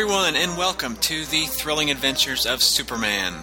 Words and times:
Everyone, 0.00 0.34
and 0.34 0.56
welcome 0.56 0.96
to 0.96 1.26
the 1.26 1.44
thrilling 1.44 1.90
adventures 1.90 2.46
of 2.46 2.62
Superman, 2.62 3.42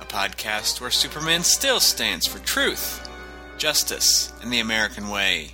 a 0.00 0.04
podcast 0.04 0.80
where 0.80 0.90
Superman 0.90 1.44
still 1.44 1.78
stands 1.78 2.26
for 2.26 2.40
truth, 2.40 3.08
justice, 3.56 4.32
and 4.42 4.52
the 4.52 4.58
American 4.58 5.10
way. 5.10 5.52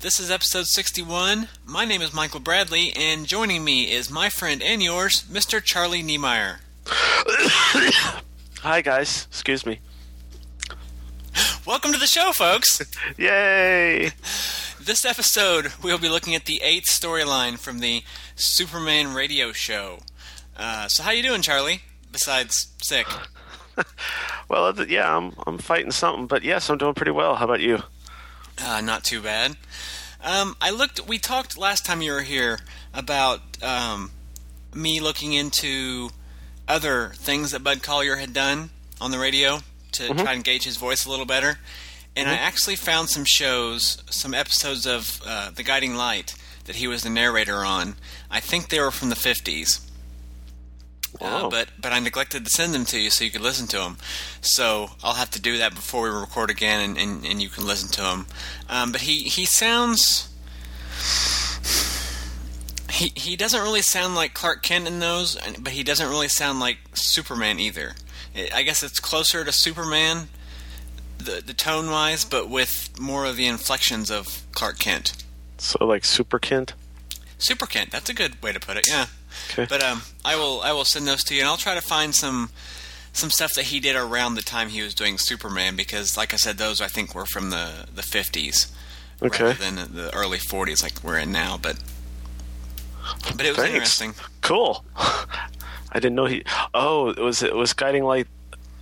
This 0.00 0.18
is 0.18 0.28
episode 0.28 0.66
61. 0.66 1.46
My 1.64 1.84
name 1.84 2.02
is 2.02 2.12
Michael 2.12 2.40
Bradley, 2.40 2.92
and 2.96 3.28
joining 3.28 3.62
me 3.62 3.92
is 3.92 4.10
my 4.10 4.28
friend 4.28 4.60
and 4.60 4.82
yours, 4.82 5.24
Mr. 5.30 5.62
Charlie 5.62 6.02
Niemeyer. 6.02 6.58
Hi, 6.88 8.80
guys. 8.82 9.28
Excuse 9.30 9.64
me. 9.64 9.78
Welcome 11.64 11.92
to 11.92 11.98
the 11.98 12.08
show, 12.08 12.32
folks. 12.32 12.82
Yay! 13.16 14.10
This 14.80 15.04
episode, 15.04 15.72
we'll 15.80 15.98
be 15.98 16.08
looking 16.08 16.34
at 16.34 16.46
the 16.46 16.60
eighth 16.62 16.88
storyline 16.88 17.56
from 17.56 17.78
the 17.78 18.02
Superman 18.36 19.14
radio 19.14 19.52
show. 19.52 19.98
Uh, 20.56 20.88
so, 20.88 21.02
how 21.02 21.10
you 21.10 21.22
doing, 21.22 21.42
Charlie? 21.42 21.80
Besides 22.12 22.68
sick. 22.82 23.06
well, 24.48 24.74
yeah, 24.86 25.16
I'm 25.16 25.32
I'm 25.46 25.58
fighting 25.58 25.90
something, 25.90 26.26
but 26.26 26.44
yes, 26.44 26.70
I'm 26.70 26.78
doing 26.78 26.94
pretty 26.94 27.10
well. 27.10 27.34
How 27.36 27.44
about 27.44 27.60
you? 27.60 27.82
Uh, 28.62 28.80
not 28.80 29.04
too 29.04 29.20
bad. 29.20 29.56
Um, 30.22 30.56
I 30.60 30.70
looked. 30.70 31.06
We 31.06 31.18
talked 31.18 31.58
last 31.58 31.84
time 31.84 32.00
you 32.02 32.12
were 32.12 32.22
here 32.22 32.60
about 32.94 33.40
um, 33.62 34.10
me 34.74 35.00
looking 35.00 35.32
into 35.32 36.10
other 36.68 37.12
things 37.14 37.50
that 37.50 37.62
Bud 37.62 37.78
Collyer 37.78 38.18
had 38.18 38.32
done 38.32 38.70
on 39.00 39.10
the 39.10 39.18
radio 39.18 39.60
to 39.92 40.02
mm-hmm. 40.02 40.18
try 40.18 40.32
and 40.32 40.44
gauge 40.44 40.64
his 40.64 40.76
voice 40.76 41.04
a 41.04 41.10
little 41.10 41.26
better. 41.26 41.58
And 42.14 42.28
mm-hmm. 42.28 42.34
I 42.34 42.46
actually 42.46 42.76
found 42.76 43.08
some 43.10 43.24
shows, 43.24 44.02
some 44.10 44.34
episodes 44.34 44.86
of 44.86 45.20
uh, 45.26 45.50
The 45.50 45.62
Guiding 45.62 45.94
Light 45.94 46.34
that 46.64 46.76
he 46.76 46.88
was 46.88 47.02
the 47.02 47.10
narrator 47.10 47.64
on. 47.64 47.94
I 48.30 48.40
think 48.40 48.68
they 48.68 48.80
were 48.80 48.90
from 48.90 49.08
the 49.08 49.14
50s. 49.16 49.86
Uh, 51.20 51.48
but 51.48 51.68
but 51.78 51.92
I 51.92 51.98
neglected 51.98 52.44
to 52.44 52.50
send 52.50 52.74
them 52.74 52.84
to 52.86 53.00
you 53.00 53.10
so 53.10 53.24
you 53.24 53.30
could 53.30 53.40
listen 53.40 53.66
to 53.68 53.78
them. 53.78 53.96
So 54.40 54.90
I'll 55.02 55.14
have 55.14 55.30
to 55.30 55.40
do 55.40 55.58
that 55.58 55.74
before 55.74 56.02
we 56.02 56.10
record 56.10 56.50
again, 56.50 56.90
and, 56.90 56.98
and, 56.98 57.26
and 57.26 57.40
you 57.40 57.48
can 57.48 57.66
listen 57.66 57.88
to 57.92 58.02
them. 58.02 58.26
Um, 58.68 58.92
but 58.92 59.02
he 59.02 59.20
he 59.20 59.46
sounds 59.46 60.28
he 62.90 63.12
he 63.14 63.36
doesn't 63.36 63.62
really 63.62 63.82
sound 63.82 64.14
like 64.14 64.34
Clark 64.34 64.62
Kent 64.62 64.86
in 64.86 64.98
those, 64.98 65.38
but 65.58 65.72
he 65.72 65.82
doesn't 65.82 66.08
really 66.08 66.28
sound 66.28 66.60
like 66.60 66.78
Superman 66.94 67.60
either. 67.60 67.94
I 68.54 68.62
guess 68.62 68.82
it's 68.82 69.00
closer 69.00 69.44
to 69.44 69.52
Superman, 69.52 70.28
the 71.18 71.42
the 71.44 71.54
tone 71.54 71.90
wise, 71.90 72.24
but 72.24 72.48
with 72.48 72.98
more 73.00 73.24
of 73.24 73.36
the 73.36 73.46
inflections 73.46 74.10
of 74.10 74.42
Clark 74.52 74.78
Kent. 74.78 75.24
So 75.58 75.84
like 75.84 76.04
Super 76.04 76.38
Kent. 76.38 76.74
Super 77.38 77.66
Kent. 77.66 77.90
That's 77.90 78.08
a 78.08 78.14
good 78.14 78.42
way 78.42 78.52
to 78.52 78.60
put 78.60 78.76
it. 78.76 78.86
Yeah. 78.88 79.06
Okay. 79.50 79.66
But 79.68 79.82
um, 79.82 80.02
I 80.24 80.36
will 80.36 80.60
I 80.62 80.72
will 80.72 80.84
send 80.84 81.06
those 81.06 81.22
to 81.24 81.34
you, 81.34 81.40
and 81.40 81.48
I'll 81.48 81.56
try 81.56 81.74
to 81.74 81.80
find 81.80 82.14
some 82.14 82.50
some 83.12 83.30
stuff 83.30 83.54
that 83.54 83.66
he 83.66 83.80
did 83.80 83.96
around 83.96 84.34
the 84.34 84.42
time 84.42 84.68
he 84.68 84.82
was 84.82 84.94
doing 84.94 85.18
Superman, 85.18 85.76
because 85.76 86.16
like 86.16 86.32
I 86.32 86.36
said, 86.36 86.58
those 86.58 86.80
I 86.80 86.88
think 86.88 87.14
were 87.14 87.26
from 87.26 87.50
the 87.50 87.86
the 87.94 88.02
fifties, 88.02 88.72
okay, 89.22 89.44
rather 89.44 89.58
than 89.70 89.94
the 89.94 90.14
early 90.14 90.38
forties 90.38 90.82
like 90.82 91.02
we're 91.02 91.18
in 91.18 91.32
now. 91.32 91.56
But 91.56 91.78
but 93.36 93.44
it 93.44 93.50
was 93.50 93.58
Thanks. 93.58 93.72
interesting. 93.74 94.14
Cool. 94.40 94.84
I 94.96 96.00
didn't 96.00 96.14
know 96.14 96.26
he. 96.26 96.44
Oh, 96.74 97.10
it 97.10 97.20
was 97.20 97.42
it 97.42 97.54
was 97.54 97.72
Guiding 97.72 98.04
Light 98.04 98.26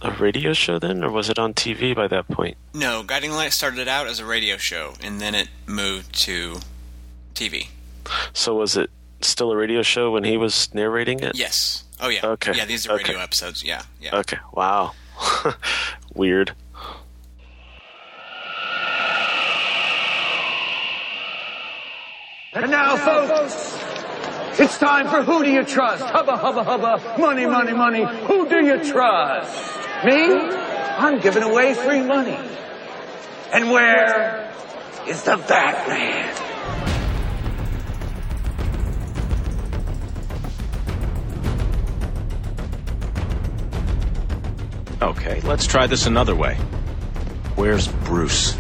a 0.05 0.11
radio 0.13 0.53
show 0.53 0.79
then, 0.79 1.03
or 1.03 1.11
was 1.11 1.31
it 1.31 1.39
on 1.39 1.55
TV 1.55 1.95
by 1.95 2.07
that 2.09 2.29
point? 2.29 2.57
No, 2.75 3.03
Guiding 3.03 3.33
Light 3.33 3.53
started 3.53 3.89
out 3.89 4.07
as 4.07 4.21
a 4.21 4.27
radio 4.27 4.57
show, 4.59 4.95
and 5.03 5.21
then 5.21 5.35
it 5.35 5.49
moved 5.67 6.15
to 6.25 6.61
TV. 7.35 7.69
So 8.33 8.55
was 8.55 8.77
it 8.77 8.91
still 9.21 9.53
a 9.53 9.57
radio 9.57 9.83
show 9.83 10.11
when 10.11 10.25
he 10.25 10.37
was 10.37 10.73
narrating 10.75 11.21
it? 11.21 11.37
Yes. 11.37 11.85
Oh 12.01 12.09
yeah. 12.09 12.27
Okay. 12.27 12.53
Yeah, 12.55 12.65
these 12.65 12.87
are 12.87 12.97
radio 12.97 13.15
okay. 13.15 13.23
episodes. 13.23 13.65
Yeah. 13.65 13.83
Yeah. 14.01 14.17
Okay. 14.19 14.39
Wow. 14.53 14.93
Weird. 16.15 16.55
And 22.53 22.71
now, 22.71 22.97
folks, 22.97 23.77
it's 24.61 24.79
time 24.79 25.09
for 25.09 25.23
Who 25.25 25.43
Do 25.43 25.51
You 25.51 25.65
Trust? 25.65 26.05
Hubba, 26.05 26.37
hubba, 26.37 26.63
hubba, 26.63 27.19
money, 27.19 27.47
money, 27.47 27.73
money. 27.73 28.05
Who 28.27 28.49
do 28.49 28.65
you 28.65 28.79
trust? 28.85 29.77
Me? 30.05 30.31
I'm 30.97 31.19
giving 31.19 31.43
away 31.43 31.75
free 31.75 32.03
money. 32.03 32.39
And 33.53 33.73
where 33.73 34.53
is 35.09 35.25
the 35.25 35.37
Batman? 35.37 36.44
Okay, 45.05 45.39
let's 45.43 45.67
try 45.67 45.87
this 45.87 46.07
another 46.07 46.35
way. 46.35 46.55
Where's 47.57 47.89
Bruce? 47.89 48.55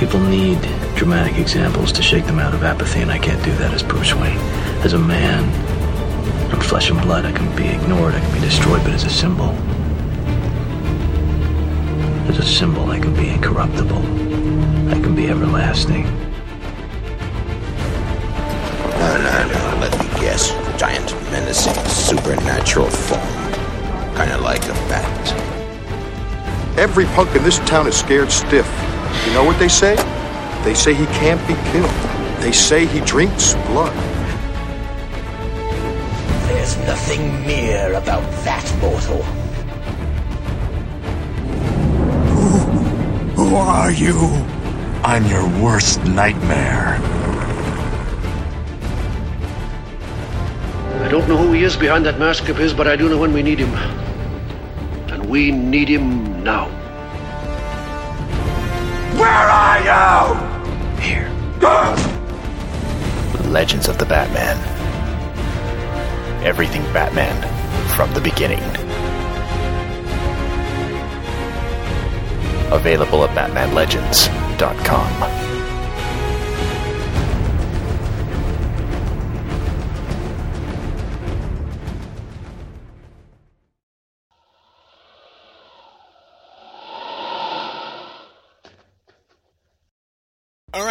People 0.00 0.18
need 0.18 0.60
dramatic 0.96 1.38
examples 1.38 1.92
to 1.92 2.02
shake 2.02 2.26
them 2.26 2.40
out 2.40 2.54
of 2.54 2.64
apathy, 2.64 3.02
and 3.02 3.12
I 3.12 3.18
can't 3.18 3.42
do 3.44 3.52
that 3.58 3.72
as 3.72 3.84
Bruce 3.84 4.12
Wayne. 4.12 4.36
As 4.82 4.94
a 4.94 4.98
man, 4.98 5.44
I'm 6.52 6.60
flesh 6.60 6.90
and 6.90 7.00
blood. 7.02 7.24
I 7.24 7.30
can 7.30 7.54
be 7.54 7.68
ignored, 7.68 8.14
I 8.14 8.20
can 8.20 8.34
be 8.34 8.40
destroyed, 8.40 8.82
but 8.82 8.94
as 8.94 9.04
a 9.04 9.10
symbol, 9.10 9.50
as 12.28 12.38
a 12.40 12.44
symbol, 12.44 12.90
I 12.90 12.98
can 12.98 13.14
be 13.14 13.28
incorruptible. 13.28 14.02
I 14.92 15.00
can 15.00 15.14
be 15.14 15.28
everlasting. 15.28 16.21
Let 19.24 19.98
me 20.00 20.20
guess. 20.20 20.50
Giant, 20.78 21.12
menacing, 21.30 21.74
supernatural 21.86 22.90
form. 22.90 23.20
Kinda 24.16 24.38
like 24.38 24.64
a 24.64 24.74
bat. 24.88 25.32
Every 26.76 27.04
punk 27.06 27.34
in 27.36 27.42
this 27.44 27.58
town 27.60 27.86
is 27.86 27.96
scared 27.96 28.32
stiff. 28.32 28.66
You 29.26 29.34
know 29.34 29.44
what 29.44 29.58
they 29.58 29.68
say? 29.68 29.94
They 30.64 30.74
say 30.74 30.94
he 30.94 31.06
can't 31.06 31.40
be 31.46 31.54
killed. 31.70 31.90
They 32.40 32.52
say 32.52 32.86
he 32.86 33.00
drinks 33.00 33.54
blood. 33.66 33.94
There's 36.48 36.76
nothing 36.78 37.46
mere 37.46 37.94
about 37.94 38.22
that 38.44 38.66
mortal. 38.80 39.22
Who, 42.32 42.48
who 43.36 43.54
are 43.54 43.92
you? 43.92 44.16
I'm 45.04 45.26
your 45.26 45.46
worst 45.62 46.02
nightmare. 46.04 46.98
Don't 51.12 51.28
know 51.28 51.36
who 51.36 51.52
he 51.52 51.62
is 51.62 51.76
behind 51.76 52.06
that 52.06 52.18
mask 52.18 52.48
of 52.48 52.56
his, 52.56 52.72
but 52.72 52.88
I 52.88 52.96
do 52.96 53.06
know 53.06 53.18
when 53.18 53.34
we 53.34 53.42
need 53.42 53.58
him. 53.58 53.68
And 55.12 55.28
we 55.28 55.50
need 55.50 55.86
him 55.86 56.42
now. 56.42 56.70
Where 59.20 59.28
are 59.28 59.78
you? 59.84 60.34
Here. 61.02 61.28
Legends 63.50 63.88
of 63.88 63.98
the 63.98 64.06
Batman. 64.06 64.56
Everything 66.42 66.80
Batman 66.94 67.36
from 67.88 68.10
the 68.14 68.20
beginning. 68.22 68.62
Available 72.72 73.22
at 73.24 73.36
BatmanLegends.com. 73.36 75.41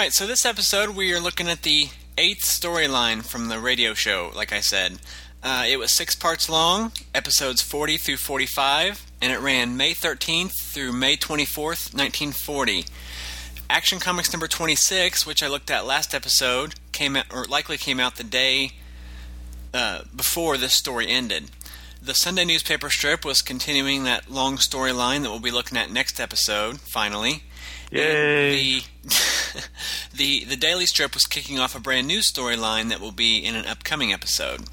Alright, 0.01 0.13
so 0.13 0.25
this 0.25 0.48
episode 0.48 0.95
we 0.95 1.13
are 1.13 1.19
looking 1.19 1.48
at 1.48 1.62
the 1.62 1.89
eighth 2.18 2.44
storyline 2.44 3.24
from 3.24 3.50
the 3.50 3.59
radio 3.59 3.94
show, 3.94 4.31
like 4.36 4.51
I 4.51 4.59
said. 4.59 4.98
Uh, 5.44 5.65
it 5.69 5.77
was 5.77 5.92
six 5.92 6.15
parts 6.15 6.50
long, 6.50 6.92
episodes 7.13 7.62
40 7.62 7.98
through 7.98 8.18
45, 8.18 9.06
and 9.21 9.31
it 9.31 9.38
ran 9.38 9.77
May 9.77 9.92
13th 9.92 10.53
through 10.59 10.92
May 10.92 11.18
24th, 11.18 11.94
1940. 11.94 12.86
Action 13.69 14.00
Comics 14.00 14.33
number 14.33 14.48
26, 14.48 15.27
which 15.27 15.44
I 15.44 15.48
looked 15.48 15.69
at 15.69 15.86
last 15.86 16.15
episode, 16.15 16.74
came 16.92 17.15
out, 17.15 17.31
or 17.31 17.44
likely 17.44 17.77
came 17.77 18.00
out 18.00 18.15
the 18.15 18.24
day 18.24 18.71
uh, 19.71 20.01
before 20.15 20.57
this 20.57 20.74
story 20.74 21.09
ended. 21.09 21.51
The 22.01 22.15
Sunday 22.15 22.45
newspaper 22.45 22.89
strip 22.89 23.24
was 23.24 23.44
continuing 23.44 24.06
that 24.06 24.31
long 24.31 24.57
storyline 24.57 25.21
that 25.21 25.30
we'll 25.30 25.39
be 25.39 25.51
looking 25.51 25.77
at 25.77 25.92
next 25.92 26.19
episode, 26.19 26.80
finally. 26.80 27.44
Yay! 27.91 28.79
The, 29.03 29.67
the 30.15 30.45
the 30.45 30.55
daily 30.55 30.85
strip 30.85 31.13
was 31.13 31.27
kicking 31.27 31.59
off 31.59 31.75
a 31.75 31.79
brand 31.83 32.07
new 32.07 32.23
storyline 32.23 32.88
that 32.88 33.01
will 33.01 33.11
be 33.11 33.43
in 33.43 33.53
an 33.53 33.67
upcoming 33.67 34.13
episode, 34.13 34.63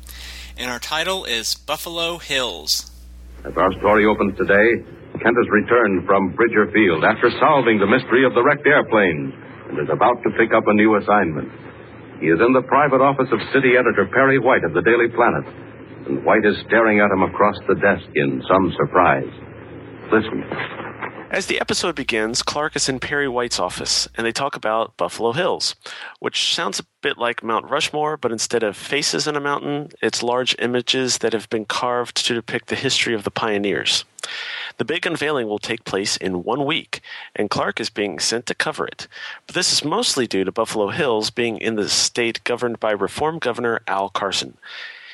and 0.56 0.70
our 0.70 0.78
title 0.78 1.24
is 1.24 1.56
Buffalo 1.66 2.18
Hills. 2.18 2.86
As 3.42 3.50
our 3.58 3.72
story 3.82 4.06
opens 4.06 4.38
today, 4.38 4.86
Kent 5.18 5.34
has 5.34 5.50
returned 5.50 6.06
from 6.06 6.30
Bridger 6.38 6.70
Field 6.70 7.02
after 7.02 7.26
solving 7.42 7.82
the 7.82 7.90
mystery 7.90 8.22
of 8.22 8.38
the 8.38 8.42
wrecked 8.46 8.66
airplane 8.70 9.34
and 9.66 9.82
is 9.82 9.90
about 9.90 10.22
to 10.22 10.30
pick 10.38 10.54
up 10.54 10.70
a 10.70 10.74
new 10.78 10.94
assignment. 10.94 11.50
He 12.22 12.30
is 12.30 12.38
in 12.38 12.54
the 12.54 12.62
private 12.70 13.02
office 13.02 13.34
of 13.34 13.42
city 13.50 13.74
editor 13.74 14.06
Perry 14.14 14.38
White 14.38 14.62
of 14.62 14.78
the 14.78 14.82
Daily 14.86 15.10
Planet, 15.10 15.42
and 16.06 16.22
White 16.22 16.46
is 16.46 16.54
staring 16.70 17.02
at 17.02 17.10
him 17.10 17.26
across 17.26 17.58
the 17.66 17.74
desk 17.82 18.06
in 18.14 18.46
some 18.46 18.70
surprise. 18.78 19.34
Listen. 20.14 20.87
As 21.30 21.44
the 21.44 21.60
episode 21.60 21.94
begins, 21.94 22.42
Clark 22.42 22.74
is 22.74 22.88
in 22.88 23.00
Perry 23.00 23.28
White's 23.28 23.60
office, 23.60 24.08
and 24.14 24.26
they 24.26 24.32
talk 24.32 24.56
about 24.56 24.96
Buffalo 24.96 25.32
Hills, 25.32 25.74
which 26.20 26.54
sounds 26.54 26.80
a 26.80 26.86
bit 27.02 27.18
like 27.18 27.42
Mount 27.42 27.68
Rushmore, 27.68 28.16
but 28.16 28.32
instead 28.32 28.62
of 28.62 28.78
faces 28.78 29.28
in 29.28 29.36
a 29.36 29.40
mountain, 29.40 29.90
it's 30.00 30.22
large 30.22 30.56
images 30.58 31.18
that 31.18 31.34
have 31.34 31.50
been 31.50 31.66
carved 31.66 32.16
to 32.26 32.34
depict 32.34 32.68
the 32.68 32.76
history 32.76 33.12
of 33.12 33.24
the 33.24 33.30
pioneers. 33.30 34.06
The 34.78 34.86
big 34.86 35.04
unveiling 35.04 35.48
will 35.48 35.58
take 35.58 35.84
place 35.84 36.16
in 36.16 36.44
one 36.44 36.64
week, 36.64 37.02
and 37.36 37.50
Clark 37.50 37.78
is 37.78 37.90
being 37.90 38.18
sent 38.18 38.46
to 38.46 38.54
cover 38.54 38.86
it. 38.86 39.06
But 39.46 39.54
this 39.54 39.70
is 39.70 39.84
mostly 39.84 40.26
due 40.26 40.44
to 40.44 40.52
Buffalo 40.52 40.88
Hills 40.88 41.28
being 41.28 41.58
in 41.58 41.74
the 41.74 41.90
state 41.90 42.42
governed 42.44 42.80
by 42.80 42.92
Reform 42.92 43.38
Governor 43.38 43.82
Al 43.86 44.08
Carson. 44.08 44.56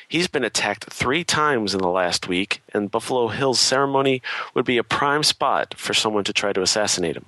He's 0.07 0.27
been 0.27 0.43
attacked 0.43 0.91
three 0.91 1.23
times 1.23 1.73
in 1.73 1.81
the 1.81 1.89
last 1.89 2.27
week, 2.27 2.61
and 2.73 2.91
Buffalo 2.91 3.27
Hill's 3.29 3.59
ceremony 3.59 4.21
would 4.53 4.65
be 4.65 4.77
a 4.77 4.83
prime 4.83 5.23
spot 5.23 5.73
for 5.77 5.93
someone 5.93 6.23
to 6.25 6.33
try 6.33 6.53
to 6.53 6.61
assassinate 6.61 7.17
him. 7.17 7.25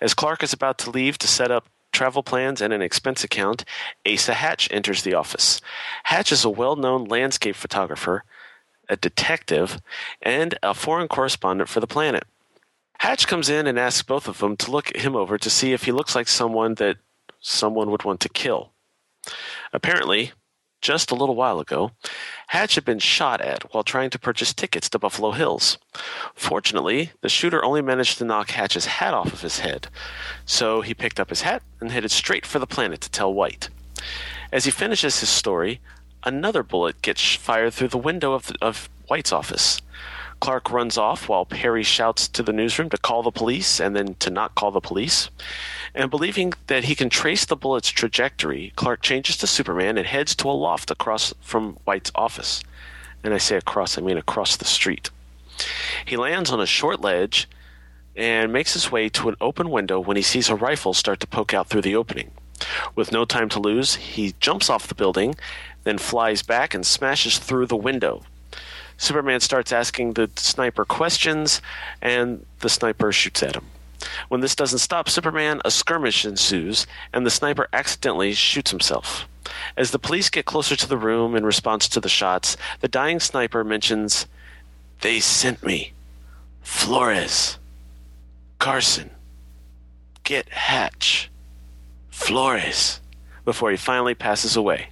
As 0.00 0.14
Clark 0.14 0.42
is 0.42 0.52
about 0.52 0.78
to 0.78 0.90
leave 0.90 1.18
to 1.18 1.28
set 1.28 1.50
up 1.50 1.66
travel 1.92 2.22
plans 2.22 2.60
and 2.60 2.72
an 2.72 2.82
expense 2.82 3.22
account, 3.22 3.64
Asa 4.10 4.34
Hatch 4.34 4.68
enters 4.70 5.02
the 5.02 5.14
office. 5.14 5.60
Hatch 6.04 6.32
is 6.32 6.44
a 6.44 6.50
well 6.50 6.76
known 6.76 7.04
landscape 7.04 7.56
photographer, 7.56 8.24
a 8.88 8.96
detective, 8.96 9.80
and 10.20 10.58
a 10.62 10.74
foreign 10.74 11.08
correspondent 11.08 11.68
for 11.68 11.80
the 11.80 11.86
planet. 11.86 12.24
Hatch 12.98 13.26
comes 13.26 13.48
in 13.48 13.66
and 13.66 13.78
asks 13.78 14.02
both 14.02 14.28
of 14.28 14.38
them 14.38 14.56
to 14.56 14.70
look 14.70 14.96
him 14.96 15.16
over 15.16 15.38
to 15.38 15.50
see 15.50 15.72
if 15.72 15.84
he 15.84 15.92
looks 15.92 16.14
like 16.14 16.28
someone 16.28 16.74
that 16.74 16.98
someone 17.40 17.90
would 17.90 18.04
want 18.04 18.20
to 18.20 18.28
kill. 18.28 18.70
Apparently, 19.72 20.32
just 20.82 21.10
a 21.10 21.14
little 21.14 21.34
while 21.36 21.60
ago, 21.60 21.92
Hatch 22.48 22.74
had 22.74 22.84
been 22.84 22.98
shot 22.98 23.40
at 23.40 23.72
while 23.72 23.84
trying 23.84 24.10
to 24.10 24.18
purchase 24.18 24.52
tickets 24.52 24.90
to 24.90 24.98
Buffalo 24.98 25.30
Hills. 25.30 25.78
Fortunately, 26.34 27.12
the 27.22 27.28
shooter 27.28 27.64
only 27.64 27.80
managed 27.80 28.18
to 28.18 28.24
knock 28.24 28.50
Hatch's 28.50 28.86
hat 28.86 29.14
off 29.14 29.32
of 29.32 29.40
his 29.40 29.60
head, 29.60 29.88
so 30.44 30.82
he 30.82 30.92
picked 30.92 31.20
up 31.20 31.30
his 31.30 31.42
hat 31.42 31.62
and 31.80 31.90
headed 31.90 32.10
straight 32.10 32.44
for 32.44 32.58
the 32.58 32.66
planet 32.66 33.00
to 33.00 33.10
tell 33.10 33.32
White. 33.32 33.70
As 34.52 34.64
he 34.66 34.70
finishes 34.70 35.20
his 35.20 35.30
story, 35.30 35.80
another 36.24 36.62
bullet 36.62 37.00
gets 37.00 37.36
fired 37.36 37.72
through 37.72 37.88
the 37.88 37.98
window 37.98 38.34
of, 38.34 38.48
the, 38.48 38.56
of 38.60 38.90
White's 39.06 39.32
office. 39.32 39.80
Clark 40.42 40.72
runs 40.72 40.98
off 40.98 41.28
while 41.28 41.46
Perry 41.46 41.84
shouts 41.84 42.26
to 42.26 42.42
the 42.42 42.52
newsroom 42.52 42.90
to 42.90 42.98
call 42.98 43.22
the 43.22 43.30
police 43.30 43.78
and 43.78 43.94
then 43.94 44.16
to 44.16 44.28
not 44.28 44.56
call 44.56 44.72
the 44.72 44.80
police. 44.80 45.30
And 45.94 46.10
believing 46.10 46.54
that 46.66 46.82
he 46.82 46.96
can 46.96 47.08
trace 47.08 47.44
the 47.44 47.54
bullet's 47.54 47.90
trajectory, 47.90 48.72
Clark 48.74 49.02
changes 49.02 49.36
to 49.36 49.46
Superman 49.46 49.96
and 49.96 50.04
heads 50.04 50.34
to 50.34 50.48
a 50.48 50.50
loft 50.50 50.90
across 50.90 51.32
from 51.40 51.74
White's 51.84 52.10
office. 52.16 52.60
And 53.22 53.32
I 53.32 53.38
say 53.38 53.54
across, 53.54 53.96
I 53.96 54.00
mean 54.00 54.16
across 54.16 54.56
the 54.56 54.64
street. 54.64 55.10
He 56.04 56.16
lands 56.16 56.50
on 56.50 56.60
a 56.60 56.66
short 56.66 57.00
ledge 57.00 57.48
and 58.16 58.52
makes 58.52 58.72
his 58.72 58.90
way 58.90 59.08
to 59.10 59.28
an 59.28 59.36
open 59.40 59.70
window 59.70 60.00
when 60.00 60.16
he 60.16 60.24
sees 60.24 60.48
a 60.48 60.56
rifle 60.56 60.92
start 60.92 61.20
to 61.20 61.28
poke 61.28 61.54
out 61.54 61.68
through 61.68 61.82
the 61.82 61.94
opening. 61.94 62.32
With 62.96 63.12
no 63.12 63.24
time 63.24 63.48
to 63.50 63.60
lose, 63.60 63.94
he 63.94 64.34
jumps 64.40 64.68
off 64.68 64.88
the 64.88 64.96
building, 64.96 65.36
then 65.84 65.98
flies 65.98 66.42
back 66.42 66.74
and 66.74 66.84
smashes 66.84 67.38
through 67.38 67.66
the 67.66 67.76
window. 67.76 68.24
Superman 69.02 69.40
starts 69.40 69.72
asking 69.72 70.12
the 70.12 70.30
sniper 70.36 70.84
questions, 70.84 71.60
and 72.00 72.46
the 72.60 72.68
sniper 72.68 73.10
shoots 73.10 73.42
at 73.42 73.56
him. 73.56 73.66
When 74.28 74.42
this 74.42 74.54
doesn't 74.54 74.78
stop 74.78 75.08
Superman, 75.08 75.60
a 75.64 75.72
skirmish 75.72 76.24
ensues, 76.24 76.86
and 77.12 77.26
the 77.26 77.30
sniper 77.30 77.66
accidentally 77.72 78.32
shoots 78.32 78.70
himself. 78.70 79.26
As 79.76 79.90
the 79.90 79.98
police 79.98 80.30
get 80.30 80.44
closer 80.44 80.76
to 80.76 80.88
the 80.88 80.96
room 80.96 81.34
in 81.34 81.44
response 81.44 81.88
to 81.88 81.98
the 81.98 82.08
shots, 82.08 82.56
the 82.78 82.86
dying 82.86 83.18
sniper 83.18 83.64
mentions, 83.64 84.26
They 85.00 85.18
sent 85.18 85.64
me. 85.64 85.94
Flores. 86.62 87.58
Carson. 88.60 89.10
Get 90.22 90.48
Hatch. 90.50 91.28
Flores. 92.08 93.00
Before 93.44 93.72
he 93.72 93.76
finally 93.76 94.14
passes 94.14 94.54
away. 94.54 94.91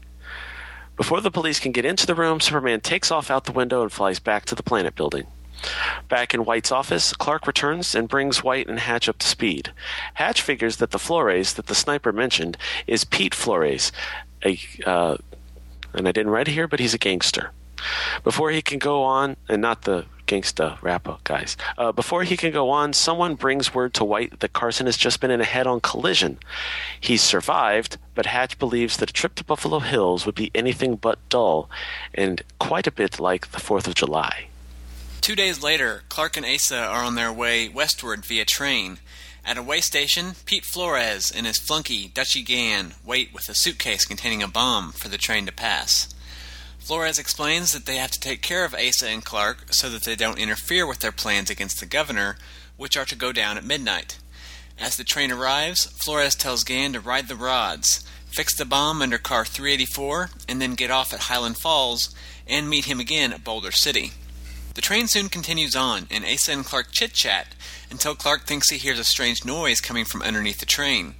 Before 1.00 1.23
the 1.23 1.31
police 1.31 1.58
can 1.58 1.73
get 1.73 1.87
into 1.87 2.05
the 2.06 2.14
room, 2.14 2.41
Superman 2.41 2.82
takes 2.82 3.11
off 3.11 3.31
out 3.31 3.44
the 3.44 3.52
window 3.52 3.81
and 3.81 3.91
flies 3.91 4.19
back 4.19 4.44
to 4.44 4.55
the 4.55 4.62
planet 4.62 4.94
building. 4.94 5.26
Back 6.11 6.35
in 6.35 6.44
White's 6.44 6.70
office, 6.70 7.14
Clark 7.14 7.47
returns 7.47 7.94
and 7.94 8.06
brings 8.06 8.44
White 8.44 8.69
and 8.69 8.79
Hatch 8.79 9.08
up 9.08 9.17
to 9.20 9.26
speed. 9.26 9.73
Hatch 10.12 10.43
figures 10.43 10.76
that 10.76 10.91
the 10.91 10.99
Flores 10.99 11.55
that 11.55 11.69
the 11.69 11.75
sniper 11.75 12.12
mentioned 12.12 12.58
is 12.87 13.05
Pete 13.05 13.35
Flores, 13.35 13.93
a, 14.44 14.61
uh, 14.85 15.17
and 15.94 16.06
I 16.06 16.12
didn't 16.12 16.32
write 16.32 16.49
it 16.49 16.52
here, 16.52 16.69
but 16.69 16.81
he's 16.81 16.93
a 16.93 16.99
gangster. 16.99 17.53
Before 18.25 18.50
he 18.50 18.62
can 18.62 18.79
go 18.79 19.03
on, 19.03 19.37
and 19.49 19.62
not 19.62 19.82
the 19.82 20.06
gangsta 20.27 20.81
rapper 20.82 21.19
guys, 21.25 21.56
uh, 21.77 21.93
before 21.93 22.23
he 22.23 22.37
can 22.37 22.53
go 22.53 22.71
on, 22.71 22.93
someone 22.93 23.35
brings 23.35 23.75
word 23.75 23.94
to 23.94 24.05
White 24.05 24.41
that 24.41 24.53
Carson 24.53 24.87
has 24.87 24.97
just 24.97 25.21
been 25.21 25.31
in 25.31 25.41
a 25.41 25.44
head 25.44 25.67
on 25.67 25.81
collision. 25.81 26.38
He's 27.00 27.23
survived, 27.23 27.99
but 28.15 28.27
Hatch 28.27 28.59
believes 28.59 28.97
that 28.99 29.11
a 29.11 29.12
trip 29.12 29.35
to 29.37 29.44
Buffalo 29.44 29.81
Hills 29.81 30.27
would 30.27 30.35
be 30.35 30.50
anything 30.55 30.97
but 30.97 31.19
dull, 31.29 31.69
and 32.15 32.43
quite 32.59 32.87
a 32.87 32.93
bit 32.93 33.19
like 33.19 33.50
the 33.50 33.61
4th 33.61 33.87
of 33.87 33.94
July. 33.94 34.47
Two 35.20 35.37
days 35.37 35.63
later, 35.63 36.03
Clark 36.08 36.37
and 36.39 36.46
Asa 36.46 36.79
are 36.79 37.05
on 37.05 37.15
their 37.15 37.32
way 37.32 37.69
westward 37.69 38.25
via 38.25 38.44
train. 38.44 38.99
At 39.44 39.58
a 39.58 39.63
way 39.63 39.81
station, 39.81 40.32
Pete 40.44 40.65
Flores 40.65 41.31
and 41.31 41.46
his 41.46 41.58
flunky, 41.58 42.08
Dutchy 42.08 42.43
Gann, 42.43 42.94
wait 43.05 43.32
with 43.32 43.49
a 43.49 43.55
suitcase 43.55 44.05
containing 44.05 44.43
a 44.43 44.49
bomb 44.49 44.93
for 44.93 45.08
the 45.08 45.19
train 45.19 45.46
to 45.46 45.53
pass. 45.53 46.15
Flores 46.91 47.20
explains 47.20 47.70
that 47.70 47.87
they 47.87 47.99
have 47.99 48.11
to 48.11 48.19
take 48.19 48.43
care 48.43 48.65
of 48.65 48.75
Asa 48.75 49.06
and 49.06 49.25
Clark 49.25 49.73
so 49.73 49.89
that 49.91 50.03
they 50.03 50.17
don't 50.17 50.41
interfere 50.41 50.85
with 50.85 50.99
their 50.99 51.13
plans 51.13 51.49
against 51.49 51.79
the 51.79 51.87
governor, 51.87 52.37
which 52.77 52.97
are 52.97 53.05
to 53.05 53.15
go 53.15 53.31
down 53.31 53.56
at 53.56 53.63
midnight. 53.63 54.19
As 54.77 54.97
the 54.97 55.05
train 55.05 55.31
arrives, 55.31 55.87
Flores 56.03 56.35
tells 56.35 56.65
Gann 56.65 56.93
to 56.94 56.99
ride 56.99 57.29
the 57.29 57.37
rods, 57.37 58.05
fix 58.27 58.56
the 58.56 58.65
bomb 58.65 59.03
under 59.03 59.19
car 59.19 59.44
384, 59.44 60.31
and 60.49 60.61
then 60.61 60.75
get 60.75 60.91
off 60.91 61.15
at 61.15 61.20
Highland 61.20 61.59
Falls 61.59 62.13
and 62.49 62.69
meet 62.69 62.87
him 62.87 62.99
again 62.99 63.32
at 63.32 63.44
Boulder 63.44 63.70
City. 63.70 64.11
The 64.75 64.81
train 64.81 65.06
soon 65.06 65.29
continues 65.29 65.77
on, 65.77 66.09
and 66.11 66.25
Asa 66.25 66.51
and 66.51 66.65
Clark 66.65 66.89
chit 66.91 67.13
chat 67.13 67.55
until 67.89 68.17
Clark 68.17 68.47
thinks 68.47 68.69
he 68.69 68.79
hears 68.79 68.99
a 68.99 69.05
strange 69.05 69.44
noise 69.44 69.81
coming 69.81 70.06
from 70.06 70.23
underneath 70.23 70.59
the 70.59 70.67
train. 70.67 71.15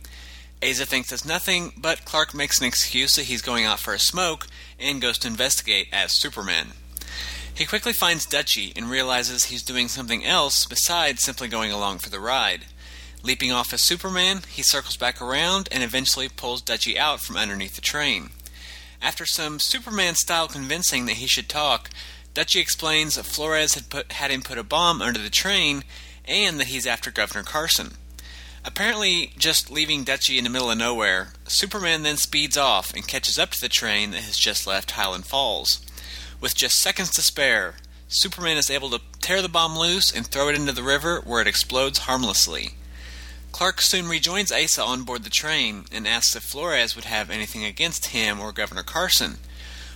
Asa 0.63 0.85
thinks 0.85 1.11
it's 1.11 1.25
nothing, 1.25 1.73
but 1.77 2.05
Clark 2.05 2.35
makes 2.35 2.61
an 2.61 2.67
excuse 2.67 3.13
that 3.13 3.27
he's 3.27 3.41
going 3.41 3.65
out 3.65 3.79
for 3.79 3.95
a 3.95 3.99
smoke 3.99 4.47
and 4.81 5.01
goes 5.01 5.19
to 5.19 5.29
investigate 5.29 5.89
as 5.93 6.13
Superman. 6.13 6.69
He 7.55 7.67
quickly 7.67 7.93
finds 7.93 8.25
Dutchy 8.25 8.73
and 8.75 8.89
realizes 8.89 9.45
he's 9.45 9.63
doing 9.63 9.89
something 9.89 10.25
else 10.25 10.65
besides 10.65 11.23
simply 11.23 11.49
going 11.49 11.71
along 11.71 11.99
for 11.99 12.09
the 12.09 12.21
ride. 12.21 12.67
Leaping 13.23 13.53
off 13.53 13.75
as 13.75 13.83
Superman, 13.83 14.41
he 14.49 14.63
circles 14.63 14.97
back 14.97 15.21
around 15.21 15.69
and 15.71 15.83
eventually 15.83 16.29
pulls 16.29 16.63
Dutchy 16.63 16.99
out 16.99 17.21
from 17.21 17.37
underneath 17.37 17.75
the 17.75 17.83
train. 17.83 18.31
After 19.03 19.27
some 19.27 19.59
Superman 19.59 20.15
style 20.15 20.49
convincing 20.49 21.07
that 21.07 21.17
he 21.17 21.27
should 21.27 21.49
talk, 21.49 21.91
Dutchy 22.33 22.61
explains 22.61 23.17
that 23.17 23.27
Flores 23.27 23.75
had, 23.75 23.91
put, 23.91 24.13
had 24.13 24.31
him 24.31 24.43
put 24.43 24.59
a 24.59 24.65
bomb 24.65 25.03
under 25.03 25.19
the 25.19 25.31
train 25.31 25.85
and 26.25 26.59
that 26.59 26.69
he's 26.69 26.87
after 26.87 27.11
Governor 27.11 27.43
Carson. 27.43 27.93
Apparently, 28.65 29.33
just 29.39 29.71
leaving 29.71 30.05
Dutchy 30.05 30.37
in 30.37 30.45
the 30.45 30.51
middle 30.51 30.71
of 30.71 30.77
nowhere, 30.77 31.29
Superman 31.47 32.03
then 32.03 32.19
speeds 32.19 32.59
off 32.59 32.93
and 32.93 33.09
catches 33.09 33.39
up 33.39 33.51
to 33.53 33.61
the 33.61 33.71
train 33.71 34.11
that 34.11 34.23
has 34.23 34.37
just 34.37 34.67
left 34.67 34.91
Highland 34.91 35.25
Falls. 35.25 35.81
With 36.41 36.55
just 36.55 36.79
seconds 36.79 37.11
to 37.13 37.23
spare, 37.23 37.77
Superman 38.09 38.59
is 38.59 38.71
able 38.71 38.91
to 38.91 39.01
tear 39.21 39.41
the 39.41 39.49
bomb 39.49 39.79
loose 39.79 40.13
and 40.13 40.27
throw 40.27 40.49
it 40.49 40.57
into 40.57 40.73
the 40.73 40.83
river 40.83 41.21
where 41.25 41.41
it 41.41 41.47
explodes 41.47 42.01
harmlessly. 42.01 42.73
Clark 43.53 43.81
soon 43.81 44.09
rejoins 44.09 44.53
Asa 44.53 44.83
on 44.83 45.05
board 45.05 45.25
the 45.25 45.31
train 45.31 45.85
and 45.93 46.07
asks 46.07 46.37
if 46.37 46.43
Flores 46.43 46.97
would 46.97 47.05
have 47.05 47.31
anything 47.31 47.65
against 47.65 48.07
him 48.07 48.41
or 48.41 48.53
Governor 48.53 48.83
Carson. 48.83 49.39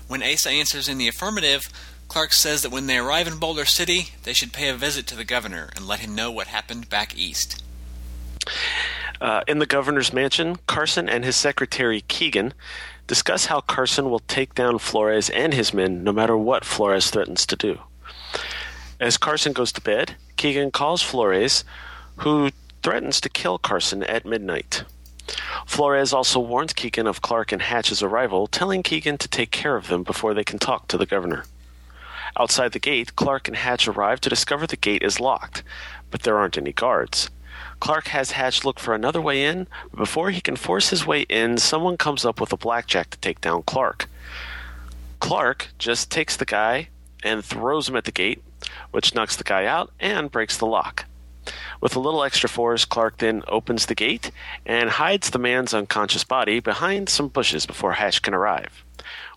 When 0.07 0.23
Asa 0.23 0.51
answers 0.51 0.89
in 0.89 0.99
the 0.99 1.09
affirmative, 1.09 1.63
Clark 2.09 2.33
says 2.33 2.63
that 2.63 2.71
when 2.71 2.87
they 2.87 2.99
arrive 2.99 3.27
in 3.27 3.39
Boulder 3.39 3.65
City, 3.65 4.11
they 4.23 4.33
should 4.33 4.53
pay 4.53 4.69
a 4.69 4.75
visit 4.75 5.07
to 5.09 5.17
the 5.17 5.25
governor 5.25 5.71
and 5.77 5.87
let 5.87 6.01
him 6.01 6.15
know 6.15 6.31
what 6.31 6.47
happened 6.47 6.89
back 6.89 7.17
east. 7.17 7.64
Uh, 9.21 9.43
in 9.47 9.59
the 9.59 9.67
governor's 9.67 10.13
mansion, 10.13 10.57
Carson 10.67 11.09
and 11.09 11.25
his 11.25 11.37
secretary 11.37 12.03
Keegan 12.03 12.53
discuss 13.07 13.47
how 13.47 13.61
Carson 13.61 14.11
will 14.11 14.21
take 14.21 14.55
down 14.55 14.79
Flores 14.79 15.31
and 15.31 15.55
his 15.55 15.73
men 15.73 16.05
no 16.05 16.13
matter 16.13 16.37
what 16.37 16.65
Flores 16.65 17.11
threatens 17.11 17.47
to 17.47 17.57
do. 17.57 17.79
As 19.01 19.17
Carson 19.17 19.53
goes 19.53 19.73
to 19.73 19.81
bed, 19.81 20.17
Keegan 20.37 20.71
calls 20.71 21.03
Flores, 21.03 21.65
who 22.17 22.51
threatens 22.83 23.21
to 23.21 23.29
kill 23.29 23.59
Carson 23.59 24.03
at 24.03 24.25
midnight. 24.25 24.85
Flores 25.67 26.13
also 26.13 26.39
warns 26.39 26.73
Keegan 26.73 27.07
of 27.07 27.23
Clark 27.23 27.53
and 27.53 27.63
Hatch's 27.63 28.03
arrival, 28.03 28.47
telling 28.47 28.83
Keegan 28.83 29.19
to 29.19 29.29
take 29.29 29.51
care 29.51 29.77
of 29.77 29.89
them 29.89 30.03
before 30.03 30.35
they 30.35 30.45
can 30.45 30.59
talk 30.59 30.89
to 30.89 30.99
the 30.99 31.07
governor. 31.07 31.45
Outside 32.39 32.73
the 32.73 32.79
gate, 32.79 33.17
Clark 33.17 33.49
and 33.49 33.57
Hatch 33.57 33.87
arrive 33.89 34.21
to 34.23 34.29
discover 34.29 34.67
the 34.67 34.77
gate 34.77 35.03
is 35.03 35.21
locked, 35.21 35.63
but 36.11 36.23
there 36.23 36.37
aren't 36.37 36.59
any 36.59 36.73
guards. 36.73 37.31
Clark 37.85 38.09
has 38.09 38.31
Hatch 38.31 38.65
look 38.65 38.81
for 38.81 38.95
another 38.95 39.21
way 39.21 39.45
in, 39.45 39.67
but 39.91 39.99
before 39.99 40.31
he 40.31 40.41
can 40.41 40.57
force 40.57 40.89
his 40.89 41.07
way 41.07 41.27
in, 41.29 41.59
someone 41.59 41.99
comes 41.99 42.25
up 42.25 42.41
with 42.41 42.51
a 42.51 42.57
blackjack 42.57 43.11
to 43.11 43.19
take 43.19 43.43
down 43.43 43.63
Clark. 43.63 44.09
Clark 45.21 45.69
just 45.79 46.11
takes 46.11 46.35
the 46.35 46.47
guy 46.47 46.89
and 47.23 47.45
throws 47.45 47.87
him 47.87 47.97
at 47.97 48.05
the 48.05 48.11
gate, 48.11 48.43
which 48.91 49.15
knocks 49.15 49.37
the 49.37 49.45
guy 49.45 49.67
out 49.67 49.93
and 50.01 50.31
breaks 50.31 50.57
the 50.57 50.65
lock. 50.65 51.05
With 51.83 51.95
a 51.95 52.01
little 52.01 52.25
extra 52.25 52.49
force, 52.49 52.87
Clark 52.87 53.19
then 53.19 53.43
opens 53.49 53.85
the 53.85 53.95
gate 53.95 54.31
and 54.65 54.89
hides 54.89 55.29
the 55.29 55.39
man's 55.39 55.75
unconscious 55.75 56.25
body 56.25 56.61
behind 56.61 57.11
some 57.11 57.29
bushes 57.29 57.67
before 57.67 57.93
Hatch 57.93 58.23
can 58.23 58.33
arrive. 58.33 58.83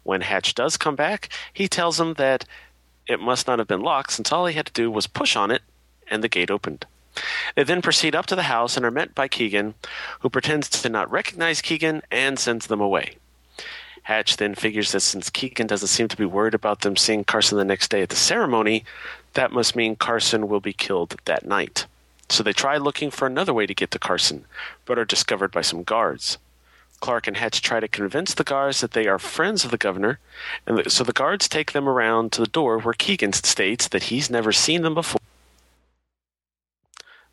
When 0.04 0.22
Hatch 0.22 0.56
does 0.56 0.78
come 0.78 0.96
back, 0.96 1.28
he 1.52 1.68
tells 1.68 2.00
him 2.00 2.14
that 2.14 2.46
it 3.08 3.20
must 3.20 3.46
not 3.46 3.60
have 3.60 3.68
been 3.68 3.82
locked 3.82 4.14
since 4.14 4.32
all 4.32 4.46
he 4.46 4.56
had 4.56 4.68
to 4.68 4.72
do 4.72 4.90
was 4.90 5.06
push 5.06 5.36
on 5.36 5.52
it 5.52 5.64
and 6.10 6.24
the 6.24 6.30
gate 6.30 6.50
opened. 6.50 6.86
They 7.56 7.64
then 7.64 7.82
proceed 7.82 8.16
up 8.16 8.26
to 8.28 8.36
the 8.36 8.44
house 8.44 8.78
and 8.78 8.86
are 8.86 8.92
met 8.92 9.16
by 9.16 9.28
Keegan, 9.28 9.74
who 10.20 10.30
pretends 10.30 10.70
to 10.70 10.90
not 10.90 11.12
recognize 11.12 11.62
Keegan 11.62 12.02
and 12.12 12.38
sends 12.38 12.68
them 12.68 12.82
away. 12.82 13.18
Hatch 14.04 14.38
then 14.38 14.56
figures 14.56 14.94
that 14.94 15.02
since 15.02 15.30
Keegan 15.30 15.68
doesn't 15.68 15.90
seem 15.90 16.08
to 16.08 16.16
be 16.16 16.26
worried 16.26 16.54
about 16.54 16.82
them 16.82 16.96
seeing 16.96 17.26
Carson 17.26 17.58
the 17.58 17.66
next 17.66 17.90
day 17.90 18.02
at 18.02 18.10
the 18.10 18.16
ceremony, 18.16 18.86
that 19.34 19.52
must 19.52 19.76
mean 19.76 19.98
Carson 19.98 20.48
will 20.48 20.62
be 20.62 20.72
killed 20.72 21.18
that 21.26 21.46
night. 21.46 21.86
So 22.30 22.42
they 22.42 22.54
try 22.54 22.78
looking 22.78 23.12
for 23.12 23.26
another 23.26 23.54
way 23.54 23.66
to 23.66 23.76
get 23.76 23.92
to 23.92 24.00
Carson, 24.00 24.46
but 24.86 24.98
are 24.98 25.06
discovered 25.06 25.52
by 25.52 25.62
some 25.62 25.84
guards. 25.84 26.38
Clark 27.00 27.28
and 27.28 27.38
Hatch 27.38 27.62
try 27.62 27.80
to 27.80 27.88
convince 27.88 28.34
the 28.34 28.44
guards 28.44 28.82
that 28.82 28.92
they 28.92 29.08
are 29.08 29.20
friends 29.20 29.64
of 29.64 29.72
the 29.72 29.78
governor, 29.78 30.20
and 30.66 30.92
so 30.92 31.04
the 31.04 31.14
guards 31.14 31.48
take 31.48 31.72
them 31.72 31.88
around 31.88 32.32
to 32.32 32.42
the 32.42 32.48
door 32.48 32.80
where 32.80 32.94
Keegan 32.94 33.34
states 33.34 33.88
that 33.90 34.04
he's 34.04 34.30
never 34.30 34.52
seen 34.52 34.82
them 34.82 34.94
before. 34.94 35.22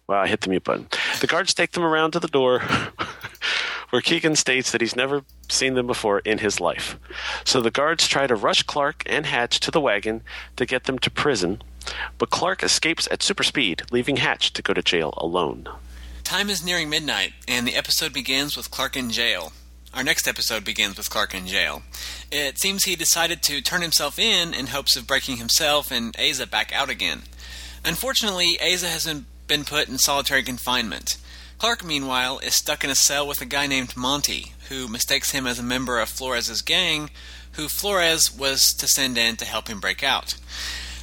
Well, 0.06 0.20
I 0.20 0.26
hit 0.26 0.42
the 0.42 0.50
mute 0.50 0.64
button. 0.64 0.88
The 1.20 1.26
guards 1.26 1.54
take 1.54 1.73
them 1.73 1.84
around 1.84 2.11
to 2.12 2.20
the 2.20 2.28
door 2.28 2.61
where 3.90 4.02
Keegan 4.02 4.37
states 4.37 4.73
that 4.73 4.80
he's 4.80 4.96
never 4.96 5.23
seen 5.49 5.75
them 5.75 5.87
before 5.87 6.18
in 6.20 6.38
his 6.38 6.61
life. 6.61 6.99
So 7.44 7.61
the 7.61 7.70
guards 7.70 8.06
try 8.06 8.26
to 8.26 8.34
rush 8.34 8.64
Clark 8.64 9.04
and 9.06 9.25
Hatch 9.25 9.61
to 9.61 9.70
the 9.70 9.80
wagon 9.80 10.23
to 10.56 10.66
get 10.66 10.84
them 10.84 10.99
to 10.99 11.11
prison, 11.11 11.62
but 12.18 12.30
Clark 12.30 12.62
escapes 12.62 13.08
at 13.11 13.23
super 13.23 13.42
speed, 13.42 13.82
leaving 13.92 14.16
Hatch 14.16 14.52
to 14.54 14.62
go 14.62 14.75
to 14.75 14.82
jail 14.82 15.14
alone. 15.16 15.68
Time 16.23 16.50
is 16.50 16.64
nearing 16.64 16.90
midnight, 16.90 17.34
and 17.46 17.68
the 17.68 17.76
episode 17.76 18.12
begins 18.12 18.56
with 18.56 18.70
Clark 18.70 18.96
in 18.96 19.11
jail. 19.11 19.52
Our 19.92 20.02
next 20.02 20.26
episode 20.26 20.64
begins 20.64 20.96
with 20.96 21.08
Clark 21.08 21.34
in 21.34 21.46
jail. 21.46 21.82
It 22.32 22.58
seems 22.58 22.84
he 22.84 22.96
decided 22.96 23.42
to 23.44 23.61
turn 23.61 23.82
himself 23.82 24.18
in 24.18 24.52
in 24.52 24.66
hopes 24.68 24.96
of 24.96 25.06
breaking 25.06 25.37
himself 25.37 25.92
and 25.92 26.16
Asa 26.18 26.49
back 26.49 26.73
out 26.73 26.90
again. 26.90 27.23
Unfortunately, 27.84 28.58
Asa 28.61 28.88
has 28.88 29.06
been 29.06 29.26
been 29.46 29.64
put 29.64 29.88
in 29.88 29.98
solitary 29.98 30.42
confinement. 30.42 31.16
Clark, 31.58 31.84
meanwhile, 31.84 32.38
is 32.40 32.54
stuck 32.54 32.84
in 32.84 32.90
a 32.90 32.94
cell 32.94 33.26
with 33.26 33.40
a 33.40 33.46
guy 33.46 33.66
named 33.66 33.96
Monty, 33.96 34.52
who 34.68 34.88
mistakes 34.88 35.30
him 35.30 35.46
as 35.46 35.58
a 35.58 35.62
member 35.62 35.98
of 35.98 36.08
Flores's 36.08 36.62
gang, 36.62 37.10
who 37.52 37.68
Flores 37.68 38.34
was 38.36 38.72
to 38.74 38.88
send 38.88 39.16
in 39.16 39.36
to 39.36 39.44
help 39.44 39.68
him 39.68 39.80
break 39.80 40.02
out. 40.02 40.34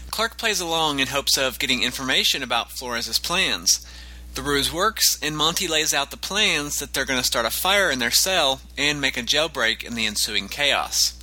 Clark 0.10 0.38
plays 0.38 0.60
along 0.60 1.00
in 1.00 1.08
hopes 1.08 1.38
of 1.38 1.58
getting 1.58 1.84
information 1.84 2.44
about 2.44 2.72
Flores's 2.72 3.18
plans. 3.18 3.86
The 4.34 4.42
ruse 4.42 4.72
works, 4.72 5.18
and 5.22 5.38
Monty 5.38 5.68
lays 5.68 5.94
out 5.94 6.12
the 6.12 6.18
plans 6.18 6.80
that 6.80 6.94
they're 6.94 7.06
going 7.06 7.20
to 7.20 7.26
start 7.26 7.46
a 7.46 7.50
fire 7.50 7.90
in 7.90 8.00
their 8.00 8.12
cell 8.12 8.62
and 8.78 9.00
make 9.00 9.18
a 9.18 9.24
jailbreak 9.24 9.84
in 9.84 9.96
the 9.96 10.06
ensuing 10.06 10.50
chaos. 10.50 11.18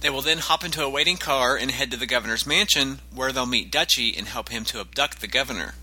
They 0.00 0.10
will 0.10 0.22
then 0.22 0.38
hop 0.38 0.64
into 0.64 0.82
a 0.82 0.90
waiting 0.90 1.16
car 1.16 1.56
and 1.56 1.70
head 1.70 1.90
to 1.90 1.96
the 1.96 2.06
governor's 2.06 2.46
mansion, 2.46 3.00
where 3.14 3.32
they'll 3.32 3.46
meet 3.46 3.70
Dutchy 3.70 4.16
and 4.16 4.28
help 4.28 4.48
him 4.48 4.64
to 4.64 4.80
abduct 4.80 5.20
the 5.20 5.26
governor. 5.26 5.74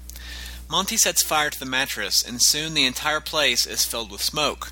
Monty 0.70 0.98
sets 0.98 1.24
fire 1.24 1.50
to 1.50 1.60
the 1.60 1.66
mattress, 1.66 2.24
and 2.24 2.42
soon 2.42 2.74
the 2.74 2.86
entire 2.86 3.20
place 3.20 3.66
is 3.66 3.86
filled 3.86 4.12
with 4.12 4.22
smoke. 4.22 4.72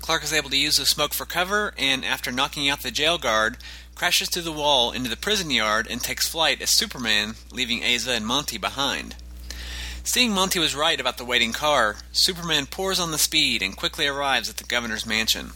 Clark 0.00 0.22
is 0.22 0.32
able 0.32 0.50
to 0.50 0.56
use 0.56 0.76
the 0.76 0.86
smoke 0.86 1.12
for 1.12 1.26
cover, 1.26 1.74
and 1.76 2.04
after 2.04 2.30
knocking 2.30 2.68
out 2.68 2.82
the 2.82 2.90
jail 2.90 3.18
guard, 3.18 3.56
crashes 3.94 4.28
through 4.28 4.42
the 4.42 4.52
wall 4.52 4.92
into 4.92 5.10
the 5.10 5.16
prison 5.16 5.50
yard 5.50 5.88
and 5.90 6.00
takes 6.00 6.28
flight 6.28 6.60
as 6.62 6.76
Superman, 6.76 7.34
leaving 7.50 7.82
Asa 7.84 8.12
and 8.12 8.26
Monty 8.26 8.58
behind. 8.58 9.16
Seeing 10.04 10.32
Monty 10.32 10.58
was 10.58 10.74
right 10.74 11.00
about 11.00 11.16
the 11.16 11.24
waiting 11.24 11.52
car, 11.52 11.96
Superman 12.12 12.66
pours 12.66 13.00
on 13.00 13.10
the 13.10 13.18
speed 13.18 13.62
and 13.62 13.76
quickly 13.76 14.06
arrives 14.06 14.48
at 14.48 14.58
the 14.58 14.64
governor's 14.64 15.06
mansion. 15.06 15.52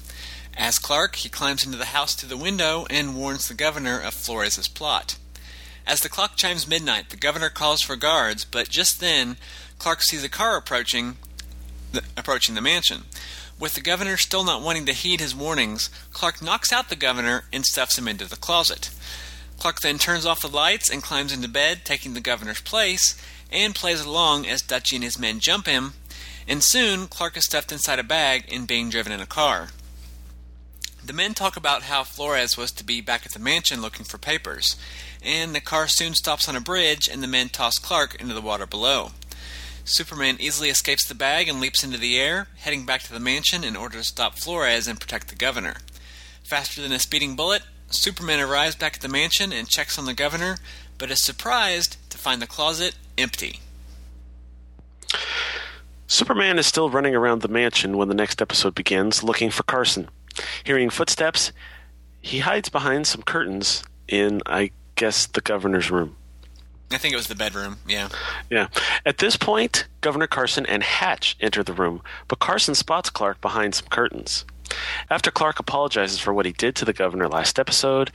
As 0.56 0.78
Clark, 0.78 1.16
he 1.16 1.28
climbs 1.28 1.64
into 1.64 1.78
the 1.78 1.86
house 1.86 2.14
through 2.14 2.30
the 2.30 2.36
window 2.36 2.86
and 2.90 3.14
warns 3.14 3.46
the 3.46 3.54
governor 3.54 4.00
of 4.00 4.14
Flores's 4.14 4.66
plot. 4.66 5.16
As 5.86 6.00
the 6.00 6.08
clock 6.08 6.36
chimes 6.36 6.66
midnight, 6.66 7.10
the 7.10 7.16
governor 7.16 7.48
calls 7.48 7.80
for 7.80 7.96
guards, 7.96 8.44
but 8.44 8.68
just 8.68 9.00
then, 9.00 9.36
Clark 9.78 10.02
sees 10.02 10.24
a 10.24 10.28
car 10.28 10.56
approaching 10.56 11.16
the, 11.92 12.02
approaching 12.16 12.54
the 12.54 12.60
mansion. 12.60 13.04
With 13.58 13.74
the 13.74 13.80
governor 13.80 14.16
still 14.16 14.44
not 14.44 14.62
wanting 14.62 14.86
to 14.86 14.92
heed 14.92 15.20
his 15.20 15.34
warnings, 15.34 15.90
Clark 16.12 16.42
knocks 16.42 16.72
out 16.72 16.88
the 16.88 16.96
governor 16.96 17.44
and 17.52 17.64
stuffs 17.64 17.98
him 17.98 18.06
into 18.06 18.24
the 18.24 18.36
closet. 18.36 18.90
Clark 19.58 19.80
then 19.80 19.98
turns 19.98 20.24
off 20.24 20.40
the 20.40 20.48
lights 20.48 20.88
and 20.88 21.02
climbs 21.02 21.32
into 21.32 21.48
bed, 21.48 21.80
taking 21.84 22.14
the 22.14 22.20
governor's 22.20 22.60
place, 22.60 23.20
and 23.50 23.74
plays 23.74 24.00
along 24.04 24.46
as 24.46 24.62
Dutchy 24.62 24.96
and 24.96 25.04
his 25.04 25.18
men 25.18 25.40
jump 25.40 25.66
him, 25.66 25.94
and 26.46 26.62
soon 26.62 27.08
Clark 27.08 27.36
is 27.36 27.44
stuffed 27.44 27.72
inside 27.72 27.98
a 27.98 28.04
bag 28.04 28.44
and 28.52 28.68
being 28.68 28.90
driven 28.90 29.12
in 29.12 29.20
a 29.20 29.26
car. 29.26 29.68
The 31.04 31.12
men 31.12 31.34
talk 31.34 31.56
about 31.56 31.84
how 31.84 32.04
Flores 32.04 32.56
was 32.56 32.70
to 32.72 32.84
be 32.84 33.00
back 33.00 33.24
at 33.24 33.32
the 33.32 33.38
mansion 33.38 33.80
looking 33.80 34.04
for 34.04 34.18
papers, 34.18 34.76
and 35.22 35.54
the 35.54 35.60
car 35.60 35.88
soon 35.88 36.14
stops 36.14 36.48
on 36.48 36.54
a 36.54 36.60
bridge 36.60 37.08
and 37.08 37.22
the 37.22 37.26
men 37.26 37.48
toss 37.48 37.78
Clark 37.78 38.20
into 38.20 38.34
the 38.34 38.40
water 38.40 38.66
below. 38.66 39.12
Superman 39.88 40.36
easily 40.38 40.68
escapes 40.68 41.06
the 41.06 41.14
bag 41.14 41.48
and 41.48 41.60
leaps 41.60 41.82
into 41.82 41.96
the 41.96 42.18
air, 42.18 42.48
heading 42.58 42.84
back 42.84 43.00
to 43.02 43.12
the 43.12 43.18
mansion 43.18 43.64
in 43.64 43.74
order 43.74 43.96
to 43.96 44.04
stop 44.04 44.38
Flores 44.38 44.86
and 44.86 45.00
protect 45.00 45.28
the 45.28 45.34
governor. 45.34 45.76
Faster 46.44 46.82
than 46.82 46.92
a 46.92 46.98
speeding 46.98 47.36
bullet, 47.36 47.62
Superman 47.90 48.38
arrives 48.38 48.76
back 48.76 48.96
at 48.96 49.00
the 49.00 49.08
mansion 49.08 49.50
and 49.50 49.66
checks 49.66 49.98
on 49.98 50.04
the 50.04 50.12
governor, 50.12 50.58
but 50.98 51.10
is 51.10 51.24
surprised 51.24 51.96
to 52.10 52.18
find 52.18 52.42
the 52.42 52.46
closet 52.46 52.96
empty. 53.16 53.60
Superman 56.06 56.58
is 56.58 56.66
still 56.66 56.90
running 56.90 57.14
around 57.14 57.40
the 57.40 57.48
mansion 57.48 57.96
when 57.96 58.08
the 58.08 58.14
next 58.14 58.42
episode 58.42 58.74
begins, 58.74 59.24
looking 59.24 59.50
for 59.50 59.62
Carson. 59.62 60.10
Hearing 60.64 60.90
footsteps, 60.90 61.50
he 62.20 62.40
hides 62.40 62.68
behind 62.68 63.06
some 63.06 63.22
curtains 63.22 63.84
in, 64.06 64.42
I 64.44 64.70
guess, 64.96 65.24
the 65.24 65.40
governor's 65.40 65.90
room. 65.90 66.16
I 66.90 66.98
think 66.98 67.12
it 67.12 67.16
was 67.16 67.26
the 67.26 67.34
bedroom, 67.34 67.76
yeah. 67.86 68.08
Yeah. 68.50 68.68
At 69.04 69.18
this 69.18 69.36
point, 69.36 69.86
Governor 70.00 70.26
Carson 70.26 70.64
and 70.66 70.82
Hatch 70.82 71.36
enter 71.40 71.62
the 71.62 71.74
room, 71.74 72.02
but 72.28 72.38
Carson 72.38 72.74
spots 72.74 73.10
Clark 73.10 73.40
behind 73.40 73.74
some 73.74 73.88
curtains. 73.88 74.44
After 75.10 75.30
Clark 75.30 75.58
apologizes 75.58 76.18
for 76.18 76.32
what 76.32 76.46
he 76.46 76.52
did 76.52 76.74
to 76.76 76.84
the 76.84 76.92
governor 76.92 77.28
last 77.28 77.58
episode, 77.58 78.10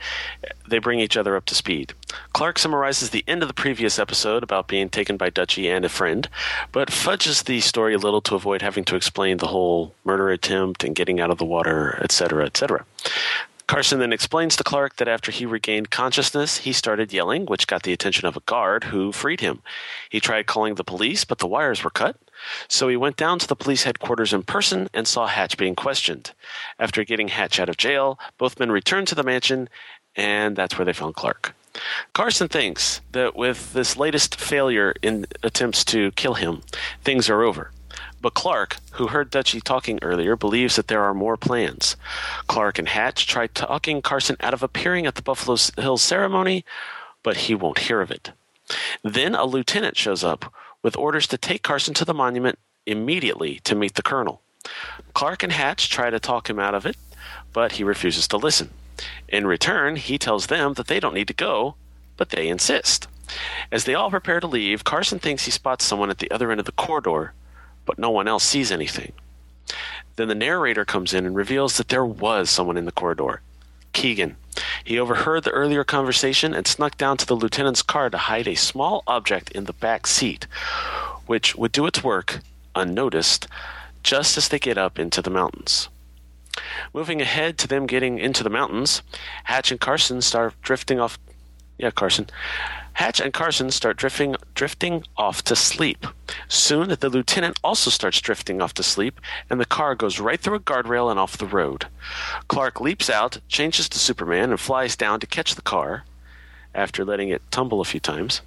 they 0.68 0.78
bring 0.78 1.00
each 1.00 1.16
other 1.16 1.36
up 1.36 1.44
to 1.46 1.54
speed. 1.54 1.94
Clark 2.32 2.58
summarizes 2.58 3.10
the 3.10 3.24
end 3.26 3.42
of 3.42 3.48
the 3.48 3.54
previous 3.54 3.98
episode 3.98 4.42
about 4.42 4.68
being 4.68 4.88
taken 4.88 5.16
by 5.16 5.30
Dutchy 5.30 5.68
and 5.68 5.84
a 5.84 5.88
friend, 5.88 6.28
but 6.70 6.92
fudges 6.92 7.44
the 7.44 7.60
story 7.60 7.94
a 7.94 7.98
little 7.98 8.20
to 8.22 8.36
avoid 8.36 8.62
having 8.62 8.84
to 8.84 8.96
explain 8.96 9.38
the 9.38 9.48
whole 9.48 9.94
murder 10.04 10.30
attempt 10.30 10.84
and 10.84 10.94
getting 10.94 11.20
out 11.20 11.30
of 11.30 11.38
the 11.38 11.44
water, 11.44 11.98
etc., 12.02 12.46
etc. 12.46 12.84
Carson 13.66 13.98
then 13.98 14.12
explains 14.12 14.56
to 14.56 14.64
Clark 14.64 14.96
that 14.96 15.08
after 15.08 15.32
he 15.32 15.46
regained 15.46 15.90
consciousness, 15.90 16.58
he 16.58 16.72
started 16.72 17.12
yelling, 17.12 17.46
which 17.46 17.66
got 17.66 17.82
the 17.82 17.92
attention 17.92 18.26
of 18.26 18.36
a 18.36 18.40
guard 18.40 18.84
who 18.84 19.10
freed 19.10 19.40
him. 19.40 19.62
He 20.10 20.20
tried 20.20 20.46
calling 20.46 20.74
the 20.74 20.84
police, 20.84 21.24
but 21.24 21.38
the 21.38 21.46
wires 21.46 21.82
were 21.82 21.90
cut. 21.90 22.16
So 22.68 22.88
he 22.88 22.96
went 22.96 23.16
down 23.16 23.38
to 23.38 23.48
the 23.48 23.56
police 23.56 23.84
headquarters 23.84 24.32
in 24.32 24.42
person 24.42 24.88
and 24.92 25.08
saw 25.08 25.26
Hatch 25.26 25.56
being 25.56 25.74
questioned. 25.74 26.32
After 26.78 27.04
getting 27.04 27.28
Hatch 27.28 27.58
out 27.58 27.70
of 27.70 27.78
jail, 27.78 28.18
both 28.36 28.58
men 28.58 28.70
returned 28.70 29.08
to 29.08 29.14
the 29.14 29.22
mansion, 29.22 29.68
and 30.14 30.56
that's 30.56 30.76
where 30.76 30.84
they 30.84 30.92
found 30.92 31.14
Clark. 31.14 31.54
Carson 32.12 32.48
thinks 32.48 33.00
that 33.12 33.34
with 33.34 33.72
this 33.72 33.96
latest 33.96 34.36
failure 34.36 34.94
in 35.02 35.26
attempts 35.42 35.84
to 35.86 36.12
kill 36.12 36.34
him, 36.34 36.62
things 37.02 37.28
are 37.30 37.42
over. 37.42 37.70
But 38.24 38.32
Clark, 38.32 38.78
who 38.92 39.08
heard 39.08 39.28
Dutchy 39.28 39.60
talking 39.60 39.98
earlier, 40.00 40.34
believes 40.34 40.76
that 40.76 40.88
there 40.88 41.02
are 41.02 41.12
more 41.12 41.36
plans. 41.36 41.94
Clark 42.46 42.78
and 42.78 42.88
Hatch 42.88 43.26
try 43.26 43.48
talking 43.48 44.00
Carson 44.00 44.38
out 44.40 44.54
of 44.54 44.62
appearing 44.62 45.04
at 45.04 45.16
the 45.16 45.20
Buffalo 45.20 45.58
Hills 45.76 46.00
ceremony, 46.00 46.64
but 47.22 47.36
he 47.36 47.54
won't 47.54 47.80
hear 47.80 48.00
of 48.00 48.10
it. 48.10 48.32
Then 49.02 49.34
a 49.34 49.44
lieutenant 49.44 49.98
shows 49.98 50.24
up 50.24 50.50
with 50.82 50.96
orders 50.96 51.26
to 51.26 51.36
take 51.36 51.62
Carson 51.62 51.92
to 51.92 52.06
the 52.06 52.14
monument 52.14 52.58
immediately 52.86 53.60
to 53.64 53.74
meet 53.74 53.92
the 53.92 54.02
colonel. 54.02 54.40
Clark 55.12 55.42
and 55.42 55.52
Hatch 55.52 55.90
try 55.90 56.08
to 56.08 56.18
talk 56.18 56.48
him 56.48 56.58
out 56.58 56.74
of 56.74 56.86
it, 56.86 56.96
but 57.52 57.72
he 57.72 57.84
refuses 57.84 58.26
to 58.28 58.38
listen. 58.38 58.70
In 59.28 59.46
return, 59.46 59.96
he 59.96 60.16
tells 60.16 60.46
them 60.46 60.72
that 60.74 60.86
they 60.86 60.98
don't 60.98 61.12
need 61.12 61.28
to 61.28 61.34
go, 61.34 61.74
but 62.16 62.30
they 62.30 62.48
insist. 62.48 63.06
As 63.70 63.84
they 63.84 63.94
all 63.94 64.08
prepare 64.08 64.40
to 64.40 64.46
leave, 64.46 64.82
Carson 64.82 65.18
thinks 65.18 65.44
he 65.44 65.50
spots 65.50 65.84
someone 65.84 66.08
at 66.08 66.20
the 66.20 66.30
other 66.30 66.50
end 66.50 66.58
of 66.58 66.64
the 66.64 66.72
corridor, 66.72 67.34
but 67.86 67.98
no 67.98 68.10
one 68.10 68.28
else 68.28 68.44
sees 68.44 68.70
anything. 68.70 69.12
Then 70.16 70.28
the 70.28 70.34
narrator 70.34 70.84
comes 70.84 71.12
in 71.12 71.26
and 71.26 71.34
reveals 71.34 71.76
that 71.76 71.88
there 71.88 72.06
was 72.06 72.50
someone 72.50 72.76
in 72.76 72.84
the 72.84 72.92
corridor. 72.92 73.40
Keegan. 73.92 74.36
He 74.84 74.98
overheard 74.98 75.44
the 75.44 75.50
earlier 75.50 75.82
conversation 75.82 76.54
and 76.54 76.66
snuck 76.66 76.96
down 76.96 77.16
to 77.16 77.26
the 77.26 77.34
lieutenant's 77.34 77.82
car 77.82 78.10
to 78.10 78.18
hide 78.18 78.46
a 78.46 78.54
small 78.54 79.02
object 79.06 79.50
in 79.52 79.64
the 79.64 79.72
back 79.72 80.06
seat, 80.06 80.46
which 81.26 81.56
would 81.56 81.72
do 81.72 81.86
its 81.86 82.04
work 82.04 82.40
unnoticed 82.74 83.48
just 84.02 84.36
as 84.36 84.48
they 84.48 84.58
get 84.58 84.78
up 84.78 84.98
into 84.98 85.22
the 85.22 85.30
mountains. 85.30 85.88
Moving 86.92 87.20
ahead 87.20 87.58
to 87.58 87.68
them 87.68 87.86
getting 87.86 88.18
into 88.18 88.44
the 88.44 88.50
mountains, 88.50 89.02
Hatch 89.44 89.70
and 89.70 89.80
Carson 89.80 90.20
start 90.22 90.54
drifting 90.62 91.00
off. 91.00 91.18
Yeah, 91.78 91.90
Carson. 91.90 92.28
Hatch 92.94 93.20
and 93.20 93.32
Carson 93.32 93.72
start 93.72 93.96
drifting 93.96 94.36
drifting 94.54 95.04
off 95.16 95.42
to 95.44 95.56
sleep. 95.56 96.06
Soon 96.46 96.96
the 97.00 97.08
lieutenant 97.08 97.58
also 97.64 97.90
starts 97.90 98.20
drifting 98.20 98.62
off 98.62 98.74
to 98.74 98.84
sleep, 98.84 99.20
and 99.50 99.60
the 99.60 99.64
car 99.66 99.96
goes 99.96 100.20
right 100.20 100.38
through 100.40 100.54
a 100.54 100.60
guardrail 100.60 101.10
and 101.10 101.18
off 101.18 101.36
the 101.36 101.46
road. 101.46 101.86
Clark 102.46 102.80
leaps 102.80 103.10
out, 103.10 103.38
changes 103.48 103.88
to 103.88 103.98
Superman, 103.98 104.50
and 104.50 104.60
flies 104.60 104.94
down 104.94 105.18
to 105.20 105.26
catch 105.26 105.56
the 105.56 105.62
car 105.62 106.04
after 106.74 107.04
letting 107.04 107.28
it 107.28 107.42
tumble 107.50 107.80
a 107.80 107.84
few 107.84 108.00
times, 108.00 108.40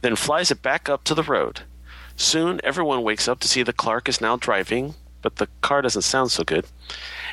then 0.00 0.16
flies 0.16 0.50
it 0.50 0.62
back 0.62 0.88
up 0.88 1.04
to 1.04 1.14
the 1.14 1.22
road. 1.22 1.62
Soon 2.16 2.60
everyone 2.64 3.02
wakes 3.02 3.28
up 3.28 3.40
to 3.40 3.48
see 3.48 3.62
that 3.62 3.76
Clark 3.76 4.08
is 4.08 4.20
now 4.20 4.36
driving, 4.36 4.94
but 5.22 5.36
the 5.36 5.48
car 5.60 5.82
doesn't 5.82 6.02
sound 6.02 6.30
so 6.30 6.44
good. 6.44 6.66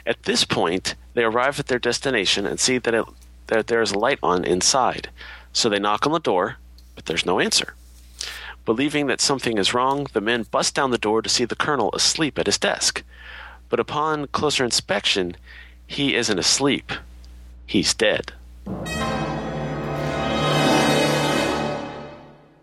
At 0.06 0.24
this 0.24 0.44
point, 0.44 0.96
they 1.14 1.24
arrive 1.24 1.60
at 1.60 1.68
their 1.68 1.80
destination 1.80 2.46
and 2.46 2.60
see 2.60 2.78
that, 2.78 2.94
it, 2.94 3.06
that 3.48 3.68
there 3.68 3.82
is 3.82 3.92
a 3.92 4.00
light 4.00 4.20
on 4.24 4.44
inside. 4.44 5.10
So 5.52 5.70
they 5.70 5.80
knock 5.80 6.06
on 6.06 6.14
the 6.14 6.20
door, 6.20 6.58
but 6.96 7.06
there's 7.06 7.26
no 7.26 7.40
answer. 7.40 7.74
Believing 8.66 9.08
that 9.08 9.20
something 9.20 9.58
is 9.58 9.74
wrong, 9.74 10.08
the 10.14 10.22
men 10.22 10.44
bust 10.44 10.74
down 10.74 10.92
the 10.92 10.98
door 10.98 11.22
to 11.22 11.30
see 11.30 11.46
the 11.46 11.56
colonel 11.56 11.92
asleep 11.94 12.40
at 12.40 12.46
his 12.46 12.58
desk. 12.58 13.04
But 13.70 13.80
upon 13.80 14.28
closer 14.28 14.64
inspection, 14.64 15.36
he 15.86 16.16
isn't 16.16 16.40
asleep. 16.40 16.92
He's 17.66 17.94
dead. 17.94 18.32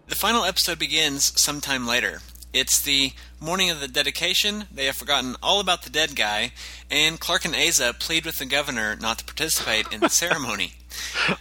The 0.06 0.16
final 0.16 0.44
episode 0.44 0.78
begins 0.78 1.32
sometime 1.40 1.86
later. 1.86 2.20
It's 2.52 2.80
the 2.80 3.12
morning 3.38 3.70
of 3.70 3.80
the 3.80 3.86
dedication. 3.86 4.64
They 4.72 4.86
have 4.86 4.96
forgotten 4.96 5.36
all 5.42 5.60
about 5.60 5.82
the 5.82 5.90
dead 5.90 6.16
guy, 6.16 6.52
and 6.90 7.20
Clark 7.20 7.44
and 7.44 7.54
Asa 7.54 7.94
plead 7.98 8.26
with 8.26 8.38
the 8.38 8.46
governor 8.46 8.96
not 8.96 9.18
to 9.18 9.24
participate 9.24 9.86
in 9.92 10.00
the 10.00 10.08
ceremony. 10.10 10.74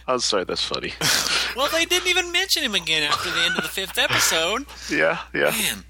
I'm 0.06 0.20
sorry, 0.20 0.44
that's 0.44 0.64
funny. 0.64 0.94
well, 1.56 1.68
they 1.72 1.84
didn't 1.84 2.08
even 2.08 2.30
mention 2.30 2.62
him 2.62 2.74
again 2.76 3.02
after 3.02 3.30
the 3.30 3.40
end 3.40 3.56
of 3.56 3.62
the 3.62 3.68
fifth 3.68 3.98
episode. 3.98 4.66
Yeah, 4.88 5.18
yeah. 5.34 5.50
Man. 5.50 5.84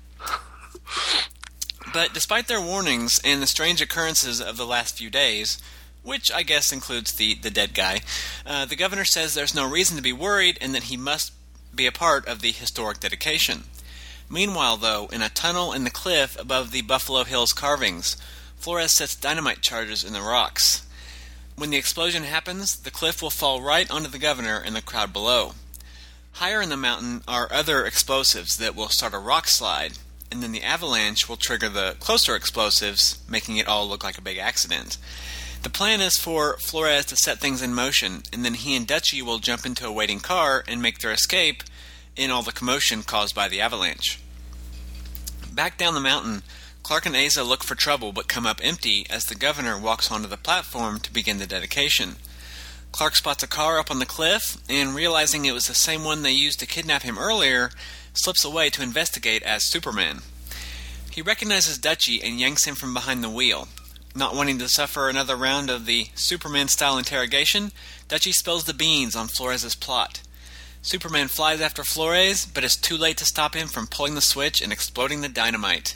But 1.93 2.15
despite 2.15 2.49
their 2.49 2.61
warnings 2.61 3.21
and 3.25 3.43
the 3.43 3.47
strange 3.47 3.83
occurrences 3.83 4.41
of 4.41 4.57
the 4.57 4.67
last 4.67 4.97
few 4.97 5.11
days, 5.11 5.61
which 6.03 6.33
I 6.33 6.43
guess 6.43 6.73
includes 6.73 7.13
the, 7.13 7.35
the 7.35 7.51
dead 7.51 7.75
guy, 7.75 8.01
uh, 8.47 8.65
the 8.65 8.77
governor 8.77 9.05
says 9.05 9.35
there's 9.35 9.55
no 9.55 9.69
reason 9.69 9.97
to 9.97 10.03
be 10.03 10.13
worried 10.13 10.57
and 10.61 10.75
that 10.75 10.85
he 10.85 10.97
must 10.97 11.33
be 11.75 11.87
a 11.87 11.93
part 11.93 12.27
of 12.27 12.41
the 12.41 12.53
historic 12.53 13.01
dedication. 13.01 13.65
Meanwhile, 14.33 14.77
though, 14.77 15.09
in 15.13 15.23
a 15.23 15.29
tunnel 15.29 15.73
in 15.73 15.83
the 15.83 15.91
cliff 15.91 16.41
above 16.41 16.71
the 16.71 16.83
Buffalo 16.83 17.25
Hills 17.25 17.53
carvings, 17.53 18.17
Flores 18.57 18.93
sets 18.93 19.17
dynamite 19.17 19.61
charges 19.61 20.05
in 20.05 20.13
the 20.13 20.23
rocks. 20.23 20.87
When 21.57 21.71
the 21.71 21.77
explosion 21.77 22.23
happens, 22.23 22.77
the 22.77 22.93
cliff 22.93 23.21
will 23.21 23.31
fall 23.31 23.61
right 23.61 23.91
onto 23.91 24.09
the 24.09 24.21
governor 24.21 24.63
and 24.65 24.77
the 24.77 24.83
crowd 24.83 25.13
below. 25.13 25.55
Higher 26.35 26.63
in 26.63 26.69
the 26.69 26.77
mountain 26.77 27.23
are 27.27 27.53
other 27.53 27.85
explosives 27.85 28.57
that 28.59 28.77
will 28.77 28.89
start 28.89 29.15
a 29.15 29.19
rock 29.19 29.49
slide, 29.49 29.95
and 30.31 30.45
then 30.45 30.53
the 30.53 30.63
avalanche 30.63 31.29
will 31.29 31.37
trigger 31.37 31.69
the 31.69 31.97
closer 31.99 32.37
explosives, 32.37 33.19
making 33.29 33.57
it 33.57 33.67
all 33.67 33.89
look 33.89 34.05
like 34.05 34.17
a 34.17 34.23
big 34.23 34.39
accident. 34.39 34.97
The 35.65 35.71
plan 35.71 36.01
is 36.01 36.17
for 36.17 36.57
Flores 36.59 37.05
to 37.07 37.17
set 37.17 37.41
things 37.41 37.63
in 37.63 37.75
motion, 37.75 38.23
and 38.33 38.45
then 38.45 38.55
he 38.55 38.77
and 38.77 38.87
Dutchy 38.87 39.23
will 39.23 39.41
jump 39.41 39.67
into 39.67 39.87
a 39.87 39.93
waiting 39.93 40.21
car 40.21 40.63
and 40.69 40.81
make 40.81 41.01
their 41.01 41.13
escape 41.13 41.65
in 42.21 42.31
all 42.31 42.43
the 42.43 42.53
commotion 42.53 43.03
caused 43.03 43.35
by 43.35 43.49
the 43.49 43.63
avalanche. 43.63 44.21
Back 45.51 45.79
down 45.79 45.95
the 45.95 46.01
mountain, 46.01 46.43
Clark 46.83 47.07
and 47.07 47.17
Asa 47.17 47.43
look 47.43 47.65
for 47.65 47.75
trouble 47.75 48.13
but 48.13 48.29
come 48.29 48.47
up 48.47 48.61
empty 48.63 49.07
as 49.09 49.25
the 49.25 49.35
governor 49.35 49.79
walks 49.79 50.13
onto 50.13 50.29
the 50.29 50.37
platform 50.37 51.01
to 51.01 51.13
begin 51.13 51.39
the 51.39 51.47
dedication. 51.47 52.17
Clark 52.93 53.17
spots 53.17 53.43
a 53.43 53.47
car 53.47 53.79
up 53.79 53.91
on 53.91 54.01
the 54.01 54.07
cliff 54.07 54.59
and, 54.69 54.95
realizing 54.95 55.47
it 55.47 55.55
was 55.55 55.67
the 55.67 55.75
same 55.75 56.05
one 56.05 56.21
they 56.21 56.31
used 56.31 56.61
to 56.61 56.67
kidnap 56.67 57.03
him 57.03 57.19
earlier, 57.19 57.71
slips 58.13 58.45
away 58.45 58.69
to 58.69 58.83
investigate 58.83 59.43
as 59.43 59.65
Superman. 59.65 60.19
He 61.11 61.23
recognizes 61.23 61.79
Dutchy 61.79 62.23
and 62.23 62.39
yanks 62.39 62.65
him 62.65 62.75
from 62.75 62.93
behind 62.93 63.25
the 63.25 63.31
wheel. 63.31 63.69
Not 64.15 64.35
wanting 64.35 64.59
to 64.59 64.69
suffer 64.69 65.09
another 65.09 65.37
round 65.37 65.71
of 65.71 65.87
the 65.87 66.09
Superman 66.15 66.69
style 66.69 66.99
interrogation, 66.99 67.73
Dutchy 68.09 68.33
spills 68.33 68.65
the 68.65 68.75
beans 68.75 69.17
on 69.17 69.29
Flores' 69.29 69.75
plot. 69.75 70.21
Superman 70.83 71.29
flies 71.29 71.61
after 71.61 71.85
Flores, 71.85 72.47
but 72.47 72.65
is 72.65 72.75
too 72.75 72.97
late 72.97 73.19
to 73.19 73.27
stop 73.27 73.55
him 73.55 73.69
from 73.69 73.87
pulling 73.87 74.15
the 74.15 74.23
switch 74.23 74.63
and 74.63 74.73
exploding 74.73 75.21
the 75.21 75.29
dynamite. 75.29 75.95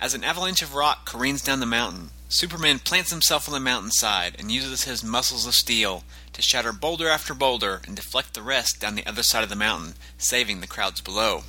As 0.00 0.14
an 0.14 0.22
avalanche 0.22 0.62
of 0.62 0.74
rock 0.74 1.04
careens 1.04 1.42
down 1.42 1.58
the 1.58 1.66
mountain, 1.66 2.10
Superman 2.28 2.78
plants 2.78 3.10
himself 3.10 3.48
on 3.48 3.54
the 3.54 3.60
mountainside 3.60 4.36
and 4.38 4.52
uses 4.52 4.84
his 4.84 5.02
muscles 5.02 5.46
of 5.46 5.54
steel 5.54 6.04
to 6.32 6.42
shatter 6.42 6.72
boulder 6.72 7.08
after 7.08 7.34
boulder 7.34 7.82
and 7.86 7.96
deflect 7.96 8.34
the 8.34 8.42
rest 8.42 8.80
down 8.80 8.94
the 8.94 9.06
other 9.06 9.24
side 9.24 9.42
of 9.42 9.50
the 9.50 9.56
mountain, 9.56 9.94
saving 10.16 10.60
the 10.60 10.68
crowds 10.68 11.00
below. 11.00 11.42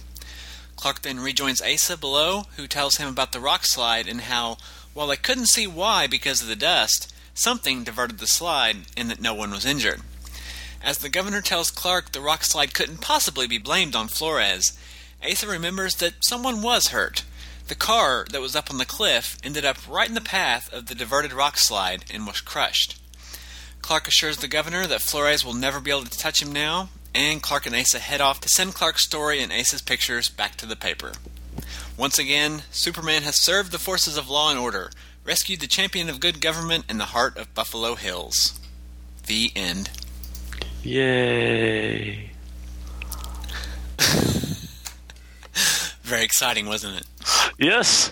Clark 0.76 1.04
then 1.04 1.20
rejoins 1.20 1.62
Asa 1.62 1.98
below, 1.98 2.44
who 2.58 2.68
tells 2.68 2.98
him 2.98 3.08
about 3.08 3.32
the 3.32 3.40
rock 3.40 3.66
slide 3.66 4.08
and 4.08 4.22
how 4.22 4.58
while 4.94 5.08
they 5.08 5.18
couldn't 5.18 5.50
see 5.50 5.68
why 5.68 6.08
because 6.08 6.42
of 6.42 6.48
the 6.48 6.56
dust, 6.56 7.14
something 7.36 7.84
diverted 7.84 8.18
the 8.18 8.28
slide 8.28 8.78
and 8.98 9.10
that 9.12 9.22
no 9.22 9.36
one 9.36 9.52
was 9.52 9.66
injured. 9.66 10.02
As 10.86 11.00
the 11.00 11.10
governor 11.10 11.42
tells 11.42 11.72
Clark 11.72 12.12
the 12.12 12.22
rock 12.22 12.44
slide 12.44 12.76
couldn't 12.76 13.02
possibly 13.02 13.48
be 13.48 13.58
blamed 13.58 13.96
on 13.96 14.08
Flores, 14.08 14.78
Asa 15.28 15.48
remembers 15.48 15.96
that 15.96 16.24
someone 16.24 16.62
was 16.62 16.90
hurt. 16.90 17.26
The 17.68 17.74
car 17.74 18.28
that 18.30 18.40
was 18.40 18.56
up 18.56 18.70
on 18.70 18.78
the 18.78 18.86
cliff 18.86 19.36
ended 19.44 19.66
up 19.66 19.78
right 19.90 20.08
in 20.08 20.14
the 20.14 20.22
path 20.22 20.72
of 20.72 20.86
the 20.86 20.94
diverted 20.94 21.34
rock 21.34 21.58
slide 21.58 22.06
and 22.14 22.28
was 22.28 22.40
crushed. 22.40 23.02
Clark 23.82 24.08
assures 24.08 24.38
the 24.38 24.48
governor 24.48 24.86
that 24.86 25.02
Flores 25.02 25.44
will 25.44 25.56
never 25.56 25.80
be 25.80 25.90
able 25.90 26.04
to 26.04 26.18
touch 26.20 26.40
him 26.40 26.54
now, 26.54 26.90
and 27.16 27.42
Clark 27.42 27.66
and 27.66 27.76
Asa 27.76 27.98
head 27.98 28.22
off 28.22 28.40
to 28.42 28.50
send 28.50 28.76
Clark's 28.76 29.06
story 29.06 29.42
and 29.42 29.52
Asa's 29.52 29.82
pictures 29.82 30.30
back 30.30 30.56
to 30.58 30.68
the 30.68 30.76
paper. 30.76 31.14
Once 31.98 32.20
again, 32.20 32.62
Superman 32.70 33.24
has 33.24 33.42
served 33.42 33.72
the 33.72 33.80
forces 33.80 34.18
of 34.18 34.30
law 34.30 34.52
and 34.52 34.60
order, 34.60 34.92
rescued 35.24 35.62
the 35.62 35.68
champion 35.68 36.10
of 36.10 36.20
good 36.20 36.42
government 36.42 36.86
in 36.88 37.00
the 37.00 37.06
heart 37.06 37.38
of 37.38 37.56
Buffalo 37.56 37.96
Hills. 37.96 38.60
The 39.26 39.52
end. 39.56 39.90
Yay. 40.86 42.30
Very 46.04 46.24
exciting, 46.24 46.68
wasn't 46.68 46.98
it? 46.98 47.08
Yes. 47.58 48.12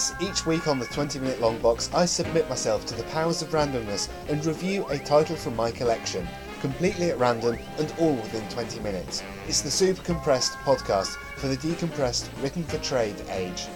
Yes, 0.00 0.14
each 0.18 0.46
week 0.46 0.66
on 0.66 0.78
the 0.78 0.86
20 0.86 1.18
minute 1.18 1.42
long 1.42 1.58
box, 1.58 1.90
I 1.92 2.06
submit 2.06 2.48
myself 2.48 2.86
to 2.86 2.94
the 2.94 3.02
powers 3.12 3.42
of 3.42 3.50
randomness 3.50 4.08
and 4.30 4.42
review 4.46 4.86
a 4.88 4.98
title 4.98 5.36
from 5.36 5.54
my 5.54 5.70
collection, 5.70 6.26
completely 6.62 7.10
at 7.10 7.18
random 7.18 7.58
and 7.76 7.92
all 7.98 8.14
within 8.14 8.48
20 8.48 8.80
minutes. 8.80 9.22
It's 9.46 9.60
the 9.60 9.70
super 9.70 10.00
compressed 10.00 10.52
podcast 10.60 11.16
for 11.36 11.48
the 11.48 11.58
decompressed, 11.58 12.30
written 12.42 12.64
for 12.64 12.78
trade 12.78 13.16
age. 13.28 13.66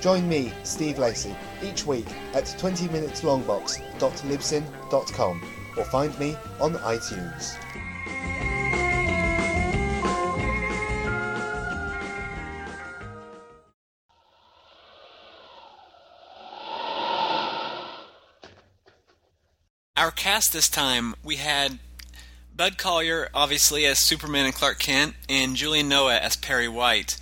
Join 0.00 0.28
me, 0.28 0.52
Steve 0.64 0.98
Lacey, 0.98 1.36
each 1.62 1.86
week 1.86 2.08
at 2.34 2.46
20minuteslongbox.libsyn.com 2.46 5.42
or 5.76 5.84
find 5.84 6.18
me 6.18 6.36
on 6.58 6.74
iTunes. 6.74 7.56
Cast 20.18 20.52
this 20.52 20.68
time, 20.68 21.14
we 21.22 21.36
had 21.36 21.78
Bud 22.54 22.76
Collyer, 22.76 23.28
obviously, 23.32 23.86
as 23.86 24.04
Superman 24.04 24.46
and 24.46 24.54
Clark 24.54 24.80
Kent, 24.80 25.14
and 25.28 25.54
Julian 25.54 25.88
Noa 25.88 26.16
as 26.16 26.34
Perry 26.34 26.66
White. 26.66 27.16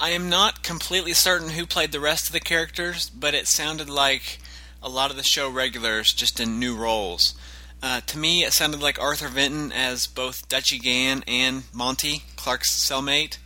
I 0.00 0.08
am 0.08 0.30
not 0.30 0.62
completely 0.62 1.12
certain 1.12 1.50
who 1.50 1.66
played 1.66 1.92
the 1.92 2.00
rest 2.00 2.26
of 2.26 2.32
the 2.32 2.40
characters, 2.40 3.10
but 3.10 3.34
it 3.34 3.46
sounded 3.46 3.90
like 3.90 4.38
a 4.82 4.88
lot 4.88 5.10
of 5.10 5.18
the 5.18 5.22
show 5.22 5.50
regulars 5.50 6.14
just 6.14 6.40
in 6.40 6.58
new 6.58 6.74
roles. 6.74 7.34
Uh, 7.82 8.00
to 8.06 8.16
me, 8.16 8.42
it 8.42 8.54
sounded 8.54 8.80
like 8.80 8.98
Arthur 8.98 9.28
Vinton 9.28 9.70
as 9.70 10.06
both 10.06 10.48
Dutchy 10.48 10.78
Gann 10.78 11.24
and 11.28 11.64
Monty, 11.74 12.22
Clark's 12.36 12.72
cellmate. 12.72 13.36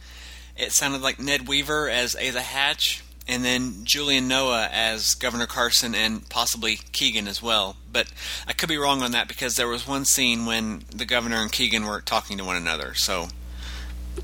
It 0.56 0.70
sounded 0.70 1.02
like 1.02 1.18
Ned 1.18 1.48
Weaver 1.48 1.90
as 1.90 2.14
Asa 2.14 2.42
Hatch, 2.42 3.02
and 3.28 3.44
then 3.44 3.84
Julian 3.84 4.26
Noa 4.26 4.68
as 4.72 5.14
Governor 5.14 5.46
Carson 5.46 5.94
and 5.94 6.26
possibly 6.28 6.80
Keegan 6.92 7.28
as 7.28 7.42
well. 7.42 7.76
But 7.92 8.10
I 8.46 8.52
could 8.54 8.68
be 8.68 8.78
wrong 8.78 9.02
on 9.02 9.12
that 9.12 9.28
because 9.28 9.56
there 9.56 9.68
was 9.68 9.86
one 9.86 10.04
scene 10.06 10.46
when 10.46 10.84
the 10.94 11.04
governor 11.04 11.36
and 11.36 11.52
Keegan 11.52 11.84
were 11.84 12.00
talking 12.00 12.38
to 12.38 12.44
one 12.44 12.56
another. 12.56 12.94
So 12.94 13.28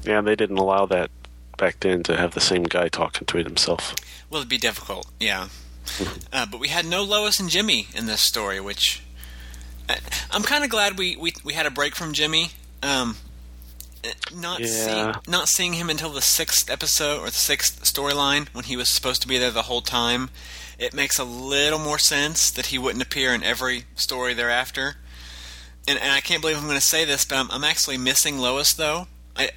Yeah, 0.04 0.22
they 0.22 0.34
didn't 0.34 0.58
allow 0.58 0.86
that 0.86 1.10
back 1.58 1.80
then 1.80 2.02
to 2.04 2.16
have 2.16 2.34
the 2.34 2.40
same 2.40 2.64
guy 2.64 2.88
talking 2.88 3.26
to 3.26 3.38
it 3.38 3.46
himself. 3.46 3.94
Well, 4.30 4.40
it'd 4.40 4.48
be 4.48 4.58
difficult, 4.58 5.06
yeah. 5.20 5.48
uh, 6.32 6.46
but 6.46 6.58
we 6.58 6.68
had 6.68 6.86
no 6.86 7.02
Lois 7.04 7.38
and 7.38 7.50
Jimmy 7.50 7.88
in 7.94 8.06
this 8.06 8.20
story, 8.20 8.58
which 8.58 9.02
I, 9.88 9.98
I'm 10.30 10.42
kind 10.42 10.64
of 10.64 10.70
glad 10.70 10.98
we, 10.98 11.16
we 11.16 11.34
we 11.44 11.52
had 11.52 11.66
a 11.66 11.70
break 11.70 11.94
from 11.94 12.14
Jimmy. 12.14 12.50
Um, 12.82 13.16
not 14.34 14.60
Yeah. 14.60 14.66
seeing 14.66 15.14
not 15.26 15.48
seeing 15.48 15.72
him 15.74 15.90
until 15.90 16.10
the 16.10 16.20
sixth 16.22 16.70
episode 16.70 17.20
or 17.20 17.26
the 17.26 17.32
sixth 17.32 17.82
storyline 17.84 18.48
when 18.52 18.64
he 18.64 18.76
was 18.76 18.88
supposed 18.88 19.22
to 19.22 19.28
be 19.28 19.38
there 19.38 19.50
the 19.50 19.62
whole 19.62 19.82
time. 19.82 20.30
It 20.78 20.92
makes 20.92 21.18
a 21.18 21.24
little 21.24 21.78
more 21.78 21.98
sense 21.98 22.50
that 22.50 22.66
he 22.66 22.78
wouldn't 22.78 23.02
appear 23.02 23.32
in 23.32 23.42
every 23.42 23.84
story 23.94 24.34
thereafter. 24.34 24.96
And, 25.86 25.98
and 25.98 26.12
I 26.12 26.20
can't 26.20 26.40
believe 26.40 26.56
I'm 26.56 26.64
going 26.64 26.74
to 26.76 26.80
say 26.80 27.04
this, 27.04 27.24
but 27.24 27.36
I'm, 27.36 27.50
I'm 27.50 27.64
actually 27.64 27.98
missing 27.98 28.38
Lois 28.38 28.72
though. 28.72 29.06
I, 29.36 29.50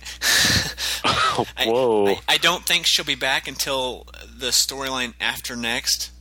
Whoa. 1.65 2.07
I, 2.07 2.19
I 2.27 2.37
don't 2.37 2.65
think 2.65 2.85
she'll 2.85 3.05
be 3.05 3.15
back 3.15 3.47
until 3.47 4.07
the 4.37 4.47
storyline 4.47 5.13
after 5.21 5.55
next. 5.55 6.11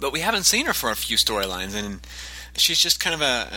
But 0.00 0.12
we 0.12 0.20
haven't 0.20 0.44
seen 0.44 0.66
her 0.66 0.74
for 0.74 0.90
a 0.90 0.96
few 0.96 1.16
storylines, 1.16 1.74
and 1.74 2.00
she's 2.56 2.78
just 2.78 3.00
kind 3.00 3.14
of 3.14 3.20
a 3.20 3.48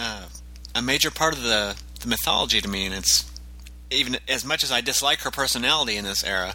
a, 0.76 0.80
a 0.80 0.82
major 0.82 1.12
part 1.12 1.36
of 1.36 1.44
the, 1.44 1.76
the 2.00 2.08
mythology 2.08 2.62
to 2.62 2.68
me. 2.68 2.86
And 2.86 2.96
it's 2.96 3.26
even 3.92 4.18
as 4.28 4.44
much 4.46 4.64
as 4.64 4.72
I 4.72 4.82
dislike 4.82 5.20
her 5.22 5.32
personality 5.32 5.98
in 5.98 6.04
this 6.06 6.24
era, 6.24 6.54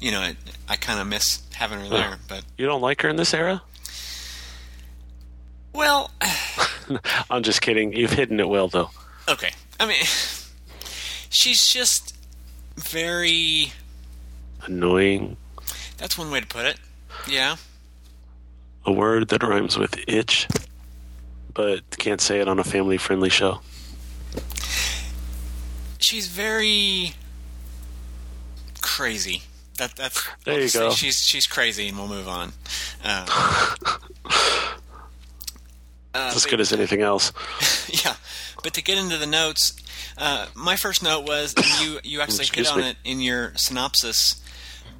you 0.00 0.10
know, 0.10 0.20
I, 0.20 0.36
I 0.68 0.76
kind 0.76 1.00
of 1.00 1.06
miss 1.06 1.42
having 1.54 1.80
her 1.80 1.88
there. 1.88 2.18
But 2.28 2.44
You 2.58 2.66
don't 2.66 2.80
like 2.82 3.02
her 3.02 3.08
in 3.08 3.16
this 3.16 3.32
era? 3.34 3.62
well, 5.72 6.10
I'm 7.30 7.42
just 7.42 7.60
kidding. 7.62 7.92
You've 7.92 8.12
hidden 8.12 8.40
it 8.40 8.48
well, 8.48 8.68
though. 8.68 8.90
okay. 9.28 9.50
I 9.80 9.86
mean, 9.86 10.02
she's 11.30 11.66
just 11.66 12.16
very. 12.76 13.72
Annoying. 14.64 15.36
That's 15.98 16.16
one 16.18 16.30
way 16.30 16.40
to 16.40 16.46
put 16.46 16.66
it. 16.66 16.76
Yeah. 17.28 17.56
A 18.84 18.92
word 18.92 19.28
that 19.28 19.42
rhymes 19.42 19.78
with 19.78 19.96
itch, 20.08 20.48
but 21.54 21.82
can't 21.98 22.20
say 22.20 22.40
it 22.40 22.48
on 22.48 22.58
a 22.58 22.64
family 22.64 22.96
friendly 22.98 23.28
show. 23.28 23.60
She's 26.02 26.28
very 26.28 27.14
crazy. 28.80 29.42
That 29.78 29.96
that's 29.96 30.28
There 30.44 30.60
you 30.60 30.70
go. 30.70 30.90
She's 30.90 31.18
she's 31.18 31.46
crazy, 31.46 31.88
and 31.88 31.98
we'll 31.98 32.08
move 32.08 32.28
on. 32.28 32.52
Um, 33.04 33.24
uh, 36.14 36.32
as 36.34 36.46
good 36.46 36.60
as 36.60 36.72
anything 36.72 37.00
else. 37.00 37.32
yeah, 38.04 38.16
but 38.62 38.74
to 38.74 38.82
get 38.82 38.98
into 38.98 39.16
the 39.16 39.26
notes, 39.26 39.74
uh, 40.18 40.46
my 40.54 40.76
first 40.76 41.02
note 41.02 41.26
was 41.26 41.54
you 41.82 42.00
you 42.04 42.20
actually 42.22 42.46
hit 42.52 42.70
on 42.70 42.80
me. 42.80 42.90
it 42.90 42.96
in 43.04 43.20
your 43.20 43.52
synopsis, 43.56 44.42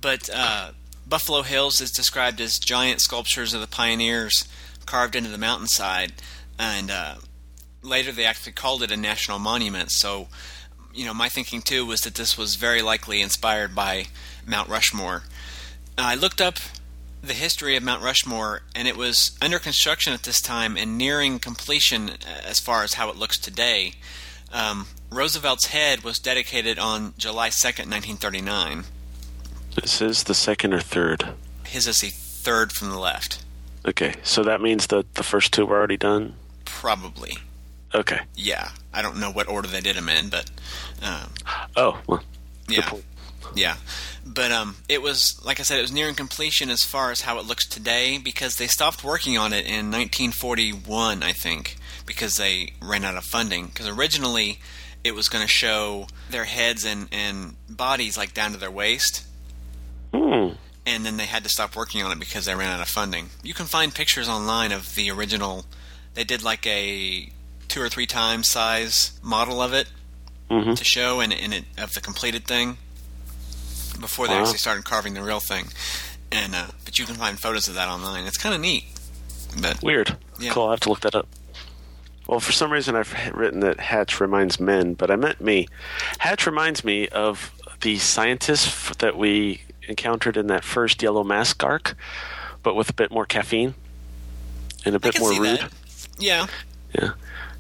but 0.01 0.31
uh, 0.33 0.71
Buffalo 1.07 1.43
Hills 1.43 1.81
is 1.81 1.91
described 1.91 2.41
as 2.41 2.59
giant 2.59 3.01
sculptures 3.01 3.53
of 3.53 3.61
the 3.61 3.67
pioneers 3.67 4.49
carved 4.87 5.15
into 5.15 5.29
the 5.29 5.39
mountainside, 5.39 6.15
and 6.59 6.91
uh, 6.91 7.17
later 7.83 8.13
they 8.13 8.25
actually 8.25 8.53
called 8.53 8.83
it 8.83 8.91
a 8.91 8.97
national 8.97 9.39
monument. 9.39 9.91
So, 9.91 10.29
you 10.95 11.05
know, 11.05 11.15
my 11.15 11.29
thinking 11.29 11.63
too 11.63 11.87
was 11.87 12.03
that 12.03 12.15
this 12.15 12.37
was 12.37 12.57
very 12.57 12.83
likely 12.83 13.21
inspired 13.21 13.75
by 13.75 14.07
Mount 14.47 14.69
Rushmore. 14.69 15.25
Uh, 15.99 16.03
I 16.03 16.15
looked 16.15 16.41
up 16.41 16.59
the 17.23 17.35
history 17.35 17.77
of 17.77 17.83
Mount 17.83 18.03
Rushmore, 18.03 18.63
and 18.75 18.89
it 18.89 18.97
was 18.97 19.37
under 19.41 19.59
construction 19.59 20.13
at 20.13 20.25
this 20.25 20.41
time 20.41 20.77
and 20.77 20.99
nearing 20.99 21.39
completion 21.39 22.11
uh, 22.11 22.17
as 22.45 22.59
far 22.59 22.83
as 22.83 22.95
how 22.95 23.09
it 23.11 23.17
looks 23.17 23.39
today. 23.39 23.93
Um, 24.53 24.87
Roosevelt's 25.11 25.67
head 25.67 26.03
was 26.03 26.19
dedicated 26.19 26.79
on 26.79 27.15
July 27.17 27.49
2nd, 27.49 27.89
1939. 27.89 28.85
This 29.81 30.03
is 30.03 30.25
the 30.25 30.35
second 30.35 30.75
or 30.75 30.81
third. 30.81 31.29
His 31.65 31.87
is 31.87 32.01
the 32.01 32.11
third 32.11 32.73
from 32.73 32.91
the 32.91 32.99
left. 32.99 33.43
Okay, 33.87 34.15
so 34.23 34.43
that 34.43 34.61
means 34.61 34.89
that 34.89 35.15
the 35.15 35.23
first 35.23 35.53
two 35.53 35.65
were 35.65 35.77
already 35.77 35.97
done? 35.97 36.35
Probably. 36.65 37.39
Okay. 37.95 38.21
Yeah. 38.35 38.71
I 38.93 39.03
don't 39.03 39.19
know 39.19 39.31
what 39.31 39.49
order 39.49 39.69
they 39.69 39.81
did 39.81 39.97
them 39.97 40.09
in, 40.09 40.29
but. 40.29 40.51
Um, 41.03 41.29
Oh, 41.77 41.99
well. 42.07 42.23
yeah. 42.69 42.91
Yeah. 43.55 43.77
But 44.25 44.53
um, 44.53 44.77
it 44.89 45.03
was, 45.03 45.41
like 45.45 45.61
I 45.61 45.63
said, 45.63 45.79
it 45.79 45.83
was 45.83 45.93
nearing 45.93 46.15
completion 46.15 46.71
as 46.71 46.85
far 46.85 47.11
as 47.11 47.23
how 47.23 47.39
it 47.39 47.45
looks 47.47 47.67
today 47.67 48.19
because 48.19 48.57
they 48.57 48.67
stopped 48.67 49.03
working 49.05 49.37
on 49.37 49.53
it 49.53 49.67
in 49.67 49.91
1941, 49.91 51.23
I 51.23 51.33
think, 51.33 51.77
because 52.07 52.37
they 52.37 52.73
ran 52.81 53.05
out 53.05 53.17
of 53.17 53.25
funding. 53.25 53.67
Because 53.67 53.89
originally 53.89 54.61
it 55.05 55.15
was 55.15 55.29
going 55.29 55.43
to 55.43 55.49
show 55.51 56.07
their 56.31 56.45
heads 56.45 56.85
and, 56.85 57.09
and 57.13 57.57
bodies 57.69 58.17
like 58.17 58.33
down 58.33 58.53
to 58.53 58.59
their 58.59 58.71
waist. 58.71 59.27
Hmm. 60.15 60.51
And 60.87 61.05
then 61.05 61.17
they 61.17 61.27
had 61.27 61.43
to 61.45 61.49
stop 61.51 61.77
working 61.77 62.03
on 62.03 62.13
it 62.13 62.19
because 62.21 62.45
they 62.45 62.55
ran 62.55 62.69
out 62.71 62.81
of 62.81 62.89
funding. 62.89 63.31
You 63.43 63.55
can 63.55 63.67
find 63.67 63.95
pictures 63.95 64.29
online 64.29 64.73
of 64.73 64.95
the 64.95 65.11
original. 65.11 65.65
They 66.15 66.25
did 66.25 66.43
like 66.43 66.67
a 66.67 67.31
two 67.73 67.81
or 67.83 67.89
three 67.89 68.07
times 68.07 68.49
size 68.51 69.13
model 69.23 69.61
of 69.63 69.73
it 69.73 69.89
Mhm. 70.51 70.77
to 70.77 70.85
show 70.85 71.21
and, 71.21 71.33
and 71.33 71.55
it, 71.55 71.65
of 71.79 71.93
the 71.95 72.01
completed 72.01 72.47
thing 72.47 72.77
before 74.01 74.27
they 74.29 74.35
Wow. 74.35 74.43
actually 74.43 74.59
started 74.59 74.85
carving 74.85 75.15
the 75.15 75.23
real 75.23 75.41
thing. 75.41 75.69
And 76.31 76.55
uh, 76.55 76.67
but 76.85 76.99
you 76.99 77.07
can 77.07 77.15
find 77.15 77.39
photos 77.41 77.69
of 77.69 77.75
that 77.75 77.89
online. 77.89 78.25
It's 78.27 78.37
kind 78.37 78.55
of 78.55 78.61
neat. 78.61 78.85
But 79.61 79.83
Weird. 79.83 80.17
Yeah. 80.39 80.53
Cool, 80.53 80.65
I'll 80.65 80.71
have 80.71 80.81
to 80.81 80.89
look 80.91 81.01
that 81.01 81.15
up. 81.15 81.29
Well, 82.27 82.41
for 82.41 82.53
some 82.53 82.71
reason 82.73 82.95
I've 82.97 83.13
written 83.35 83.61
that 83.61 83.81
Hatch 83.81 84.21
reminds 84.21 84.61
men, 84.61 84.95
but 84.95 85.11
I 85.11 85.17
meant 85.17 85.41
me. 85.41 85.69
Hatch 86.19 86.47
reminds 86.47 86.85
me 86.85 87.09
of 87.09 87.51
the 87.81 87.99
scientist 87.99 88.99
that 88.99 89.17
we 89.17 89.63
encountered 89.89 90.37
in 90.37 90.47
that 90.47 90.65
first 90.65 91.03
Yellow 91.03 91.25
Mask 91.25 91.63
arc, 91.65 91.95
but 92.63 92.75
with 92.75 92.89
a 92.91 92.93
bit 92.93 93.11
more 93.11 93.27
caffeine 93.27 93.75
and 94.85 94.95
a 94.95 94.99
I 94.99 95.11
bit 95.11 95.19
more 95.21 95.31
rude. 95.33 95.59
that. 95.61 95.73
Yeah, 96.19 96.47
Yeah. 96.95 97.11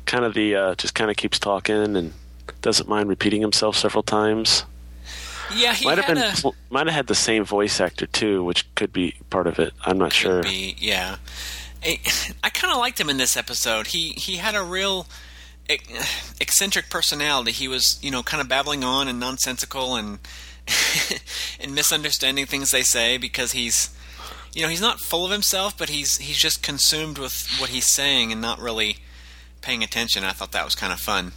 Kind 0.07 0.25
of 0.25 0.35
the, 0.35 0.55
uh, 0.55 0.75
just 0.75 0.95
kind 0.95 1.11
of 1.11 1.17
keeps 1.17 1.39
talking 1.39 1.97
and 1.97 2.13
doesn't 2.61 2.89
mind 2.89 3.09
repeating 3.09 3.41
himself 3.41 3.77
several 3.77 4.03
times. 4.03 4.65
yeah. 5.55 5.75
He 5.75 5.85
might 5.85 5.99
have 5.99 6.07
been, 6.07 6.19
a 6.19 6.53
might 6.71 6.87
have 6.87 6.95
had 6.95 7.07
the 7.07 7.15
same 7.15 7.45
voice 7.45 7.81
actor 7.81 8.07
too, 8.07 8.45
which 8.45 8.73
could 8.75 8.93
be 8.93 9.17
part 9.31 9.47
of 9.47 9.59
it. 9.59 9.73
I'm 9.85 9.99
not 9.99 10.13
sure. 10.13 10.43
be 10.43 10.77
yeah. 10.79 11.17
I, 11.85 11.99
I 12.45 12.51
kind 12.51 12.73
of 12.73 12.79
liked 12.79 13.01
him 13.01 13.11
in 13.11 13.17
this 13.17 13.37
episode. 13.37 13.89
He 13.89 14.11
he 14.11 14.37
had 14.37 14.55
a 14.55 14.63
real 14.63 15.07
eccentric 16.41 16.91
personality. 16.91 17.53
He 17.53 17.69
was 17.69 17.99
you 18.03 18.11
know 18.11 18.23
kind 18.23 18.41
of 18.41 18.49
babbling 18.49 18.85
on 18.85 19.09
and 19.09 19.19
nonsensical 19.19 19.97
and 19.97 20.19
and 21.61 21.75
misunderstanding 21.75 22.47
things 22.47 22.71
they 22.71 22.83
say 22.83 23.17
because 23.17 23.53
he's 23.53 23.91
you 24.55 24.63
know 24.63 24.69
he's 24.69 24.81
not 24.81 25.01
full 25.01 25.25
of 25.25 25.31
himself, 25.31 25.77
but 25.77 25.89
he's 25.89 26.19
he's 26.19 26.39
just 26.39 26.63
consumed 26.63 27.19
with 27.19 27.49
what 27.59 27.71
he's 27.71 27.87
saying 27.87 28.33
and 28.33 28.41
not 28.41 28.61
really 28.61 28.99
paying 29.63 29.83
attention. 29.83 30.25
I 30.25 30.33
thought 30.33 30.53
that 30.53 30.65
was 30.65 30.75
kind 30.75 30.93
of 30.93 31.01
fun. 31.01 31.33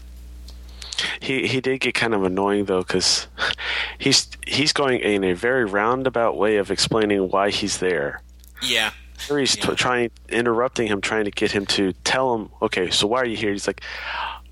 He 1.19 1.47
he 1.47 1.59
did 1.61 1.81
get 1.81 1.93
kind 1.93 2.13
of 2.13 2.23
annoying 2.23 2.65
though 2.65 2.81
because 2.81 3.27
he's 3.97 4.27
he's 4.47 4.71
going 4.73 4.99
in 4.99 5.23
a 5.23 5.33
very 5.33 5.65
roundabout 5.65 6.37
way 6.37 6.57
of 6.57 6.71
explaining 6.71 7.29
why 7.29 7.49
he's 7.49 7.79
there. 7.79 8.21
Yeah, 8.61 8.91
Or 9.29 9.37
He's 9.37 9.55
t- 9.55 9.75
trying 9.75 10.11
interrupting 10.29 10.87
him, 10.87 11.01
trying 11.01 11.25
to 11.25 11.31
get 11.31 11.51
him 11.51 11.65
to 11.67 11.91
tell 12.03 12.33
him, 12.33 12.49
okay, 12.61 12.89
so 12.89 13.05
why 13.05 13.19
are 13.19 13.25
you 13.25 13.35
here? 13.35 13.51
He's 13.51 13.67
like, 13.67 13.81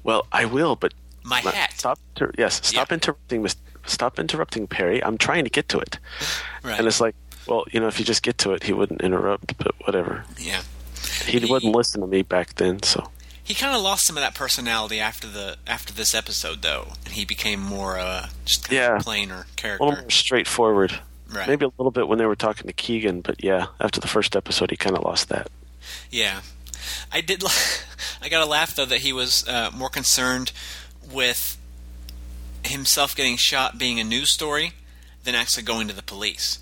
well, 0.03 0.27
I 0.31 0.45
will, 0.45 0.75
but 0.75 0.93
my 1.23 1.39
hat. 1.39 1.73
Stop. 1.73 1.99
Inter- 2.15 2.33
yes, 2.38 2.65
stop 2.67 2.91
interrupting. 2.91 3.41
Mis- 3.41 3.55
stop 3.86 4.19
interrupting, 4.19 4.67
Perry. 4.67 5.03
I'm 5.03 5.17
trying 5.17 5.45
to 5.45 5.49
get 5.49 5.69
to 5.69 5.79
it. 5.79 5.97
Right. 6.63 6.77
And 6.77 6.88
it's 6.88 6.99
like, 7.01 7.15
well, 7.47 7.63
you 7.71 7.79
know, 7.79 7.88
if 7.88 7.97
you 7.97 8.05
just 8.05 8.23
get 8.23 8.38
to 8.39 8.51
it, 8.51 8.63
he 8.63 8.73
wouldn't 8.73 9.01
interrupt. 9.01 9.57
But 9.57 9.73
whatever. 9.86 10.25
Yeah. 10.38 10.62
He, 11.25 11.39
wouldn't 11.45 11.75
listen 11.75 12.01
to 12.01 12.07
me 12.07 12.21
back 12.21 12.55
then. 12.55 12.83
So 12.83 13.09
He 13.43 13.53
kind 13.53 13.75
of 13.75 13.82
lost 13.82 14.06
some 14.06 14.15
of 14.17 14.21
that 14.21 14.36
personality 14.36 14.99
after 14.99 15.27
the 15.27 15.58
after 15.67 15.91
this 15.93 16.15
episode, 16.15 16.62
though, 16.62 16.93
and 17.06 17.13
he 17.13 17.25
became 17.25 17.60
more 17.60 17.97
uh, 17.99 18.27
just 18.45 18.63
kind 18.69 18.75
Yeah. 18.77 18.95
of 18.97 19.03
plainer 19.03 19.47
character, 19.56 19.84
a 19.84 19.88
little 19.88 20.01
more 20.03 20.10
straightforward. 20.10 20.99
Right. 21.29 21.47
Maybe 21.47 21.65
a 21.65 21.69
little 21.77 21.91
bit 21.91 22.08
when 22.08 22.19
they 22.19 22.25
were 22.25 22.36
talking 22.36 22.67
to 22.67 22.73
Keegan, 22.73 23.21
but 23.21 23.43
yeah, 23.43 23.67
after 23.79 23.99
the 23.99 24.08
first 24.08 24.36
episode, 24.36 24.69
he 24.71 24.77
kind 24.77 24.95
of 24.95 25.03
lost 25.03 25.29
that. 25.29 25.49
Yeah. 26.12 26.41
I 27.12 27.21
did. 27.21 27.43
I 28.21 28.29
got 28.29 28.45
a 28.45 28.49
laugh 28.49 28.75
though 28.75 28.86
that 28.86 28.99
he 28.99 29.12
was 29.12 29.45
uh, 29.47 29.71
more 29.75 29.89
concerned 29.89 30.51
with 31.12 31.58
himself 32.63 33.15
getting 33.15 33.36
shot 33.38 33.77
being 33.77 33.99
a 33.99 34.03
news 34.03 34.32
story 34.32 34.71
than 35.25 35.36
actually 35.36 35.63
going 35.63 35.88
to 35.89 35.93
the 35.95 36.01
police 36.03 36.60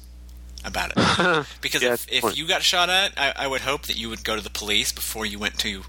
about 0.66 0.92
it. 0.96 1.46
because 1.62 1.84
Yeah, 1.84 1.94
if, 1.94 2.12
if 2.12 2.38
you 2.38 2.48
got 2.48 2.64
shot 2.64 2.90
at, 2.90 3.14
I, 3.18 3.34
I 3.36 3.48
would 3.48 3.62
hope 3.62 3.84
that 3.84 3.98
you 3.98 4.10
would 4.10 4.24
go 4.24 4.36
to 4.36 4.42
the 4.42 4.50
police 4.50 4.92
before 4.92 5.26
you 5.26 5.38
went 5.38 5.60
to 5.60 5.84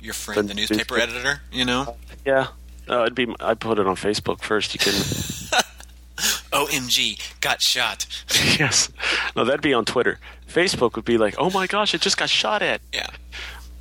your 0.00 0.14
friend, 0.14 0.44
The 0.48 0.48
the 0.48 0.54
newspaper 0.54 0.96
newspaper. 0.96 1.00
editor. 1.18 1.42
You 1.52 1.64
know, 1.64 1.96
Yeah. 2.24 2.48
Uh, 2.88 3.02
it'd 3.02 3.14
be. 3.14 3.32
I'd 3.40 3.60
put 3.60 3.78
it 3.78 3.86
on 3.86 3.94
Facebook 3.96 4.40
first. 4.42 4.74
You 4.74 4.80
can. 4.80 4.92
OMG, 6.52 7.40
got 7.40 7.62
shot. 7.62 8.06
yes. 8.58 8.90
No, 9.36 9.44
that'd 9.44 9.60
be 9.62 9.72
on 9.72 9.84
Twitter. 9.84 10.18
Facebook 10.48 10.96
would 10.96 11.04
be 11.04 11.16
like, 11.16 11.34
"Oh 11.38 11.50
my 11.50 11.66
gosh, 11.66 11.94
it 11.94 12.00
just 12.00 12.16
got 12.16 12.28
shot 12.28 12.62
at." 12.62 12.80
Yeah. 12.92 13.06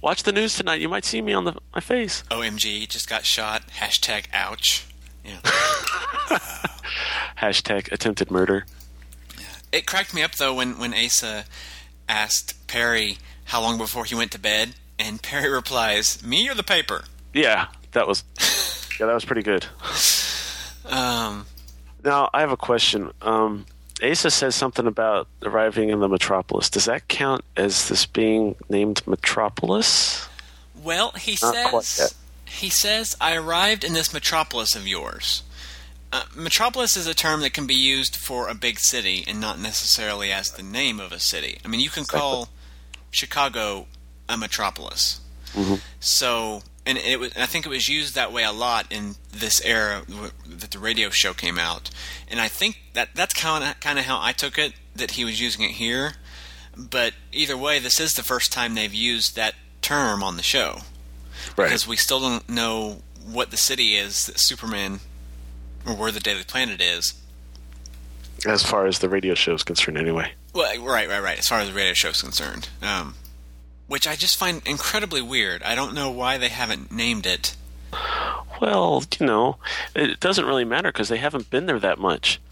Watch 0.02 0.24
the 0.24 0.32
news 0.32 0.56
tonight. 0.56 0.80
You 0.80 0.88
might 0.90 1.04
see 1.06 1.22
me 1.22 1.34
on 1.34 1.46
the 1.46 1.56
my 1.74 1.82
face. 1.82 2.24
OMG, 2.30 2.88
just 2.88 3.10
got 3.10 3.26
shot. 3.26 3.64
Hashtag 3.80 4.26
ouch. 4.32 4.86
Yeah. 5.26 5.40
Hashtag 7.38 7.92
attempted 7.92 8.32
murder. 8.32 8.66
It 9.72 9.86
cracked 9.86 10.14
me 10.14 10.22
up 10.24 10.36
though 10.36 10.54
when 10.54 10.78
when 10.78 10.94
Asa 10.94 11.46
asked 12.08 12.68
Perry 12.68 13.18
how 13.46 13.62
long 13.62 13.78
before 13.78 14.06
he 14.06 14.16
went 14.16 14.32
to 14.32 14.40
bed, 14.40 14.76
and 15.00 15.22
Perry 15.24 15.50
replies, 15.50 16.22
"Me 16.24 16.50
or 16.50 16.54
the 16.54 16.64
paper." 16.64 17.06
Yeah, 17.34 17.68
that 17.94 18.08
was. 18.08 18.24
Yeah, 19.00 19.06
that 19.06 19.14
was 19.14 19.24
pretty 19.26 19.44
good. 19.44 19.66
Um, 20.86 21.46
Now 22.04 22.30
I 22.34 22.42
have 22.42 22.52
a 22.52 22.58
question. 22.58 23.12
Um, 23.22 23.66
Asa 24.04 24.32
says 24.32 24.56
something 24.56 24.88
about 24.88 25.28
arriving 25.44 25.90
in 25.90 26.00
the 26.00 26.08
metropolis. 26.08 26.70
Does 26.70 26.86
that 26.86 27.08
count 27.08 27.44
as 27.58 27.90
this 27.90 28.06
being 28.06 28.56
named 28.70 29.02
Metropolis? 29.08 30.28
well, 30.84 31.12
he 31.12 31.38
Not 31.42 31.84
says 31.84 32.16
he 32.46 32.70
says 32.70 33.16
I 33.20 33.36
arrived 33.36 33.84
in 33.84 33.94
this 33.94 34.14
metropolis 34.14 34.76
of 34.76 34.88
yours. 34.88 35.44
Uh, 36.12 36.24
metropolis 36.36 36.98
is 36.98 37.06
a 37.06 37.14
term 37.14 37.42
that 37.42 37.54
can 37.54 37.68
be 37.68 37.76
used 37.76 38.16
for 38.16 38.48
a 38.48 38.56
big 38.56 38.80
city 38.80 39.24
and 39.28 39.40
not 39.40 39.60
necessarily 39.60 40.32
as 40.32 40.50
the 40.52 40.64
name 40.64 41.00
of 41.00 41.12
a 41.12 41.20
city. 41.20 41.60
I 41.64 41.68
mean, 41.68 41.80
you 41.82 41.90
can 41.92 42.06
call 42.06 42.50
Chicago 43.12 43.86
a 44.30 44.38
metropolis. 44.38 45.20
So, 46.00 46.62
and 46.86 46.98
it 46.98 47.20
was, 47.20 47.32
I 47.36 47.46
think 47.48 47.66
it 47.66 47.70
was 47.70 47.90
used 47.90 48.16
that 48.16 48.32
way 48.32 48.44
a 48.44 48.52
lot 48.52 48.86
in 48.92 49.16
this 49.32 49.60
era 49.66 50.04
that 50.48 50.72
the 50.72 50.80
radio 50.80 51.10
show 51.10 51.34
came 51.34 51.58
out, 51.60 51.90
and 52.30 52.40
I 52.40 52.48
think 52.48 52.80
that 52.94 53.10
that's 53.16 53.34
kind 53.34 53.64
of 53.64 53.80
kind 53.80 54.00
of 54.00 54.06
how 54.06 54.20
I 54.22 54.32
took 54.32 54.58
it 54.58 54.74
that 54.96 55.12
he 55.12 55.26
was 55.26 55.42
using 55.42 55.64
it 55.66 55.72
here. 55.72 56.14
But 56.78 57.14
either 57.34 57.58
way, 57.58 57.80
this 57.80 58.00
is 58.00 58.14
the 58.14 58.24
first 58.24 58.54
time 58.54 58.76
they've 58.76 58.94
used 58.94 59.36
that 59.36 59.56
term 59.82 60.24
on 60.24 60.38
the 60.38 60.44
show 60.44 60.80
Right. 61.58 61.66
because 61.66 61.86
we 61.88 61.98
still 61.98 62.20
don't 62.22 62.48
know 62.48 63.02
what 63.26 63.52
the 63.52 63.58
city 63.58 63.96
is 63.96 64.28
that 64.28 64.40
Superman 64.40 65.00
or 65.86 65.94
where 65.96 66.12
the 66.12 66.20
Daily 66.22 66.44
Planet 66.44 66.80
is. 66.80 67.14
As 68.46 68.64
far 68.64 68.86
as 68.86 69.00
the 69.00 69.10
radio 69.10 69.34
show 69.36 69.56
is 69.56 69.64
concerned, 69.64 69.98
anyway. 69.98 70.32
Well, 70.54 70.70
right, 70.86 71.10
right, 71.10 71.22
right. 71.22 71.38
As 71.40 71.48
far 71.48 71.60
as 71.60 71.68
the 71.68 71.74
radio 71.74 71.94
show 71.94 72.10
is 72.10 72.22
concerned, 72.22 72.70
um, 72.82 73.16
which 73.90 74.08
I 74.08 74.16
just 74.16 74.38
find 74.38 74.62
incredibly 74.66 75.22
weird. 75.22 75.62
I 75.64 75.76
don't 75.76 75.94
know 75.94 76.10
why 76.10 76.38
they 76.38 76.48
haven't 76.48 76.92
named 76.94 77.26
it. 77.26 77.58
Well, 78.62 79.04
you 79.20 79.26
know, 79.26 79.58
it 79.96 80.20
doesn't 80.22 80.46
really 80.46 80.64
matter 80.66 80.92
because 80.92 81.10
they 81.10 81.18
haven't 81.18 81.50
been 81.50 81.66
there 81.66 81.80
that 81.80 82.00
much. 82.00 82.40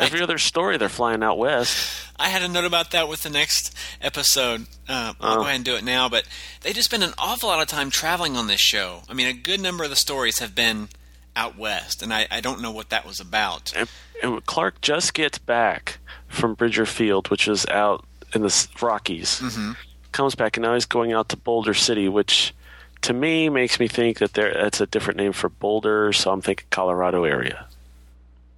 Every 0.00 0.20
other 0.20 0.38
story, 0.38 0.76
they're 0.78 0.88
flying 0.88 1.22
out 1.22 1.38
west. 1.38 2.08
I 2.16 2.28
had 2.28 2.42
a 2.42 2.48
note 2.48 2.64
about 2.64 2.90
that 2.90 3.08
with 3.08 3.22
the 3.22 3.30
next 3.30 3.76
episode. 4.00 4.66
Uh, 4.88 5.12
I'll 5.20 5.34
Oh. 5.34 5.36
go 5.36 5.42
ahead 5.42 5.56
and 5.56 5.64
do 5.64 5.76
it 5.76 5.84
now. 5.84 6.08
But 6.08 6.24
they 6.62 6.72
just 6.72 6.88
spend 6.88 7.04
an 7.04 7.12
awful 7.18 7.48
lot 7.48 7.60
of 7.62 7.68
time 7.68 7.90
traveling 7.90 8.36
on 8.36 8.46
this 8.46 8.60
show. 8.60 9.02
I 9.08 9.12
mean, 9.14 9.26
a 9.26 9.32
good 9.32 9.60
number 9.60 9.84
of 9.84 9.90
the 9.90 9.96
stories 9.96 10.38
have 10.40 10.54
been 10.54 10.88
out 11.36 11.56
west, 11.58 12.02
and 12.02 12.12
I, 12.12 12.26
I 12.30 12.40
don't 12.40 12.62
know 12.62 12.70
what 12.70 12.88
that 12.90 13.06
was 13.06 13.20
about. 13.20 13.72
And, 13.76 13.88
and 14.22 14.44
Clark 14.46 14.80
just 14.80 15.14
gets 15.14 15.38
back 15.38 15.98
from 16.26 16.54
Bridger 16.54 16.86
Field, 16.86 17.28
which 17.30 17.46
is 17.46 17.66
out 17.66 18.04
in 18.34 18.42
the 18.42 18.68
Rockies. 18.80 19.40
Mm-hmm. 19.40 19.72
Comes 20.16 20.34
back, 20.34 20.56
and 20.56 20.62
now 20.62 20.72
he's 20.72 20.86
going 20.86 21.12
out 21.12 21.28
to 21.28 21.36
Boulder 21.36 21.74
City, 21.74 22.08
which 22.08 22.54
to 23.02 23.12
me 23.12 23.50
makes 23.50 23.78
me 23.78 23.86
think 23.86 24.18
that 24.20 24.32
there 24.32 24.50
that's 24.50 24.80
a 24.80 24.86
different 24.86 25.18
name 25.18 25.34
for 25.34 25.50
Boulder. 25.50 26.10
So 26.14 26.30
I'm 26.30 26.40
thinking 26.40 26.66
Colorado 26.70 27.24
area 27.24 27.66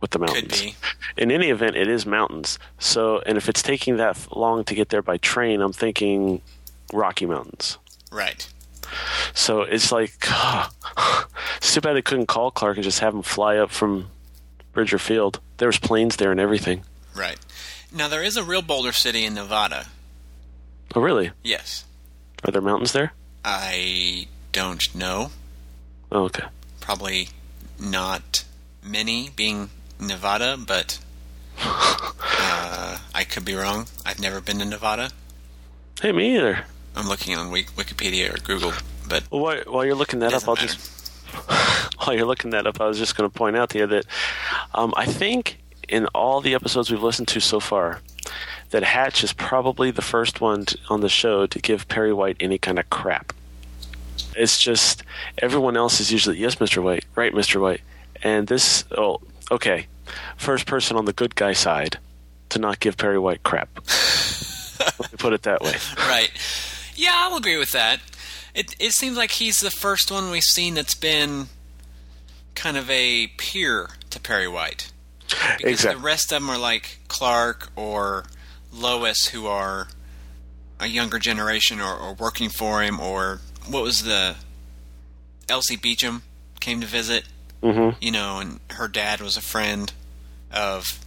with 0.01 0.13
the 0.13 0.21
mountains. 0.21 0.63
be. 0.63 0.77
In 1.17 1.33
any 1.33 1.51
event, 1.51 1.75
it 1.75 1.89
is 1.89 2.07
mountains. 2.07 2.61
So, 2.79 3.23
and 3.27 3.37
if 3.37 3.49
it's 3.49 3.61
taking 3.61 3.97
that 3.97 4.29
long 4.37 4.63
to 4.67 4.75
get 4.77 4.91
there 4.91 5.03
by 5.03 5.17
train, 5.17 5.61
I'm 5.61 5.73
thinking 5.73 6.43
Rocky 6.93 7.27
Mountains. 7.27 7.77
Right. 8.13 8.49
So 9.35 9.63
it's 9.63 9.91
like, 9.91 10.13
it's 11.57 11.75
too 11.75 11.81
bad 11.81 11.95
they 11.95 12.03
couldn't 12.03 12.27
call 12.27 12.53
Clark 12.53 12.77
and 12.77 12.85
just 12.85 13.01
have 13.01 13.15
him 13.15 13.23
fly 13.23 13.57
up 13.57 13.73
from 13.73 14.07
Bridger 14.73 14.99
Field. 14.99 15.41
There 15.57 15.69
was 15.69 15.81
planes 15.81 16.19
there 16.19 16.31
and 16.31 16.39
everything. 16.39 16.85
Right. 17.17 17.39
Now, 17.93 18.07
there 18.07 18.23
is 18.23 18.37
a 18.37 18.45
real 18.45 18.63
Boulder 18.63 18.93
City 18.93 19.25
in 19.25 19.35
Nevada. 19.35 19.87
Oh, 20.99 21.01
really? 21.01 21.31
Yes. 21.45 21.85
Are 22.45 22.51
there 22.51 22.61
mountains 22.61 22.91
there? 22.91 23.13
I 23.45 24.27
don't 24.51 24.93
know. 24.97 25.31
Oh, 26.11 26.25
okay. 26.25 26.43
Probably 26.81 27.29
not 27.79 28.43
many, 28.83 29.31
being 29.37 29.71
Nevada, 30.01 30.57
but 30.59 30.99
uh, 31.61 32.99
I 33.15 33.23
could 33.23 33.45
be 33.45 33.55
wrong. 33.55 33.87
I've 34.05 34.19
never 34.19 34.41
been 34.41 34.59
to 34.59 34.65
Nevada. 34.65 35.13
Hey, 36.03 36.11
me 36.11 36.37
either. 36.37 36.65
I'm 36.97 37.07
looking 37.07 37.37
on 37.37 37.53
Wikipedia 37.53 38.35
or 38.35 38.39
Google, 38.41 38.73
but 39.09 39.23
Well, 39.31 39.41
while, 39.41 39.63
while 39.69 39.85
you're 39.85 39.95
looking 39.95 40.19
that 40.19 40.35
up, 40.35 40.49
I'll 40.49 40.57
just 40.57 41.13
while 42.05 42.17
you're 42.17 42.27
looking 42.27 42.51
that 42.51 42.67
up, 42.67 42.81
I 42.81 42.89
was 42.89 42.99
just 42.99 43.17
going 43.17 43.31
to 43.31 43.39
point 43.39 43.57
out 43.57 43.71
to 43.71 43.79
you 43.79 43.87
that 43.87 44.05
um, 44.75 44.93
I 44.97 45.07
think 45.07 45.61
in 45.89 46.07
all 46.07 46.41
the 46.41 46.57
episodes 46.57 46.91
we've 46.91 47.05
listened 47.05 47.29
to 47.29 47.39
so 47.39 47.61
far, 47.61 48.01
that 48.71 48.83
Hatch 48.83 49.25
is 49.25 49.33
probably 49.33 49.91
the 49.91 50.03
first 50.03 50.41
one 50.41 50.65
to, 50.67 50.79
on 50.91 51.01
the 51.01 51.09
show 51.09 51.47
to 51.47 51.59
give 51.59 51.89
Perry 51.89 52.13
White 52.13 52.37
any 52.41 52.59
kind 52.59 52.79
of 52.79 52.89
crap. 52.91 53.33
It's 54.37 54.61
just 54.61 55.03
everyone 55.39 55.77
else 55.77 56.01
is 56.01 56.13
usually 56.13 56.39
yes, 56.39 56.57
Mr. 56.57 56.83
White, 56.83 57.05
right, 57.15 57.33
Mr. 57.33 57.61
White, 57.61 57.81
and 58.23 58.47
this 58.47 58.85
oh 58.97 59.21
okay, 59.51 59.87
first 60.37 60.67
person 60.67 60.97
on 60.97 61.07
the 61.07 61.13
good 61.13 61.35
guy 61.35 61.53
side 61.53 61.99
to 62.51 62.59
not 62.59 62.81
give 62.81 62.97
Perry 62.97 63.19
White 63.19 63.43
crap. 63.43 63.75
Put 65.19 65.33
it 65.33 65.43
that 65.43 65.61
way. 65.61 65.75
right. 65.99 66.31
Yeah, 66.95 67.13
I'll 67.15 67.37
agree 67.37 67.57
with 67.59 67.73
that. 67.73 68.01
It 68.55 68.77
it 68.79 68.93
seems 68.93 69.17
like 69.17 69.33
he's 69.33 69.61
the 69.61 69.71
first 69.71 70.11
one 70.11 70.31
we've 70.31 70.43
seen 70.43 70.75
that's 70.75 70.95
been 70.95 71.47
kind 72.55 72.77
of 72.77 72.89
a 72.91 73.29
peer 73.39 73.91
to 74.11 74.21
Perry 74.21 74.49
White. 74.49 74.93
Because 75.29 75.61
Exactly. 75.73 76.01
the 76.01 76.05
rest 76.07 76.33
of 76.33 76.41
them 76.41 76.51
are 76.51 76.59
like 76.59 76.99
Clark 77.09 77.71
or 77.77 78.25
Lois, 78.73 79.29
who 79.29 79.47
are 79.47 79.89
a 80.81 80.87
younger 80.87 81.19
generation 81.19 81.81
or, 81.81 81.95
or 81.97 82.15
working 82.15 82.49
for 82.51 82.83
him, 82.83 83.01
or 83.01 83.41
what 83.69 83.83
was 83.83 84.03
the 84.05 84.37
Elsie 85.49 85.77
Beecham 85.77 86.23
came 86.61 86.81
to 86.81 86.87
visit, 86.87 87.25
Mm-hmm. 87.63 87.97
you 88.01 88.13
know, 88.13 88.39
and 88.39 88.61
her 88.71 88.87
dad 88.87 89.21
was 89.21 89.37
a 89.37 89.41
friend 89.41 89.93
of 90.53 91.01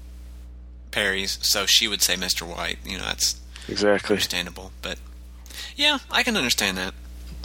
Perry's, 0.91 1.39
so 1.41 1.65
she 1.65 1.87
would 1.87 2.01
say 2.01 2.15
Mr. 2.15 2.41
White. 2.45 2.79
You 2.85 2.97
know, 2.97 3.05
that's 3.05 3.39
Exactly. 3.69 4.15
understandable. 4.15 4.71
But 4.81 4.97
yeah, 5.77 5.99
I 6.11 6.23
can 6.23 6.35
understand 6.35 6.77
that. 6.77 6.93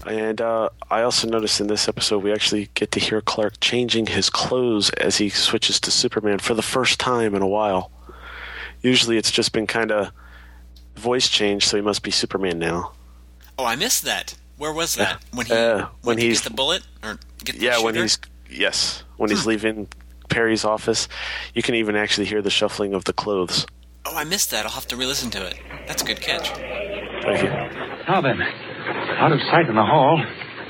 And 0.05 0.41
uh, 0.41 0.71
I 0.91 1.03
also 1.03 1.29
noticed 1.29 1.61
in 1.61 1.69
this 1.69 1.89
episode 1.89 2.23
we 2.25 2.33
actually 2.33 2.69
get 2.75 2.91
to 2.93 3.01
hear 3.01 3.21
Clark 3.21 3.61
changing 3.61 4.07
his 4.07 4.29
clothes 4.31 4.91
as 4.91 5.19
he 5.19 5.29
switches 5.29 5.79
to 5.81 5.91
Superman 5.93 6.39
for 6.39 6.55
the 6.55 6.63
first 6.63 6.99
time 6.99 7.35
in 7.37 7.43
a 7.43 7.47
while. 7.47 7.91
Usually 8.83 9.17
it's 9.17 9.31
just 9.31 9.53
been 9.53 9.67
kind 9.67 9.91
of 9.91 10.11
voice 10.97 11.29
change, 11.29 11.67
so 11.67 11.77
he 11.77 11.83
must 11.83 12.03
be 12.03 12.11
Superman 12.11 12.59
now. 12.59 12.93
Oh, 13.59 13.65
I 13.65 13.77
missed 13.77 14.05
that. 14.05 14.35
Where 14.59 14.73
was 14.73 14.95
that? 14.97 15.23
When 15.33 15.47
he 15.47 15.53
Uh, 15.53 15.77
went 15.77 15.89
when 16.03 16.19
he's 16.19 16.43
the 16.43 16.51
bullet 16.51 16.83
or 17.03 17.19
get 17.45 17.59
the 17.59 17.65
yeah, 17.67 17.79
when 17.83 17.95
he's 17.95 18.19
yes, 18.51 19.03
when 19.17 19.29
he's 19.31 19.45
leaving 19.47 19.89
Perry's 20.29 20.65
office, 20.65 21.09
you 21.55 21.63
can 21.63 21.75
even 21.75 21.95
actually 21.97 22.27
hear 22.27 22.41
the 22.43 22.51
shuffling 22.51 22.95
of 22.95 23.05
the 23.05 23.13
clothes. 23.13 23.67
Oh, 24.07 24.17
I 24.17 24.25
missed 24.25 24.51
that. 24.53 24.65
I'll 24.65 24.73
have 24.73 24.87
to 24.89 24.97
re-listen 24.97 25.31
to 25.33 25.45
it. 25.47 25.59
That's 25.87 26.03
a 26.03 26.07
good 26.07 26.21
catch. 26.21 26.49
Thank 26.49 27.43
you. 27.43 27.51
Now 28.09 28.21
then, 28.23 28.41
out 29.19 29.33
of 29.33 29.41
sight 29.51 29.69
in 29.69 29.75
the 29.75 29.85
hall. 29.85 30.23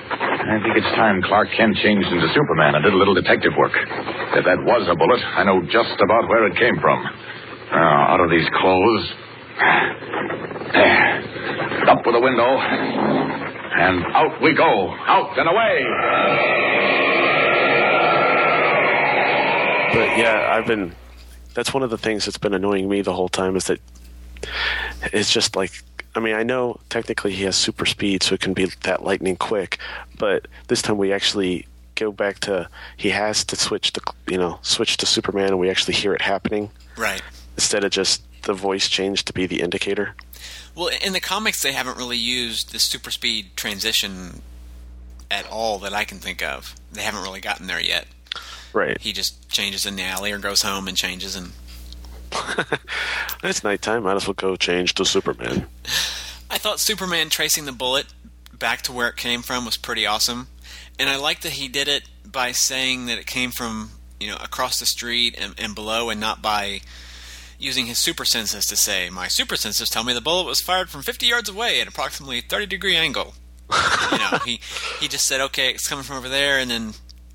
I 0.08 0.62
think 0.62 0.76
it's 0.78 0.94
time 0.94 1.20
Clark 1.22 1.48
Kent 1.56 1.76
changed 1.82 2.06
into 2.06 2.28
Superman 2.32 2.76
and 2.76 2.84
did 2.84 2.94
a 2.94 2.96
little 2.96 3.14
detective 3.14 3.52
work. 3.58 3.72
If 3.74 4.44
that 4.46 4.62
was 4.62 4.86
a 4.88 4.94
bullet, 4.94 5.18
I 5.34 5.42
know 5.42 5.60
just 5.66 5.98
about 5.98 6.28
where 6.30 6.46
it 6.46 6.54
came 6.56 6.78
from. 6.80 7.02
Now, 7.70 8.14
out 8.14 8.20
of 8.20 8.30
these 8.30 8.48
clothes. 8.54 9.12
There. 10.72 11.88
Up 11.88 12.04
with 12.04 12.14
the 12.14 12.20
window. 12.20 12.58
And 12.58 14.04
out 14.14 14.40
we 14.42 14.54
go. 14.54 14.90
Out 14.90 15.38
and 15.38 15.48
away. 15.48 15.84
But 19.92 20.18
yeah, 20.18 20.52
I've 20.52 20.66
been. 20.66 20.94
That's 21.54 21.72
one 21.72 21.82
of 21.82 21.90
the 21.90 21.98
things 21.98 22.26
that's 22.26 22.38
been 22.38 22.54
annoying 22.54 22.88
me 22.88 23.02
the 23.02 23.14
whole 23.14 23.28
time 23.28 23.56
is 23.56 23.64
that 23.64 23.80
it's 25.12 25.32
just 25.32 25.56
like 25.56 25.82
I 26.14 26.20
mean, 26.20 26.34
I 26.34 26.42
know 26.42 26.80
technically 26.88 27.32
he 27.32 27.44
has 27.44 27.56
super 27.56 27.86
speed, 27.86 28.22
so 28.22 28.34
it 28.34 28.40
can 28.40 28.54
be 28.54 28.66
that 28.82 29.02
lightning 29.04 29.36
quick. 29.36 29.78
But 30.18 30.48
this 30.68 30.82
time 30.82 30.98
we 30.98 31.12
actually 31.12 31.66
go 31.94 32.12
back 32.12 32.40
to 32.40 32.68
he 32.96 33.10
has 33.10 33.44
to 33.46 33.56
switch 33.56 33.92
to 33.94 34.00
you 34.28 34.38
know 34.38 34.58
switch 34.62 34.96
to 34.98 35.06
Superman, 35.06 35.48
and 35.48 35.58
we 35.58 35.70
actually 35.70 35.94
hear 35.94 36.14
it 36.14 36.22
happening 36.22 36.70
Right. 36.96 37.22
Instead 37.56 37.84
of 37.84 37.90
just 37.90 38.22
the 38.42 38.54
voice 38.54 38.88
change 38.88 39.24
to 39.24 39.32
be 39.32 39.46
the 39.46 39.60
indicator. 39.60 40.14
Well, 40.74 40.90
in 41.02 41.12
the 41.12 41.20
comics, 41.20 41.62
they 41.62 41.72
haven't 41.72 41.96
really 41.96 42.18
used 42.18 42.72
the 42.72 42.78
super 42.78 43.10
speed 43.10 43.56
transition 43.56 44.42
at 45.30 45.48
all 45.48 45.78
that 45.80 45.92
I 45.92 46.04
can 46.04 46.18
think 46.18 46.42
of. 46.42 46.74
They 46.92 47.02
haven't 47.02 47.22
really 47.22 47.40
gotten 47.40 47.66
there 47.66 47.80
yet. 47.80 48.06
Right. 48.72 49.00
He 49.00 49.12
just 49.12 49.48
changes 49.48 49.86
in 49.86 49.96
the 49.96 50.02
alley 50.02 50.32
or 50.32 50.38
goes 50.38 50.62
home 50.62 50.86
and 50.86 50.96
changes, 50.96 51.34
and 51.34 51.52
It's 53.42 53.64
nighttime. 53.64 54.02
Might 54.02 54.16
as 54.16 54.26
well 54.26 54.34
go 54.34 54.56
change 54.56 54.94
to 54.94 55.04
Superman. 55.04 55.66
I 56.50 56.58
thought 56.58 56.80
Superman 56.80 57.28
tracing 57.28 57.64
the 57.64 57.72
bullet 57.72 58.06
back 58.52 58.82
to 58.82 58.92
where 58.92 59.08
it 59.08 59.16
came 59.16 59.42
from 59.42 59.64
was 59.64 59.76
pretty 59.76 60.06
awesome, 60.06 60.48
and 60.98 61.08
I 61.08 61.16
like 61.16 61.40
that 61.40 61.52
he 61.52 61.68
did 61.68 61.88
it 61.88 62.04
by 62.24 62.52
saying 62.52 63.06
that 63.06 63.18
it 63.18 63.26
came 63.26 63.50
from 63.50 63.90
you 64.20 64.28
know 64.28 64.36
across 64.36 64.78
the 64.78 64.86
street 64.86 65.36
and, 65.38 65.54
and 65.58 65.74
below, 65.74 66.10
and 66.10 66.20
not 66.20 66.40
by 66.42 66.80
using 67.58 67.86
his 67.86 67.98
super 67.98 68.24
senses 68.24 68.66
to 68.66 68.76
say 68.76 69.08
my 69.10 69.28
super 69.28 69.56
senses 69.56 69.88
tell 69.88 70.04
me 70.04 70.12
the 70.12 70.20
bullet 70.20 70.46
was 70.46 70.60
fired 70.60 70.90
from 70.90 71.02
50 71.02 71.26
yards 71.26 71.48
away 71.48 71.80
at 71.80 71.88
approximately 71.88 72.40
30 72.40 72.66
degree 72.66 72.96
angle. 72.96 73.34
you 74.12 74.18
know, 74.18 74.38
he 74.44 74.60
he 75.00 75.08
just 75.08 75.26
said 75.26 75.40
okay, 75.40 75.70
it's 75.70 75.88
coming 75.88 76.04
from 76.04 76.16
over 76.16 76.28
there, 76.28 76.58
and 76.58 76.70
then 76.70 76.92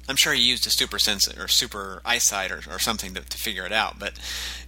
I'm 0.08 0.16
sure 0.16 0.34
he 0.34 0.42
used 0.42 0.66
a 0.66 0.70
super 0.70 0.98
sense 1.00 1.28
or 1.38 1.48
super 1.48 2.02
eyesight 2.06 2.52
or, 2.52 2.62
or 2.70 2.80
something 2.80 3.14
to, 3.16 3.22
to 3.22 3.38
figure 3.38 3.66
it 3.66 3.72
out, 3.74 4.00
but 4.00 4.14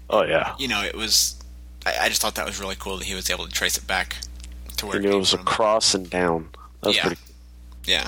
Oh 0.09 0.23
yeah. 0.25 0.55
you 0.59 0.67
know, 0.67 0.81
it 0.83 0.95
was. 0.95 1.39
I, 1.85 1.97
I 2.05 2.09
just 2.09 2.21
thought 2.21 2.35
that 2.35 2.45
was 2.45 2.59
really 2.59 2.75
cool 2.77 2.97
that 2.97 3.05
he 3.05 3.15
was 3.15 3.29
able 3.29 3.45
to 3.45 3.51
trace 3.51 3.77
it 3.77 3.87
back 3.87 4.17
to 4.77 4.85
where 4.85 4.99
He 4.99 5.07
it 5.07 5.13
it 5.13 5.17
was 5.17 5.31
from. 5.31 5.41
across 5.41 5.93
and 5.93 6.09
down. 6.09 6.49
That 6.81 6.87
was 6.89 6.95
Yeah. 6.97 7.01
pretty. 7.07 7.21
Yeah. 7.85 8.07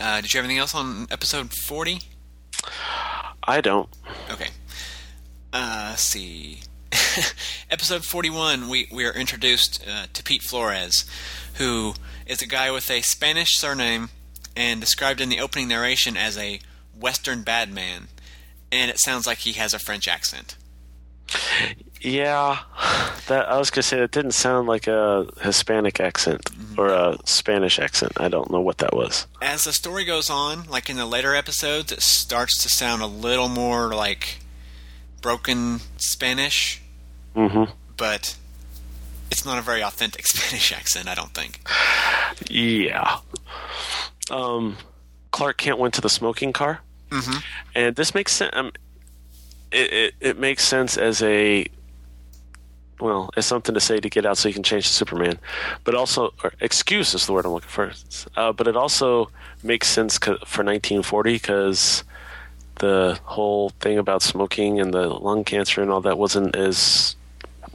Uh, 0.00 0.20
did 0.22 0.32
you 0.32 0.38
have 0.38 0.44
anything 0.44 0.58
else 0.60 0.74
on 0.74 1.06
episode 1.10 1.52
forty? 1.52 2.00
I 3.46 3.60
don't. 3.60 3.88
Okay. 4.30 4.48
Uh, 5.52 5.88
let's 5.90 6.02
see. 6.02 6.60
episode 7.70 8.04
forty-one, 8.04 8.68
we 8.68 8.88
we 8.92 9.04
are 9.04 9.12
introduced 9.12 9.84
uh, 9.88 10.06
to 10.12 10.22
Pete 10.22 10.42
Flores, 10.42 11.04
who 11.54 11.94
is 12.26 12.42
a 12.42 12.46
guy 12.46 12.70
with 12.70 12.90
a 12.90 13.02
Spanish 13.02 13.56
surname 13.56 14.10
and 14.56 14.80
described 14.80 15.20
in 15.20 15.28
the 15.28 15.40
opening 15.40 15.68
narration 15.68 16.16
as 16.16 16.38
a 16.38 16.60
Western 16.98 17.42
bad 17.42 17.72
man, 17.72 18.08
and 18.70 18.90
it 18.90 18.98
sounds 18.98 19.26
like 19.26 19.38
he 19.38 19.52
has 19.52 19.74
a 19.74 19.78
French 19.78 20.08
accent. 20.08 20.56
Yeah, 22.00 22.60
that 23.28 23.48
I 23.48 23.58
was 23.58 23.70
gonna 23.70 23.82
say 23.82 23.98
that 23.98 24.10
didn't 24.10 24.32
sound 24.32 24.68
like 24.68 24.86
a 24.86 25.26
Hispanic 25.40 26.00
accent 26.00 26.50
or 26.76 26.88
a 26.88 27.16
Spanish 27.24 27.78
accent. 27.78 28.12
I 28.18 28.28
don't 28.28 28.50
know 28.50 28.60
what 28.60 28.78
that 28.78 28.94
was. 28.94 29.26
as 29.40 29.64
the 29.64 29.72
story 29.72 30.04
goes 30.04 30.28
on, 30.28 30.64
like 30.64 30.90
in 30.90 30.96
the 30.96 31.06
later 31.06 31.34
episodes, 31.34 31.92
it 31.92 32.02
starts 32.02 32.62
to 32.62 32.68
sound 32.68 33.02
a 33.02 33.06
little 33.06 33.48
more 33.48 33.94
like 33.94 34.40
broken 35.22 35.80
Spanish, 35.96 36.82
Mm-hmm. 37.34 37.64
but 37.96 38.36
it's 39.30 39.44
not 39.44 39.58
a 39.58 39.62
very 39.62 39.82
authentic 39.82 40.26
Spanish 40.28 40.72
accent, 40.72 41.08
I 41.08 41.14
don't 41.14 41.34
think. 41.34 41.60
Yeah. 42.48 43.18
Um, 44.30 44.76
Clark 45.32 45.58
Kent 45.58 45.78
went 45.78 45.94
to 45.94 46.00
the 46.00 46.08
smoking 46.08 46.52
car, 46.52 46.80
Mm-hmm. 47.10 47.38
and 47.74 47.96
this 47.96 48.14
makes 48.14 48.32
sense. 48.32 48.50
Um, 48.56 48.72
it, 49.70 49.92
it 49.92 50.14
it 50.20 50.38
makes 50.38 50.64
sense 50.64 50.96
as 50.96 51.22
a 51.22 51.66
well, 53.00 53.30
as 53.36 53.44
something 53.46 53.74
to 53.74 53.80
say 53.80 53.98
to 54.00 54.08
get 54.08 54.24
out 54.24 54.38
so 54.38 54.48
you 54.48 54.54
can 54.54 54.62
change 54.62 54.86
to 54.86 54.92
Superman, 54.92 55.38
but 55.84 55.94
also 55.94 56.32
or 56.42 56.52
excuse 56.60 57.12
is 57.14 57.26
the 57.26 57.32
word 57.32 57.44
I'm 57.44 57.52
looking 57.52 57.68
for. 57.68 57.92
Uh, 58.36 58.52
but 58.52 58.66
it 58.68 58.76
also 58.76 59.30
makes 59.62 59.88
sense 59.88 60.16
for 60.18 60.62
1940 60.64 61.32
because 61.34 62.04
the 62.76 63.18
whole 63.24 63.70
thing 63.80 63.98
about 63.98 64.22
smoking 64.22 64.80
and 64.80 64.92
the 64.94 65.08
lung 65.08 65.44
cancer 65.44 65.82
and 65.82 65.90
all 65.90 66.00
that 66.02 66.18
wasn't 66.18 66.54
as 66.56 67.16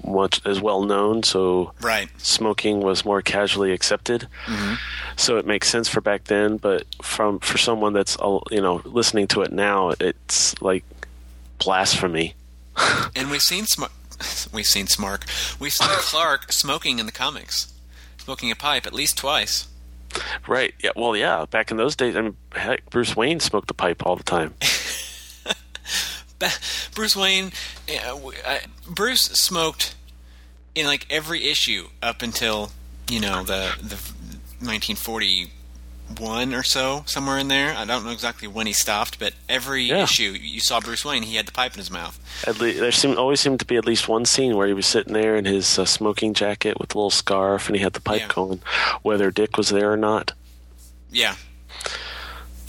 much 0.10 0.41
as 0.45 0.60
well 0.60 0.84
known. 0.84 1.24
So 1.24 1.74
Right. 1.82 2.10
smoking 2.17 2.82
was 2.82 3.06
more 3.06 3.22
casually 3.22 3.72
accepted. 3.72 4.28
Mm-hmm. 4.45 4.74
So 5.15 5.38
it 5.38 5.45
makes 5.45 5.69
sense 5.69 5.88
for 5.88 6.02
back 6.02 6.26
then, 6.26 6.58
but 6.58 6.86
from 7.02 7.39
for 7.39 7.58
someone 7.58 7.93
that's 7.93 8.17
you 8.52 8.62
know 8.62 8.82
listening 8.86 9.28
to 9.30 9.41
it 9.41 9.52
now, 9.52 9.91
it's 10.00 10.60
like 10.62 10.84
blasphemy. 11.60 12.36
And 13.15 13.30
we've 13.30 13.41
seen 13.41 13.65
Sm- 13.65 13.84
we've 14.54 14.65
seen 14.65 14.88
Smark, 14.88 15.24
we've 15.60 15.74
seen 15.74 15.88
Clark 15.91 16.52
smoking 16.52 17.00
in 17.00 17.06
the 17.06 17.12
comics, 17.12 17.74
smoking 18.17 18.52
a 18.52 18.56
pipe 18.56 18.86
at 18.88 18.93
least 18.93 19.17
twice. 19.17 19.67
Right? 20.48 20.74
Yeah. 20.82 20.91
Well, 20.95 21.15
yeah. 21.15 21.45
Back 21.52 21.69
in 21.72 21.78
those 21.78 21.95
days, 21.95 22.15
I 22.15 22.22
mean, 22.22 22.36
heck, 22.54 22.89
Bruce 22.89 23.15
Wayne 23.15 23.39
smoked 23.39 23.69
a 23.69 23.74
pipe 23.76 24.06
all 24.06 24.15
the 24.15 24.24
time. 24.24 24.54
Bruce 26.95 27.15
Wayne, 27.15 27.52
uh, 28.06 28.58
Bruce 28.88 29.22
smoked 29.22 29.93
in 30.79 30.85
like 30.85 31.05
every 31.09 31.43
issue 31.45 31.87
up 32.01 32.21
until 32.21 32.71
you 33.09 33.19
know 33.19 33.43
the 33.43 33.75
the 33.81 33.95
1941 34.61 36.53
or 36.53 36.63
so, 36.63 37.03
somewhere 37.05 37.37
in 37.37 37.47
there. 37.47 37.73
I 37.75 37.85
don't 37.85 38.03
know 38.03 38.11
exactly 38.11 38.47
when 38.47 38.67
he 38.67 38.73
stopped, 38.73 39.19
but 39.19 39.33
every 39.47 39.83
Yeah. 39.85 40.03
issue 40.03 40.35
you 40.39 40.59
saw 40.59 40.79
Bruce 40.79 41.05
Wayne, 41.05 41.23
he 41.23 41.35
had 41.35 41.45
the 41.45 41.51
pipe 41.51 41.73
in 41.73 41.77
his 41.79 41.91
mouth. 41.91 42.19
At 42.47 42.59
least 42.59 42.79
there 42.79 42.91
seemed 42.91 43.17
always 43.17 43.39
seemed 43.39 43.59
to 43.59 43.65
be 43.65 43.77
at 43.77 43.85
least 43.85 44.07
one 44.07 44.25
scene 44.25 44.55
where 44.57 44.67
he 44.67 44.73
was 44.73 44.85
sitting 44.87 45.13
there 45.13 45.35
in 45.35 45.45
his 45.45 45.77
uh, 45.79 45.85
smoking 45.85 46.33
jacket 46.33 46.79
with 46.79 46.93
a 46.95 46.97
little 46.97 47.09
scarf, 47.09 47.67
and 47.67 47.75
he 47.75 47.81
had 47.83 47.93
the 47.93 48.01
pipe 48.01 48.21
Yeah. 48.21 48.27
going, 48.27 48.61
whether 49.01 49.31
Dick 49.31 49.55
was 49.57 49.69
there 49.69 49.91
or 49.93 49.97
not. 49.97 50.33
Yeah, 51.11 51.35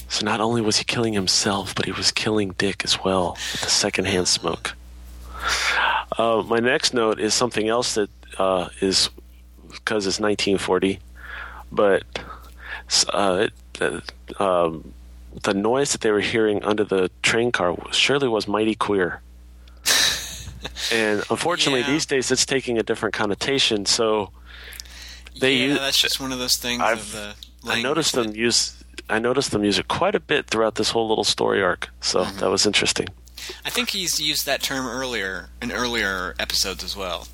So 0.08 0.24
not 0.24 0.40
only 0.40 0.60
was 0.60 0.78
he 0.78 0.84
killing 0.84 1.12
himself, 1.12 1.74
but 1.74 1.84
he 1.86 1.92
was 1.92 2.10
killing 2.10 2.50
Dick 2.58 2.82
as 2.84 3.02
well 3.04 3.36
with 3.52 3.60
the 3.62 3.70
secondhand 3.70 4.26
smoke. 4.28 4.74
Uh, 6.20 6.42
my 6.42 6.58
next 6.58 6.92
note 6.92 7.18
is 7.18 7.32
something 7.32 7.68
else 7.68 7.94
that 7.94 8.10
uh, 8.38 8.68
is 8.80 9.08
because 9.70 10.06
it's 10.06 10.20
1940, 10.20 10.98
but 11.72 12.02
uh, 13.14 13.46
it, 13.80 14.02
uh, 14.38 14.64
um, 14.66 14.92
the 15.44 15.54
noise 15.54 15.92
that 15.92 16.00
they 16.02 16.10
were 16.10 16.20
hearing 16.20 16.62
under 16.64 16.84
the 16.84 17.10
train 17.22 17.50
car 17.50 17.74
surely 17.92 18.28
was 18.28 18.46
mighty 18.46 18.74
queer. 18.74 19.22
and 20.92 21.22
unfortunately, 21.30 21.80
Yeah. 21.80 21.90
these 21.92 22.04
days 22.06 22.30
it's 22.30 22.44
taking 22.44 22.76
a 22.78 22.82
different 22.82 23.14
connotation. 23.14 23.86
So 23.86 24.30
they 25.40 25.54
yeah, 25.54 25.64
use, 25.68 25.78
that's 25.78 26.00
just 26.00 26.20
one 26.20 26.32
of 26.32 26.38
those 26.38 26.56
things 26.56 26.82
I've- 26.82 27.00
of 27.00 27.12
the. 27.12 27.34
I 27.66 27.80
noticed 27.82 28.14
them 28.14 28.34
use. 28.34 28.82
I 29.10 29.18
noticed 29.18 29.50
them 29.52 29.64
use 29.64 29.78
it 29.78 29.86
quite 29.88 30.14
a 30.14 30.20
bit 30.20 30.46
throughout 30.46 30.76
this 30.76 30.90
whole 30.90 31.08
little 31.08 31.24
story 31.24 31.62
arc, 31.62 31.90
so 32.00 32.24
Mm-hmm. 32.24 32.38
that 32.40 32.50
was 32.50 32.64
interesting. 32.66 33.08
I 33.64 33.70
think 33.70 33.90
he's 33.90 34.20
used 34.20 34.46
that 34.46 34.62
term 34.62 34.86
earlier 34.86 35.48
in 35.62 35.72
earlier 35.72 36.34
episodes 36.38 36.82
as 36.84 36.96
well, 36.96 37.28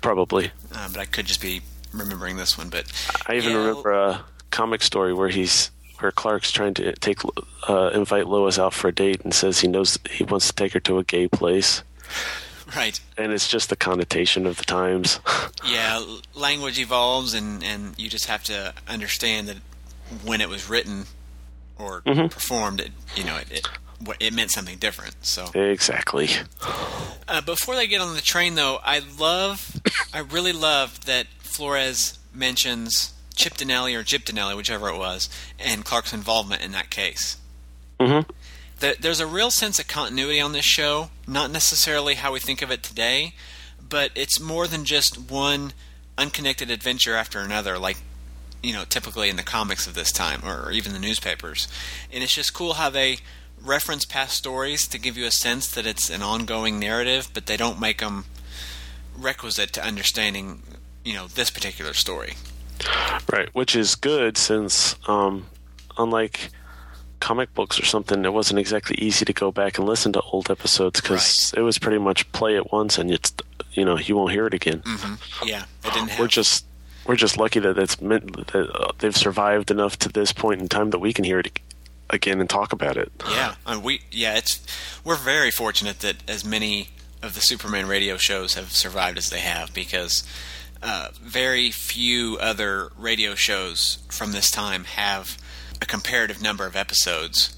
Probably. 0.00 0.50
uh, 0.74 0.88
but 0.88 0.98
I 1.00 1.04
could 1.04 1.26
just 1.26 1.40
be 1.40 1.62
remembering 1.92 2.36
this 2.36 2.56
one. 2.58 2.68
But 2.68 2.90
I 3.26 3.34
even 3.36 3.54
remember 3.56 3.92
a 3.92 4.24
comic 4.50 4.82
story 4.82 5.12
where 5.12 5.28
he's 5.28 5.70
where 5.98 6.10
Clark's 6.12 6.50
trying 6.50 6.74
to 6.74 6.92
take 6.94 7.18
uh, 7.68 7.90
invite 7.94 8.26
Lois 8.26 8.58
out 8.58 8.74
for 8.74 8.88
a 8.88 8.92
date 8.94 9.20
and 9.22 9.32
says 9.34 9.60
he 9.60 9.68
knows 9.68 9.98
he 10.10 10.24
wants 10.24 10.48
to 10.48 10.52
take 10.52 10.72
her 10.72 10.80
to 10.80 10.98
a 10.98 11.04
gay 11.04 11.28
place, 11.28 11.82
right, 12.76 12.98
and 13.16 13.32
it's 13.32 13.48
just 13.48 13.68
the 13.70 13.76
connotation 13.76 14.46
of 14.46 14.56
the 14.56 14.64
times. 14.64 15.20
yeah, 15.64 16.02
language 16.34 16.78
evolves, 16.78 17.34
and 17.34 17.62
and 17.62 17.98
you 17.98 18.08
just 18.08 18.26
have 18.26 18.42
to 18.44 18.74
understand 18.88 19.48
that 19.48 19.58
when 20.24 20.40
it 20.40 20.48
was 20.48 20.68
written 20.68 21.04
or 21.78 22.02
Mhm. 22.02 22.30
performed, 22.30 22.80
it 22.80 22.90
you 23.16 23.24
know 23.24 23.36
it. 23.36 23.50
it 23.50 23.68
it 24.20 24.32
meant 24.32 24.50
something 24.50 24.78
different. 24.78 25.14
So 25.22 25.46
exactly. 25.54 26.28
Uh, 27.28 27.40
before 27.40 27.74
they 27.76 27.86
get 27.86 28.00
on 28.00 28.14
the 28.14 28.20
train, 28.20 28.54
though, 28.54 28.78
I 28.82 29.00
love, 29.18 29.80
I 30.12 30.20
really 30.20 30.52
love 30.52 31.04
that 31.06 31.26
Flores 31.38 32.18
mentions 32.34 33.12
Chip 33.34 33.54
Denelli 33.54 33.96
or 33.98 34.02
Jip 34.02 34.22
Denelli, 34.24 34.56
whichever 34.56 34.88
it 34.88 34.98
was, 34.98 35.28
and 35.58 35.84
Clark's 35.84 36.12
involvement 36.12 36.62
in 36.62 36.72
that 36.72 36.90
case. 36.90 37.36
Mm-hmm. 38.00 38.30
There- 38.80 38.96
There's 39.00 39.20
a 39.20 39.26
real 39.26 39.50
sense 39.50 39.78
of 39.78 39.86
continuity 39.88 40.40
on 40.40 40.52
this 40.52 40.64
show, 40.64 41.10
not 41.26 41.50
necessarily 41.50 42.14
how 42.14 42.32
we 42.32 42.40
think 42.40 42.62
of 42.62 42.70
it 42.70 42.82
today, 42.82 43.34
but 43.88 44.10
it's 44.14 44.40
more 44.40 44.66
than 44.66 44.84
just 44.84 45.30
one 45.30 45.72
unconnected 46.18 46.70
adventure 46.70 47.14
after 47.14 47.38
another, 47.40 47.78
like 47.78 47.96
you 48.62 48.72
know, 48.72 48.84
typically 48.88 49.28
in 49.28 49.34
the 49.34 49.42
comics 49.42 49.88
of 49.88 49.94
this 49.94 50.12
time, 50.12 50.40
or 50.44 50.70
even 50.70 50.92
the 50.92 50.98
newspapers. 50.98 51.66
And 52.12 52.22
it's 52.22 52.32
just 52.34 52.54
cool 52.54 52.74
how 52.74 52.90
they 52.90 53.18
reference 53.64 54.04
past 54.04 54.36
stories 54.36 54.86
to 54.88 54.98
give 54.98 55.16
you 55.16 55.26
a 55.26 55.30
sense 55.30 55.70
that 55.72 55.86
it's 55.86 56.10
an 56.10 56.22
ongoing 56.22 56.78
narrative, 56.78 57.28
but 57.32 57.46
they 57.46 57.56
don't 57.56 57.80
make 57.80 57.98
them 57.98 58.24
requisite 59.16 59.72
to 59.74 59.84
understanding, 59.84 60.62
you 61.04 61.14
know, 61.14 61.26
this 61.28 61.50
particular 61.50 61.94
story. 61.94 62.34
Right, 63.32 63.48
which 63.52 63.76
is 63.76 63.94
good 63.94 64.36
since, 64.36 64.96
um, 65.06 65.46
unlike 65.96 66.50
comic 67.20 67.54
books 67.54 67.78
or 67.78 67.84
something, 67.84 68.24
it 68.24 68.32
wasn't 68.32 68.58
exactly 68.58 68.96
easy 68.98 69.24
to 69.24 69.32
go 69.32 69.52
back 69.52 69.78
and 69.78 69.86
listen 69.86 70.12
to 70.14 70.20
old 70.20 70.50
episodes 70.50 71.00
because 71.00 71.54
it 71.56 71.60
was 71.60 71.78
pretty 71.78 71.98
much 71.98 72.30
play 72.32 72.56
it 72.56 72.72
once 72.72 72.98
and 72.98 73.10
it's, 73.10 73.32
you 73.72 73.84
know, 73.84 73.98
you 73.98 74.16
won't 74.16 74.32
hear 74.32 74.46
it 74.46 74.54
again. 74.54 74.80
Mm-hmm. 74.80 75.46
Yeah, 75.46 75.64
they 75.82 75.90
didn't 75.90 76.10
have 76.10 76.28
just 76.28 76.66
we're 77.06 77.16
just 77.16 77.36
lucky 77.36 77.58
that 77.60 77.78
it's 77.78 78.00
meant 78.00 78.46
that 78.52 78.70
uh, 78.70 78.92
they've 78.98 79.16
survived 79.16 79.70
enough 79.70 79.98
to 79.98 80.08
this 80.08 80.32
point 80.32 80.60
in 80.60 80.68
time 80.68 80.90
that 80.90 81.00
we 81.00 81.12
can 81.12 81.24
hear 81.24 81.40
it 81.40 81.58
again 82.12 82.40
and 82.40 82.48
talk 82.48 82.72
about 82.72 82.96
it. 82.96 83.10
Yeah, 83.28 83.54
and 83.66 83.82
we 83.82 84.02
yeah, 84.10 84.36
it's 84.36 84.60
we're 85.04 85.16
very 85.16 85.50
fortunate 85.50 86.00
that 86.00 86.16
as 86.28 86.44
many 86.44 86.90
of 87.22 87.34
the 87.34 87.40
Superman 87.40 87.86
radio 87.86 88.16
shows 88.16 88.54
have 88.54 88.72
survived 88.72 89.16
as 89.18 89.30
they 89.30 89.40
have 89.40 89.72
because 89.74 90.22
uh, 90.82 91.08
very 91.20 91.70
few 91.70 92.36
other 92.38 92.90
radio 92.98 93.34
shows 93.34 93.98
from 94.10 94.32
this 94.32 94.50
time 94.50 94.84
have 94.84 95.38
a 95.80 95.86
comparative 95.86 96.40
number 96.42 96.66
of 96.66 96.76
episodes 96.76 97.56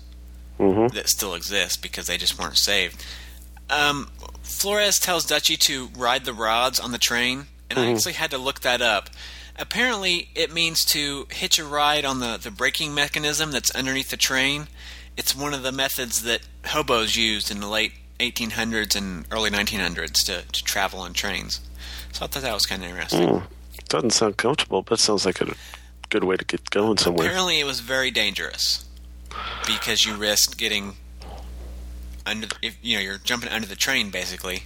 Mm-hmm. 0.57 0.94
that 0.94 1.09
still 1.09 1.34
exist 1.34 1.82
because 1.82 2.07
they 2.07 2.16
just 2.16 2.38
weren't 2.38 2.57
saved. 2.57 3.05
Um, 3.68 4.09
Flores 4.44 5.00
tells 5.00 5.26
Dutchy 5.26 5.57
to 5.57 5.88
ride 5.96 6.24
the 6.24 6.32
rods 6.32 6.78
on 6.78 6.92
the 6.92 6.98
train, 6.98 7.46
and 7.68 7.76
I 7.76 7.86
Mhm. 7.86 7.96
actually 7.96 8.12
had 8.12 8.30
to 8.30 8.38
look 8.38 8.61
that 8.61 8.80
up. 8.80 9.11
Apparently, 9.57 10.28
it 10.34 10.52
means 10.52 10.84
to 10.86 11.26
hitch 11.30 11.59
a 11.59 11.64
ride 11.64 12.05
on 12.05 12.20
the, 12.20 12.36
the 12.36 12.50
braking 12.50 12.94
mechanism 12.94 13.52
that's 13.52 13.70
underneath 13.74 14.11
the 14.11 14.16
train. 14.16 14.66
It's 15.16 15.34
one 15.34 15.55
of 15.55 15.62
the 15.62 15.70
methods 15.70 16.22
that 16.22 16.40
hobos 16.66 17.16
used 17.16 17.50
in 17.50 17.61
the 17.61 17.68
late 17.68 17.92
1800s 18.18 18.96
and 18.96 19.24
early 19.30 19.50
1900s 19.50 20.24
to, 20.26 20.42
to 20.42 20.64
travel 20.64 21.00
on 21.00 21.12
trains. 21.12 21.61
So 22.12 22.24
I 22.24 22.28
thought 22.28 22.42
that 22.42 22.55
was 22.55 22.66
kind 22.66 22.82
of 22.82 22.90
interesting. 22.90 23.28
Mm. 23.28 23.42
Doesn't 23.88 24.11
sound 24.11 24.36
comfortable, 24.36 24.82
but 24.82 24.98
sounds 24.98 25.26
like 25.26 25.40
a 25.40 25.55
good 26.11 26.24
way 26.24 26.36
to 26.36 26.44
get 26.44 26.70
going 26.70 26.98
somewhere. 26.98 27.26
Apparently, 27.26 27.61
it 27.61 27.64
was 27.64 27.80
very 27.80 28.11
dangerous 28.11 28.84
because 29.66 30.05
you 30.05 30.14
risked 30.14 30.57
getting 30.59 30.94
under. 32.26 32.48
If 32.62 32.78
you 32.82 32.96
know, 32.96 33.02
you're 33.02 33.18
jumping 33.18 33.50
under 33.50 33.66
the 33.66 33.76
train, 33.76 34.11
basically. 34.11 34.64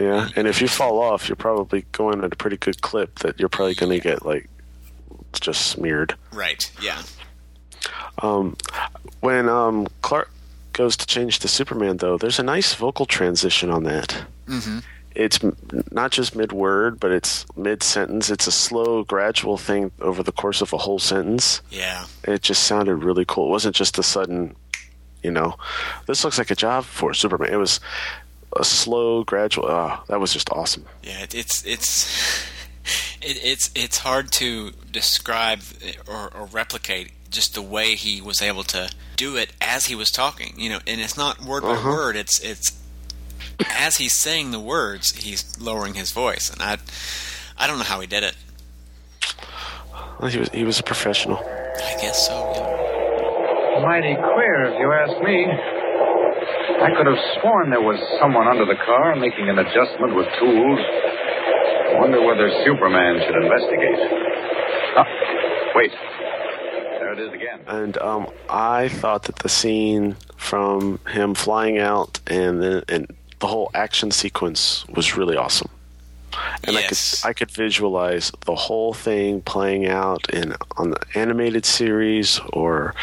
Yeah, 0.00 0.28
and 0.36 0.48
if 0.48 0.60
you 0.60 0.68
fall 0.68 1.00
off, 1.00 1.28
you're 1.28 1.36
probably 1.36 1.84
going 1.92 2.22
at 2.24 2.32
a 2.32 2.36
pretty 2.36 2.56
good 2.56 2.80
clip 2.82 3.20
that 3.20 3.38
you're 3.38 3.48
probably 3.48 3.74
going 3.74 3.92
to 3.92 4.00
get 4.00 4.24
like 4.24 4.48
just 5.40 5.68
smeared. 5.68 6.14
Right. 6.32 6.70
Yeah. 6.80 7.02
Um, 8.22 8.56
when 9.20 9.48
um, 9.48 9.86
Clark 10.02 10.30
goes 10.72 10.96
to 10.96 11.06
change 11.06 11.38
to 11.40 11.48
Superman, 11.48 11.98
though, 11.98 12.18
there's 12.18 12.38
a 12.38 12.42
nice 12.42 12.74
vocal 12.74 13.06
transition 13.06 13.70
on 13.70 13.84
that. 13.84 14.24
Mm-hmm. 14.46 14.78
It's 15.14 15.38
not 15.92 16.10
just 16.10 16.34
mid 16.34 16.52
word, 16.52 16.98
but 16.98 17.12
it's 17.12 17.46
mid 17.56 17.82
sentence. 17.82 18.30
It's 18.30 18.48
a 18.48 18.52
slow, 18.52 19.04
gradual 19.04 19.56
thing 19.56 19.92
over 20.00 20.22
the 20.22 20.32
course 20.32 20.60
of 20.60 20.72
a 20.72 20.78
whole 20.78 20.98
sentence. 20.98 21.62
Yeah. 21.70 22.06
It 22.24 22.42
just 22.42 22.64
sounded 22.64 22.96
really 22.96 23.24
cool. 23.24 23.46
It 23.46 23.50
wasn't 23.50 23.76
just 23.76 23.98
a 23.98 24.02
sudden, 24.02 24.56
you 25.22 25.30
know, 25.30 25.56
this 26.06 26.24
looks 26.24 26.38
like 26.38 26.50
a 26.50 26.56
job 26.56 26.84
for 26.84 27.14
Superman. 27.14 27.52
It 27.52 27.58
was 27.58 27.78
a 28.56 28.64
slow, 28.64 29.24
gradual. 29.24 29.66
Oh, 29.68 30.02
that 30.08 30.20
was 30.20 30.32
just 30.32 30.50
awesome. 30.50 30.84
Yeah. 31.02 31.22
It, 31.22 31.34
it's 31.34 31.64
it's 31.64 32.46
it, 33.22 33.38
it's 33.44 33.70
it's 33.74 33.98
hard 33.98 34.30
to 34.32 34.70
describe 34.90 35.60
or, 36.08 36.30
or 36.34 36.46
replicate 36.46 37.12
just 37.30 37.54
the 37.54 37.62
way 37.62 37.94
he 37.96 38.20
was 38.20 38.40
able 38.40 38.62
to 38.64 38.88
do 39.16 39.36
it 39.36 39.52
as 39.60 39.86
he 39.86 39.94
was 39.94 40.10
talking. 40.10 40.54
You 40.56 40.70
know, 40.70 40.78
and 40.86 41.00
it's 41.00 41.16
not 41.16 41.42
word 41.42 41.62
by 41.62 41.70
Uh-huh. 41.70 41.88
word. 41.90 42.16
It's 42.16 42.40
it's 42.40 42.80
as 43.70 43.96
he's 43.96 44.12
saying 44.14 44.50
the 44.50 44.60
words, 44.60 45.12
he's 45.16 45.58
lowering 45.60 45.94
his 45.94 46.12
voice, 46.12 46.50
and 46.50 46.60
I 46.62 46.78
I 47.56 47.66
don't 47.66 47.78
know 47.78 47.84
how 47.84 48.00
he 48.00 48.06
did 48.06 48.22
it. 48.24 48.36
Well, 50.20 50.30
He 50.30 50.38
was 50.38 50.48
he 50.50 50.64
was 50.64 50.78
a 50.78 50.82
professional. 50.82 51.38
I 51.38 51.96
guess 52.00 52.26
so. 52.26 52.34
Yeah. 52.54 53.80
Mighty 53.82 54.14
queer, 54.14 54.64
if 54.66 54.78
you 54.78 54.92
ask 54.92 55.20
me. 55.24 55.46
I 56.84 56.90
could 56.96 57.06
have 57.06 57.18
sworn 57.40 57.70
there 57.70 57.80
was 57.80 57.98
someone 58.20 58.46
under 58.46 58.66
the 58.66 58.76
car 58.84 59.16
making 59.16 59.48
an 59.48 59.58
adjustment 59.58 60.14
with 60.14 60.26
tools. 60.38 60.78
Wonder 61.96 62.20
whether 62.20 62.50
Superman 62.64 63.20
should 63.24 63.36
investigate. 63.40 63.98
Ah, 64.96 65.06
wait. 65.74 65.92
There 67.00 67.12
it 67.14 67.20
is 67.20 67.32
again. 67.32 67.60
And 67.66 67.96
um, 67.98 68.26
I 68.50 68.88
thought 68.88 69.22
that 69.24 69.36
the 69.36 69.48
scene 69.48 70.16
from 70.36 70.98
him 71.08 71.34
flying 71.34 71.78
out 71.78 72.20
and 72.26 72.62
then 72.62 72.82
and 72.88 73.14
the 73.40 73.46
whole 73.46 73.70
action 73.74 74.10
sequence 74.10 74.86
was 74.88 75.16
really 75.16 75.36
awesome. 75.36 75.70
And 76.64 76.74
Yes. 76.74 77.24
I 77.24 77.28
could 77.28 77.30
I 77.30 77.32
could 77.38 77.50
visualize 77.50 78.30
the 78.44 78.54
whole 78.54 78.92
thing 78.92 79.40
playing 79.40 79.86
out 79.88 80.28
in 80.30 80.54
on 80.76 80.90
the 80.90 81.00
animated 81.14 81.64
series 81.64 82.40
or 82.52 82.94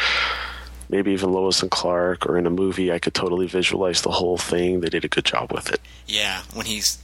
maybe 0.92 1.10
even 1.12 1.32
Lois 1.32 1.60
and 1.62 1.70
Clark 1.70 2.26
or 2.26 2.38
in 2.38 2.46
a 2.46 2.50
movie. 2.50 2.92
I 2.92 3.00
could 3.00 3.14
totally 3.14 3.46
visualize 3.48 4.02
the 4.02 4.10
whole 4.12 4.38
thing. 4.38 4.80
They 4.80 4.88
did 4.90 5.04
a 5.04 5.08
good 5.08 5.24
job 5.24 5.50
with 5.50 5.72
it. 5.72 5.80
Yeah, 6.06 6.42
when 6.54 6.66
he's 6.66 6.98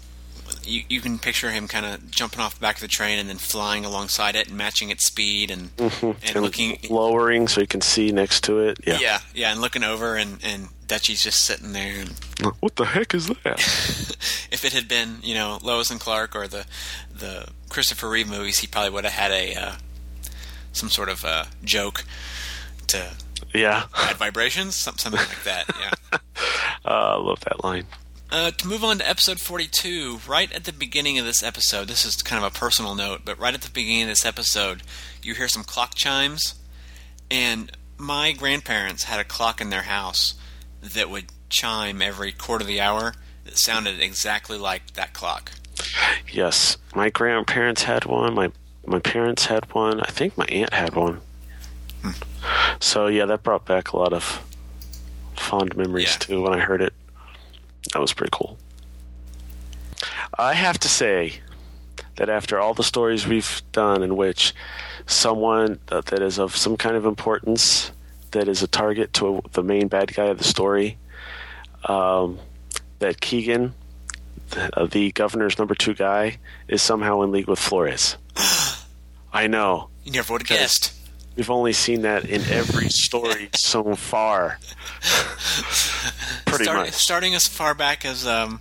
you, 0.64 0.82
you 0.88 1.00
can 1.00 1.18
picture 1.18 1.50
him 1.50 1.66
kind 1.68 1.84
of 1.84 2.10
jumping 2.10 2.40
off 2.40 2.54
the 2.54 2.60
back 2.60 2.76
of 2.76 2.80
the 2.80 2.88
train 2.88 3.18
and 3.18 3.28
then 3.28 3.36
flying 3.36 3.84
alongside 3.84 4.34
it 4.36 4.48
and 4.48 4.56
matching 4.56 4.88
its 4.90 5.04
speed 5.06 5.50
and 5.50 5.74
Mhm. 5.76 6.16
and 6.22 6.42
looking 6.42 6.78
lowering 6.88 7.48
so 7.48 7.60
you 7.60 7.66
can 7.66 7.80
see 7.82 8.12
next 8.12 8.44
to 8.44 8.58
it. 8.60 8.78
Yeah. 8.86 8.98
yeah 9.00 9.20
yeah 9.34 9.52
and 9.52 9.60
looking 9.60 9.82
over 9.82 10.16
and 10.16 10.38
and 10.44 10.68
Dutchy's 10.86 11.22
just 11.22 11.44
sitting 11.44 11.72
there 11.74 12.00
and 12.00 12.52
What 12.60 12.76
the 12.76 12.86
heck 12.86 13.14
is 13.14 13.26
that? 13.28 13.58
if 14.50 14.64
it 14.64 14.72
had 14.72 14.88
been 14.88 15.18
you 15.22 15.34
know 15.34 15.58
Lois 15.62 15.90
and 15.90 16.00
Clark 16.00 16.34
or 16.36 16.46
the 16.48 16.64
the 17.14 17.48
Christopher 17.68 18.08
Reeve 18.08 18.28
movies 18.28 18.58
he 18.60 18.66
probably 18.66 18.90
would 18.90 19.04
have 19.04 19.12
had 19.14 19.30
a 19.32 19.54
uh, 19.54 19.72
some 20.72 20.88
sort 20.88 21.08
of 21.10 21.24
uh, 21.26 21.44
joke 21.62 22.04
to 22.88 23.10
yeah. 23.54 23.84
add 23.94 24.16
vibrations 24.16 24.76
something 24.76 25.12
like 25.12 25.44
that 25.44 25.64
yeah 25.80 26.18
Uh, 26.84 27.16
I 27.16 27.16
love 27.16 27.40
that 27.40 27.62
line. 27.62 27.84
Uh, 28.30 28.50
to 28.50 28.66
move 28.66 28.84
on 28.84 28.98
to 28.98 29.08
episode 29.08 29.40
42, 29.40 30.20
right 30.26 30.50
at 30.52 30.64
the 30.64 30.72
beginning 30.72 31.18
of 31.18 31.26
this 31.26 31.42
episode, 31.42 31.88
this 31.88 32.04
is 32.04 32.22
kind 32.22 32.42
of 32.42 32.50
a 32.50 32.58
personal 32.58 32.94
note, 32.94 33.22
but 33.24 33.38
right 33.38 33.54
at 33.54 33.62
the 33.62 33.70
beginning 33.70 34.02
of 34.02 34.08
this 34.08 34.24
episode, 34.24 34.82
you 35.22 35.34
hear 35.34 35.48
some 35.48 35.64
clock 35.64 35.94
chimes, 35.94 36.54
and 37.30 37.72
my 37.98 38.32
grandparents 38.32 39.04
had 39.04 39.20
a 39.20 39.24
clock 39.24 39.60
in 39.60 39.70
their 39.70 39.82
house 39.82 40.34
that 40.80 41.10
would 41.10 41.26
chime 41.50 42.00
every 42.00 42.32
quarter 42.32 42.62
of 42.62 42.68
the 42.68 42.80
hour 42.80 43.14
that 43.44 43.58
sounded 43.58 44.00
exactly 44.00 44.56
like 44.56 44.92
that 44.92 45.12
clock. 45.12 45.52
Yes, 46.30 46.76
my 46.94 47.10
grandparents 47.10 47.82
had 47.82 48.04
one. 48.04 48.34
My 48.34 48.50
my 48.86 48.98
parents 48.98 49.46
had 49.46 49.72
one. 49.74 50.00
I 50.00 50.10
think 50.10 50.38
my 50.38 50.46
aunt 50.46 50.72
had 50.72 50.94
one. 50.94 51.20
So 52.80 53.06
yeah, 53.08 53.26
that 53.26 53.42
brought 53.42 53.64
back 53.64 53.92
a 53.92 53.96
lot 53.96 54.12
of 54.12 54.44
fond 55.36 55.76
memories 55.76 56.16
too 56.16 56.42
when 56.42 56.52
I 56.54 56.58
heard 56.60 56.82
it. 56.82 56.92
That 57.92 58.00
was 58.00 58.12
pretty 58.12 58.30
cool. 58.32 58.58
I 60.38 60.54
have 60.54 60.78
to 60.80 60.88
say 60.88 61.40
that 62.16 62.28
after 62.28 62.58
all 62.58 62.74
the 62.74 62.84
stories 62.84 63.26
we've 63.26 63.62
done 63.72 64.02
in 64.02 64.16
which 64.16 64.54
someone 65.06 65.80
that 65.86 66.06
that 66.06 66.22
is 66.22 66.38
of 66.38 66.56
some 66.56 66.76
kind 66.76 66.96
of 66.96 67.06
importance 67.06 67.90
that 68.32 68.46
is 68.48 68.62
a 68.62 68.66
target 68.66 69.12
to 69.14 69.42
the 69.52 69.62
main 69.62 69.88
bad 69.88 70.14
guy 70.14 70.26
of 70.26 70.38
the 70.38 70.44
story, 70.44 70.98
um, 71.84 72.38
that 72.98 73.20
Keegan, 73.20 73.74
the, 74.50 74.80
uh, 74.80 74.86
the 74.86 75.12
governor's 75.12 75.58
number 75.58 75.74
two 75.74 75.94
guy, 75.94 76.38
is 76.68 76.82
somehow 76.82 77.22
in 77.22 77.32
league 77.32 77.48
with 77.48 77.58
Flores. 77.58 78.16
I 79.32 79.46
know. 79.46 79.88
You 80.04 80.12
never 80.12 80.32
would 80.34 80.42
have 80.42 80.58
guessed. 80.58 80.92
We've 81.36 81.50
only 81.50 81.72
seen 81.72 82.02
that 82.02 82.24
in 82.24 82.42
every 82.50 82.88
story 82.88 83.48
so 83.54 83.94
far. 83.94 84.58
Pretty 86.46 86.64
Start- 86.64 86.78
much. 86.86 86.92
Starting 86.94 87.34
as 87.34 87.46
far 87.46 87.74
back 87.74 88.04
as 88.04 88.26
um, 88.26 88.60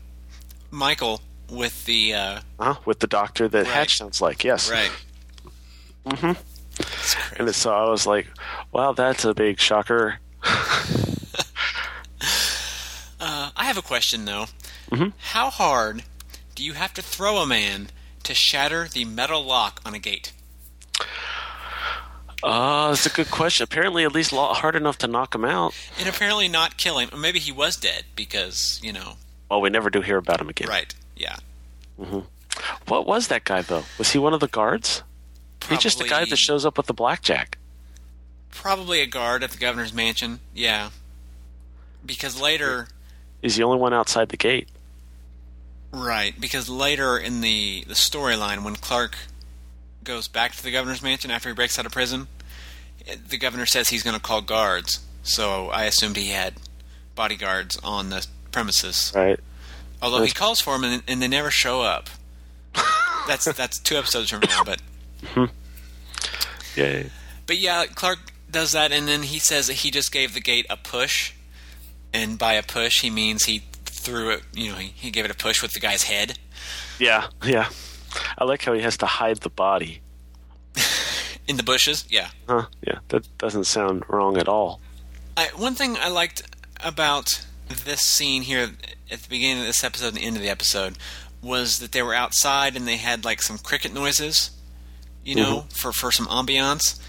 Michael 0.72 1.22
with 1.50 1.86
the. 1.86 2.14
Uh, 2.14 2.40
Huh? 2.60 2.76
With 2.86 3.00
the 3.00 3.08
doctor 3.08 3.48
that 3.48 3.66
Hatch 3.68 3.98
sounds 3.98 4.22
like, 4.22 4.44
yes. 4.44 4.70
right. 4.70 4.92
Mm-hmm. 6.06 7.42
And 7.42 7.56
so 7.56 7.74
I 7.74 7.90
was 7.90 8.06
like, 8.08 8.28
wow, 8.72 8.92
that's 8.94 9.26
a 9.26 9.34
big 9.34 9.60
shocker. 9.60 10.20
Uh, 13.20 13.50
I 13.56 13.64
have 13.66 13.78
a 13.78 13.82
question 13.82 14.26
though. 14.26 14.46
Mhm. 14.92 15.12
How 15.18 15.50
hard 15.50 16.04
do 16.54 16.64
you 16.64 16.74
have 16.74 16.94
to 16.94 17.02
throw 17.02 17.38
a 17.38 17.48
man 17.48 17.90
to 18.24 18.36
shatter 18.36 18.88
the 18.88 19.06
metal 19.06 19.44
lock 19.44 19.82
on 19.84 19.96
a 19.96 20.00
gate? 20.00 20.34
Uh, 22.44 22.90
that's 22.90 23.06
a 23.06 23.10
good 23.10 23.32
question. 23.32 23.64
Apparently, 23.64 24.04
at 24.04 24.14
least 24.14 24.32
hard 24.32 24.76
enough 24.76 24.98
to 25.00 25.08
knock 25.08 25.34
him 25.34 25.44
out. 25.44 25.74
And 26.00 26.08
apparently 26.08 26.48
not 26.48 26.78
kill 26.78 27.00
him. 27.00 27.10
Or 27.12 27.18
maybe 27.18 27.40
he 27.40 27.52
was 27.52 27.76
dead 27.76 28.04
because, 28.16 28.80
you 28.84 28.94
know. 28.94 29.14
Well, 29.50 29.62
we 29.62 29.70
never 29.70 29.90
do 29.90 30.02
hear 30.02 30.18
about 30.18 30.40
him 30.42 30.50
again. 30.50 30.68
Right. 30.68 30.94
Yeah. 31.16 31.38
hmm 32.00 32.20
What 32.88 33.08
was 33.08 33.28
that 33.30 33.44
guy, 33.44 33.62
though? 33.62 33.84
Was 33.98 34.12
he 34.12 34.20
one 34.20 34.34
of 34.34 34.40
the 34.40 34.48
guards? 34.48 35.04
He's 35.68 35.80
just 35.80 36.00
a 36.00 36.08
guy 36.08 36.26
that 36.26 36.36
shows 36.38 36.66
up 36.66 36.78
with 36.78 36.86
the 36.86 36.94
blackjack. 36.94 37.58
Probably 38.52 39.02
a 39.02 39.06
guard 39.08 39.44
at 39.44 39.52
the 39.52 39.58
governor's 39.58 39.94
mansion. 39.94 40.40
Yeah. 40.54 40.90
Because 42.06 42.40
later. 42.40 42.88
He's 43.42 43.56
the 43.56 43.64
only 43.64 43.78
one 43.80 43.94
outside 43.94 44.30
the 44.30 44.38
gate. 44.38 44.70
Right. 45.92 46.40
Because 46.40 46.70
later 46.70 47.18
in 47.18 47.42
the, 47.42 47.84
the 47.88 47.96
storyline, 47.96 48.64
when 48.64 48.76
Clark 48.76 49.18
goes 50.08 50.28
back 50.28 50.56
to 50.56 50.64
the 50.64 50.72
governor's 50.72 51.04
mansion 51.04 51.30
after 51.30 51.50
he 51.50 51.56
breaks 51.56 51.78
out 51.78 51.86
of 51.86 51.92
prison, 51.92 52.28
the 53.30 53.38
governor 53.38 53.66
says 53.66 53.90
he's 53.90 54.04
going 54.04 54.16
to 54.16 54.22
call 54.22 54.42
guards. 54.42 55.06
So 55.22 55.68
I 55.68 55.84
assumed 55.84 56.16
he 56.16 56.30
had 56.30 56.54
bodyguards 57.14 57.78
on 57.84 58.10
the 58.10 58.26
premises. 58.52 59.12
Right. 59.14 59.40
Although 60.02 60.24
he 60.24 60.32
calls 60.32 60.62
for 60.62 60.74
them 60.74 60.86
and, 60.86 61.04
and 61.08 61.22
they 61.22 61.28
never 61.28 61.52
show 61.52 61.82
up. 61.82 62.10
That's 63.28 63.44
that's 63.44 63.78
two 63.80 63.98
episodes 63.98 64.30
from 64.30 64.40
now, 64.48 64.64
but 64.64 64.82
hmm. 65.34 65.46
yeah. 66.78 67.04
But 67.46 67.58
yeah, 67.58 67.86
Clark 67.88 68.20
does 68.50 68.72
that, 68.72 68.94
and 68.94 69.06
then 69.06 69.24
he 69.24 69.38
says 69.38 69.68
that 69.68 69.74
he 69.74 69.92
just 69.92 70.14
gave 70.14 70.34
the 70.34 70.40
gate 70.40 70.66
a 70.70 70.78
push, 70.78 71.34
and 72.14 72.40
by 72.40 72.54
a 72.54 72.64
push 72.64 73.02
he 73.02 73.10
means 73.10 73.44
he 73.44 73.64
threw 73.84 74.30
it. 74.30 74.44
You 74.54 74.72
know, 74.72 74.78
he, 74.78 74.94
he 74.96 75.12
gave 75.12 75.26
it 75.26 75.32
a 75.32 75.36
push 75.36 75.62
with 75.62 75.74
the 75.74 75.82
guy's 75.82 76.04
head. 76.04 76.40
Yeah, 77.00 77.28
yeah. 77.44 77.68
I 78.38 78.44
like 78.46 78.64
how 78.64 78.74
he 78.74 78.82
has 78.82 78.98
to 78.98 79.06
hide 79.06 79.38
the 79.38 79.50
body. 79.50 80.02
In 81.48 81.56
the 81.58 81.64
bushes, 81.64 82.06
yeah. 82.10 82.28
Huh? 82.48 82.66
Yeah, 82.86 83.00
that 83.10 83.26
doesn't 83.38 83.64
sound 83.66 84.04
wrong 84.10 84.38
at 84.38 84.48
all. 84.50 84.82
I, 85.38 85.48
one 85.56 85.76
thing 85.76 85.96
I 85.98 86.10
liked 86.10 86.42
about 86.84 87.28
this 87.70 88.02
scene 88.02 88.42
here 88.44 88.70
at 89.10 89.20
the 89.22 89.30
beginning 89.30 89.60
of 89.62 89.66
this 89.68 89.84
episode 89.84 90.08
and 90.10 90.18
the 90.18 90.24
end 90.26 90.36
of 90.36 90.42
the 90.42 90.50
episode 90.50 90.98
was 91.42 91.80
that 91.80 91.94
they 91.94 92.02
were 92.02 92.14
outside 92.14 92.76
and 92.76 92.88
they 92.88 92.98
had 92.98 93.24
like 93.24 93.42
some 93.42 93.58
cricket 93.58 93.94
noises, 93.94 94.52
you 95.24 95.36
know, 95.36 95.62
Mhm. 95.70 95.74
for, 95.80 95.92
for 95.94 96.12
some 96.12 96.26
ambiance, 96.28 97.00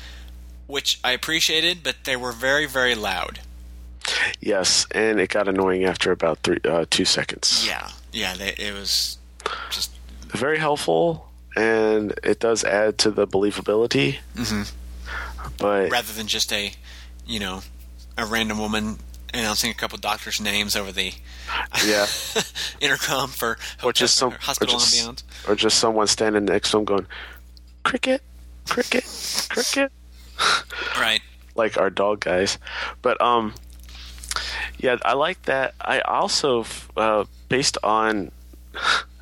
which 0.68 1.00
I 1.02 1.12
appreciated, 1.12 1.82
but 1.82 2.04
they 2.04 2.14
were 2.16 2.32
very, 2.32 2.66
very 2.66 2.94
loud. 2.94 3.40
Yes, 4.40 4.86
and 4.92 5.18
it 5.20 5.30
got 5.30 5.48
annoying 5.48 5.84
after 5.84 6.12
about 6.12 6.38
three, 6.44 6.58
uh, 6.64 6.84
two 6.90 7.04
seconds. 7.04 7.64
Yeah, 7.66 7.90
yeah, 8.12 8.34
they, 8.34 8.54
it 8.56 8.72
was 8.72 9.18
just 9.70 9.90
Very 10.32 10.58
helpful, 10.58 11.28
and 11.56 12.12
it 12.22 12.40
does 12.40 12.64
add 12.64 12.98
to 12.98 13.10
the 13.10 13.26
believability. 13.26 14.18
Mhm. 14.36 14.70
But 15.58 15.90
rather 15.90 16.12
than 16.12 16.26
just 16.26 16.52
a, 16.52 16.72
you 17.26 17.40
know, 17.40 17.62
a 18.16 18.24
random 18.26 18.58
woman 18.58 18.98
announcing 19.34 19.70
a 19.70 19.74
couple 19.74 19.98
doctors' 19.98 20.40
names 20.40 20.74
over 20.76 20.92
the 20.92 21.12
yeah, 21.84 22.06
intercom 22.80 23.28
for 23.30 23.58
or 23.82 23.92
just 23.92 24.16
some, 24.16 24.32
or 24.34 24.38
hospital 24.38 24.78
just, 24.78 24.94
ambiance. 24.94 25.22
or 25.48 25.54
just 25.54 25.78
someone 25.78 26.06
standing 26.06 26.44
next 26.44 26.70
to 26.72 26.78
him 26.78 26.84
going, 26.84 27.06
"Cricket, 27.84 28.22
cricket, 28.68 29.04
cricket." 29.48 29.92
Right. 30.96 31.20
like 31.56 31.76
our 31.78 31.90
dog 31.90 32.20
guys. 32.20 32.58
But 33.02 33.20
um, 33.20 33.54
yeah, 34.78 34.96
I 35.04 35.14
like 35.14 35.42
that. 35.42 35.74
I 35.80 36.00
also 36.00 36.64
uh, 36.96 37.24
based 37.48 37.76
on, 37.82 38.30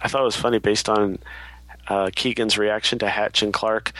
I 0.03 0.09
thought 0.09 0.23
it 0.23 0.25
was 0.25 0.37
funny 0.37 0.59
based 0.59 0.89
on 0.89 1.19
uh, 1.89 2.11
Keegan's 2.15 2.59
reaction 2.59 2.99
to 3.01 3.09
Hatch 3.09 3.43
and 3.43 3.53
Clark. 3.53 3.93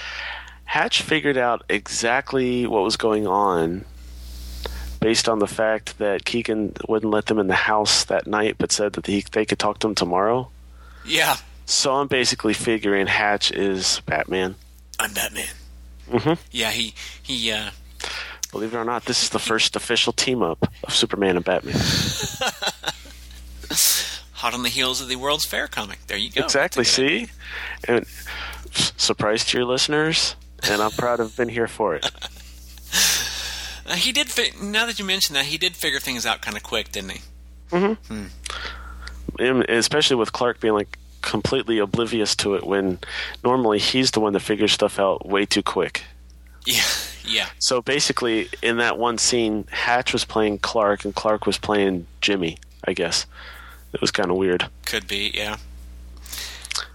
Hatch 0.65 1.03
figured 1.03 1.37
out 1.37 1.63
exactly 1.69 2.67
what 2.67 2.83
was 2.83 2.97
going 2.97 3.27
on 3.27 3.85
based 5.01 5.29
on 5.29 5.39
the 5.39 5.47
fact 5.47 5.99
that 5.99 6.25
Keegan 6.25 6.75
wouldn't 6.89 7.13
let 7.13 7.27
them 7.27 7.39
in 7.39 7.47
the 7.47 7.55
house 7.55 8.05
that 8.05 8.27
night, 8.27 8.57
but 8.59 8.73
said 8.73 8.95
that 8.95 9.07
he, 9.07 9.25
they 9.33 9.45
could 9.45 9.59
talk 9.59 9.79
to 9.81 9.89
him 9.89 9.95
tomorrow. 9.95 10.49
Yeah, 11.05 11.37
So 11.67 11.95
I'm 11.95 12.09
basically 12.09 12.55
figuring 12.55 13.07
Hatch 13.07 13.53
is 13.53 14.01
Batman. 14.07 14.57
I'm 14.99 15.13
Batman. 15.13 15.47
hmm 16.11 16.33
Yeah, 16.51 16.71
he 16.71 16.95
he. 17.23 17.53
uh 17.53 17.71
Believe 18.53 18.75
it 18.75 18.77
or 18.79 18.85
not, 18.85 19.05
this 19.05 19.23
is 19.25 19.29
the 19.31 19.39
first 19.39 19.77
official 19.77 20.13
team 20.13 20.43
up 20.43 20.73
of 20.85 20.95
Superman 20.95 21.37
and 21.37 21.45
Batman. 21.45 21.75
Hot 24.37 24.53
on 24.53 24.63
the 24.63 24.69
heels 24.69 25.01
of 25.01 25.09
the 25.09 25.17
World's 25.17 25.47
Fair 25.47 25.67
comic. 25.67 25.99
There 26.09 26.17
you 26.17 26.31
go. 26.31 26.45
Exactly. 26.45 26.85
See, 26.85 27.29
and 27.89 28.05
surprise 28.71 29.45
to 29.47 29.57
your 29.59 29.67
listeners, 29.67 30.37
and 30.69 30.83
I'm 30.83 30.91
proud 30.91 31.17
to 31.17 31.23
have 31.25 31.37
been 31.37 31.49
here 31.49 31.67
for 31.69 31.95
it. 31.95 32.11
Uh, 33.89 33.95
he 33.95 34.11
did. 34.11 34.29
Fi- 34.29 34.51
now 34.61 34.85
that 34.85 34.99
you 34.99 35.05
mention 35.05 35.35
that, 35.35 35.45
he 35.45 35.57
did 35.57 35.77
figure 35.77 36.01
things 36.01 36.27
out 36.27 36.43
kind 36.43 36.57
of 36.57 36.63
quick, 36.65 36.91
didn't 36.91 37.11
he? 37.11 37.21
Mm-hmm. 37.71 38.25
And 39.39 39.63
especially 39.71 40.17
with 40.17 40.33
Clark 40.33 40.59
being 40.59 40.75
like 40.75 40.99
completely 41.23 41.79
oblivious 41.79 42.35
to 42.37 42.57
it, 42.57 42.67
when 42.67 42.99
normally 43.45 43.79
he's 43.79 44.11
the 44.11 44.19
one 44.19 44.33
that 44.33 44.41
figures 44.41 44.73
stuff 44.73 44.99
out 44.99 45.25
way 45.25 45.47
too 45.47 45.63
quick. 45.63 46.03
Yeah, 46.67 46.83
yeah. 47.25 47.47
So 47.61 47.81
basically, 47.81 48.49
in 48.61 48.79
that 48.79 48.99
one 48.99 49.19
scene, 49.19 49.69
Hatch 49.71 50.13
was 50.13 50.25
playing 50.25 50.59
Clark, 50.59 51.05
and 51.05 51.15
Clark 51.15 51.47
was 51.47 51.59
playing 51.59 52.09
Jimmy. 52.21 52.59
I 52.89 52.93
guess 52.93 53.25
it 53.97 54.03
was 54.03 54.11
kind 54.11 54.31
of 54.31 54.37
weird. 54.37 54.69
Could 54.85 55.09
be, 55.09 55.31
yeah. 55.33 55.57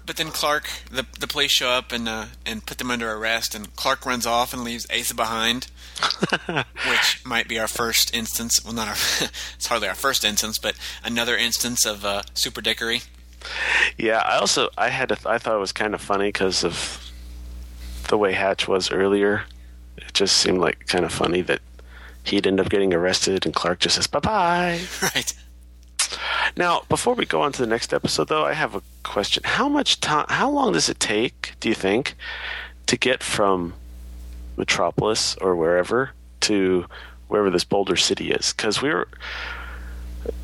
But 0.06 0.18
then 0.18 0.30
Clark, 0.30 0.70
the 0.92 1.08
the 1.20 1.26
police 1.26 1.52
show 1.52 1.70
up 1.70 1.92
and 1.92 2.08
uh, 2.08 2.26
and 2.46 2.64
put 2.64 2.78
them 2.78 2.92
under 2.92 3.12
arrest, 3.12 3.56
and 3.56 3.76
Clark 3.76 4.06
runs 4.06 4.28
off 4.28 4.54
and 4.54 4.64
leaves 4.64 4.86
Asa 4.96 5.16
behind, 5.16 5.66
which 6.88 7.26
might 7.26 7.48
be 7.48 7.58
our 7.58 7.68
first 7.68 8.16
instance. 8.16 8.64
Well, 8.64 8.74
not 8.74 8.88
our. 8.88 8.94
it's 9.56 9.66
hardly 9.66 9.88
our 9.88 9.96
first 9.96 10.24
instance, 10.24 10.60
but 10.60 10.76
another 11.04 11.36
instance 11.36 11.88
of 11.88 12.06
uh, 12.06 12.22
super 12.36 12.62
dickery. 12.62 13.02
Yeah, 13.98 14.20
I 14.20 14.38
also 14.38 14.70
I 14.78 14.90
had 14.90 15.10
to, 15.10 15.18
I 15.26 15.40
thought 15.40 15.56
it 15.56 15.60
was 15.60 15.72
kind 15.72 15.96
of 15.96 16.02
funny 16.02 16.28
because 16.28 16.64
of 16.64 17.12
the 18.10 18.18
way 18.18 18.34
Hatch 18.34 18.68
was 18.68 18.92
earlier. 18.92 19.46
It 19.98 20.14
just 20.14 20.38
seemed 20.38 20.60
like 20.60 20.86
kind 20.86 21.04
of 21.04 21.12
funny 21.12 21.42
that 21.42 21.62
he'd 22.24 22.46
end 22.46 22.60
up 22.60 22.70
getting 22.70 22.94
arrested 22.94 23.46
and 23.48 23.56
Clark 23.56 23.80
just 23.80 23.96
says 23.96 24.06
bye 24.06 24.20
bye. 24.20 24.82
Right. 25.02 25.34
Now, 26.58 26.84
before 26.90 27.14
we 27.14 27.26
go 27.26 27.42
on 27.42 27.52
to 27.54 27.62
the 27.62 27.68
next 27.68 27.94
episode, 27.94 28.28
though, 28.28 28.46
I 28.46 28.54
have 28.54 28.76
a 28.76 28.82
question. 29.04 29.44
How 29.46 29.70
much 29.70 30.00
time? 30.00 30.26
How 30.30 30.50
long 30.50 30.74
does 30.74 30.90
it 30.90 31.00
take? 31.00 31.54
Do 31.60 31.70
you 31.70 31.76
think 31.76 32.16
to 32.88 32.98
get 32.98 33.24
from 33.24 33.74
Metropolis 34.58 35.36
or 35.38 35.56
wherever 35.56 36.12
to 36.42 36.86
wherever 37.28 37.50
this 37.50 37.64
Boulder 37.64 37.96
City 37.96 38.32
is? 38.32 38.54
Because 38.54 38.82
we 38.82 38.90
were. 38.90 39.08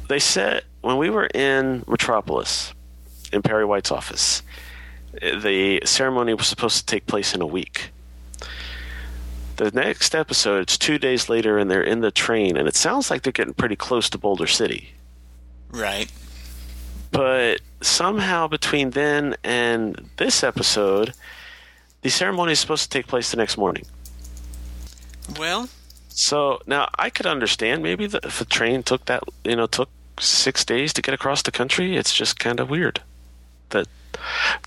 They 0.08 0.20
said 0.20 0.64
when 0.82 0.98
we 0.98 1.10
were 1.10 1.28
in 1.28 1.84
Metropolis, 1.88 2.74
in 3.34 3.42
Perry 3.42 3.66
White's 3.66 3.92
office, 3.92 4.42
the 5.22 5.82
ceremony 5.84 6.34
was 6.34 6.48
supposed 6.48 6.78
to 6.78 6.86
take 6.86 7.06
place 7.08 7.34
in 7.34 7.42
a 7.42 7.46
week. 7.46 7.92
The 9.58 9.72
next 9.72 10.14
episode, 10.14 10.62
it's 10.62 10.78
two 10.78 11.00
days 11.00 11.30
later, 11.30 11.58
and 11.58 11.70
they're 11.70 11.82
in 11.82 12.02
the 12.02 12.12
train, 12.12 12.58
and 12.58 12.68
it 12.68 12.76
sounds 12.76 13.10
like 13.10 13.24
they're 13.24 13.34
getting 13.34 13.56
pretty 13.56 13.76
close 13.76 14.10
to 14.12 14.18
Boulder 14.18 14.46
City. 14.46 14.92
Right. 15.72 16.12
But 17.12 17.62
somehow 17.82 18.48
between 18.48 18.92
then 18.92 19.36
and 19.44 20.10
this 20.18 20.44
episode, 20.44 21.14
the 22.02 22.10
ceremony 22.10 22.54
is 22.54 22.60
supposed 22.60 22.84
to 22.84 22.90
take 22.90 23.08
place 23.08 23.32
the 23.32 23.38
next 23.38 23.58
morning. 23.58 23.86
Well, 25.38 25.70
So 26.10 26.62
now 26.66 26.90
I 26.98 27.10
could 27.10 27.26
understand 27.26 27.84
maybe 27.84 28.08
the, 28.08 28.20
if 28.24 28.42
a 28.42 28.46
train 28.46 28.84
took 28.84 29.06
that, 29.06 29.24
you 29.44 29.56
know, 29.56 29.68
took 29.68 29.90
six 30.20 30.66
days 30.66 30.94
to 30.94 31.02
get 31.02 31.14
across 31.14 31.42
the 31.42 31.52
country. 31.52 31.96
It's 31.96 32.14
just 32.14 32.40
kind 32.40 32.60
of 32.60 32.70
weird. 32.70 33.02
That 33.70 33.88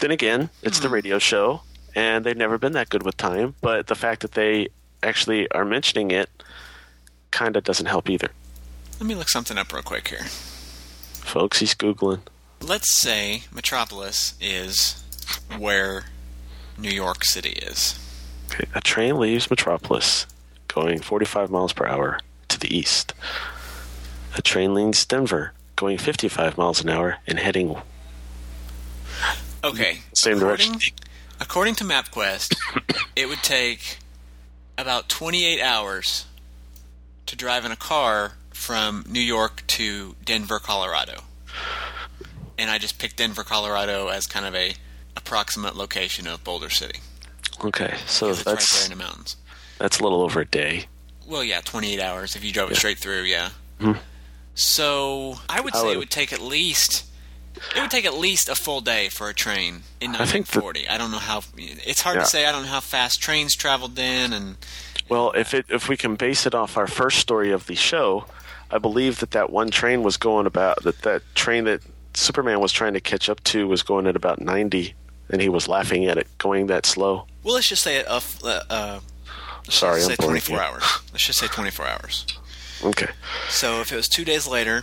then 0.01 0.11
again, 0.11 0.51
it's 0.62 0.78
the 0.80 0.88
hmm. 0.88 0.94
radio 0.94 1.18
show, 1.18 1.62
and 1.94 2.24
they've 2.24 2.36
never 2.36 2.59
been 2.59 2.72
that 2.72 2.88
good 2.88 3.03
with 3.03 3.16
time. 3.16 3.55
But 3.61 3.88
the 3.88 3.94
fact 3.94 4.22
that 4.22 4.32
they 4.32 4.68
actually 5.03 5.51
are 5.51 5.64
mentioning 5.64 6.11
it 6.11 6.28
kind 7.30 7.57
of 7.57 7.64
doesn't 7.64 7.86
help 7.86 8.11
either. 8.11 8.30
let 8.98 9.07
me 9.07 9.14
look 9.14 9.28
something 9.28 9.57
up 9.57 9.72
real 9.72 9.82
quick 9.82 10.09
here. 10.09 10.26
Folks, 11.30 11.60
he's 11.60 11.76
googling. 11.76 12.22
Let's 12.60 12.92
say 12.92 13.44
Metropolis 13.52 14.34
is 14.40 15.00
where 15.56 16.06
New 16.76 16.90
York 16.90 17.24
City 17.24 17.50
is. 17.50 17.96
Okay, 18.50 18.66
a 18.74 18.80
train 18.80 19.16
leaves 19.20 19.48
Metropolis, 19.48 20.26
going 20.66 20.98
45 21.00 21.48
miles 21.48 21.72
per 21.72 21.86
hour 21.86 22.18
to 22.48 22.58
the 22.58 22.76
east. 22.76 23.14
A 24.36 24.42
train 24.42 24.74
leaves 24.74 25.06
Denver, 25.06 25.52
going 25.76 25.98
55 25.98 26.58
miles 26.58 26.82
an 26.82 26.88
hour 26.88 27.18
and 27.28 27.38
heading 27.38 27.76
Okay. 29.62 30.00
same 30.12 30.38
according, 30.38 30.72
direction. 30.72 30.94
According 31.38 31.74
to 31.76 31.84
MapQuest, 31.84 32.56
it 33.14 33.28
would 33.28 33.44
take 33.44 33.98
about 34.76 35.08
28 35.08 35.62
hours 35.62 36.26
to 37.26 37.36
drive 37.36 37.64
in 37.64 37.70
a 37.70 37.76
car 37.76 38.32
from 38.61 39.04
New 39.08 39.20
York 39.20 39.62
to 39.66 40.14
Denver, 40.24 40.58
Colorado. 40.58 41.22
And 42.58 42.70
I 42.70 42.76
just 42.78 42.98
picked 42.98 43.16
Denver, 43.16 43.42
Colorado 43.42 44.08
as 44.08 44.26
kind 44.26 44.44
of 44.44 44.54
a 44.54 44.74
approximate 45.16 45.74
location 45.76 46.26
of 46.26 46.44
Boulder 46.44 46.68
City. 46.68 47.00
Okay, 47.64 47.94
so 48.06 48.28
it's 48.28 48.38
right 48.38 48.44
that's 48.44 48.86
there 48.86 48.92
in 48.92 48.98
the 48.98 49.02
mountains. 49.02 49.36
that's 49.78 49.98
a 49.98 50.02
little 50.02 50.20
over 50.22 50.40
a 50.40 50.44
day. 50.44 50.86
Well, 51.26 51.42
yeah, 51.42 51.61
28 51.64 52.00
hours 52.00 52.36
if 52.36 52.44
you 52.44 52.52
drove 52.52 52.70
it 52.70 52.76
straight 52.76 52.98
through, 52.98 53.22
yeah. 53.22 53.50
Mhm. 53.80 53.98
So 54.54 55.40
I 55.48 55.61
would 55.61 55.74
I 55.74 55.78
say 55.80 55.86
would- 55.86 55.94
it 55.94 55.98
would 55.98 56.11
take 56.11 56.32
at 56.32 56.40
least 56.40 57.04
it 57.74 57.80
would 57.80 57.90
take 57.90 58.04
at 58.04 58.14
least 58.14 58.48
a 58.48 58.54
full 58.54 58.80
day 58.80 59.08
for 59.08 59.28
a 59.28 59.34
train 59.34 59.82
in 60.00 60.14
I 60.14 60.24
think 60.24 60.46
the- 60.48 60.61
1940. 60.61 60.88
I 60.88 60.96
don't 60.98 61.11
know 61.11 61.18
how. 61.18 61.42
It's 61.56 62.02
hard 62.02 62.16
Yeah. 62.16 62.22
to 62.22 62.28
say. 62.28 62.46
I 62.46 62.52
don't 62.52 62.62
know 62.64 62.70
how 62.70 62.80
fast 62.80 63.20
trains 63.20 63.54
traveled 63.56 63.96
then, 63.96 64.32
and 64.32 64.56
Well, 65.08 65.32
if 65.32 65.52
it 65.54 65.66
if 65.68 65.88
we 65.88 65.96
can 65.96 66.14
base 66.14 66.46
it 66.46 66.54
off 66.54 66.76
our 66.76 66.86
first 66.86 67.18
story 67.18 67.50
of 67.50 67.66
the 67.66 67.74
show, 67.74 68.26
I 68.72 68.78
believe 68.78 69.20
that 69.20 69.32
that 69.32 69.50
one 69.50 69.70
train 69.70 70.02
was 70.02 70.16
going 70.16 70.46
about 70.46 70.82
that 70.84 71.02
that 71.02 71.22
train 71.34 71.64
that 71.64 71.82
Superman 72.14 72.60
was 72.60 72.72
trying 72.72 72.94
to 72.94 73.00
catch 73.00 73.28
up 73.28 73.42
to 73.44 73.66
was 73.68 73.82
going 73.82 74.06
at 74.06 74.16
about 74.16 74.40
90 74.40 74.94
and 75.30 75.40
he 75.40 75.48
was 75.48 75.68
laughing 75.68 76.06
at 76.06 76.18
it 76.18 76.26
going 76.38 76.66
that 76.68 76.84
slow. 76.86 77.26
well, 77.44 77.54
let's 77.54 77.68
just 77.68 77.82
say 77.82 78.04
uh, 78.04 78.20
uh, 78.68 79.00
Sorry, 79.68 80.02
I'm 80.02 80.08
say 80.08 80.16
24 80.16 80.56
you. 80.56 80.62
hours. 80.62 80.82
Let's 81.12 81.26
just 81.26 81.38
say 81.38 81.46
24 81.46 81.86
hours. 81.86 82.26
Okay. 82.84 83.08
So 83.48 83.80
if 83.80 83.92
it 83.92 83.96
was 83.96 84.08
two 84.08 84.24
days 84.24 84.48
later, 84.48 84.82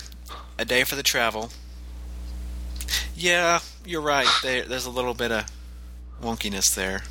a 0.59 0.65
day 0.65 0.83
for 0.83 0.95
the 0.95 1.03
travel. 1.03 1.49
Yeah, 3.15 3.59
you're 3.85 4.01
right. 4.01 4.27
There, 4.43 4.63
there's 4.63 4.85
a 4.85 4.89
little 4.91 5.13
bit 5.13 5.31
of 5.31 5.45
wonkiness 6.21 6.73
there. 6.75 7.03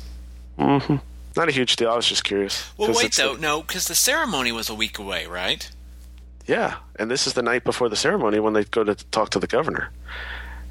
hmm 0.57 0.95
Not 1.35 1.49
a 1.49 1.51
huge 1.51 1.75
deal. 1.75 1.89
I 1.91 1.95
was 1.95 2.07
just 2.07 2.23
curious. 2.23 2.71
Well, 2.77 2.93
wait 2.95 3.13
though, 3.15 3.35
the- 3.35 3.41
no, 3.41 3.61
because 3.61 3.85
the 3.87 3.95
ceremony 3.95 4.51
was 4.51 4.69
a 4.69 4.73
week 4.75 4.97
away, 4.97 5.27
right? 5.27 5.69
Yeah, 6.47 6.77
and 6.95 7.11
this 7.11 7.27
is 7.27 7.33
the 7.33 7.41
night 7.43 7.63
before 7.63 7.89
the 7.89 7.95
ceremony 7.95 8.39
when 8.39 8.53
they 8.53 8.63
go 8.63 8.83
to 8.83 8.95
talk 8.95 9.29
to 9.31 9.39
the 9.39 9.47
governor, 9.47 9.91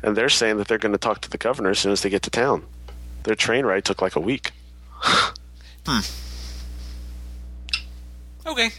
and 0.02 0.16
they're 0.16 0.28
saying 0.28 0.56
that 0.56 0.68
they're 0.68 0.78
going 0.78 0.92
to 0.92 0.98
talk 0.98 1.20
to 1.20 1.30
the 1.30 1.38
governor 1.38 1.70
as 1.70 1.78
soon 1.78 1.92
as 1.92 2.02
they 2.02 2.10
get 2.10 2.22
to 2.22 2.30
town. 2.30 2.64
Their 3.24 3.34
train 3.34 3.66
ride 3.66 3.84
took 3.84 4.00
like 4.00 4.16
a 4.16 4.20
week. 4.20 4.52
Hmm. 5.86 6.00
Okay. 8.46 8.70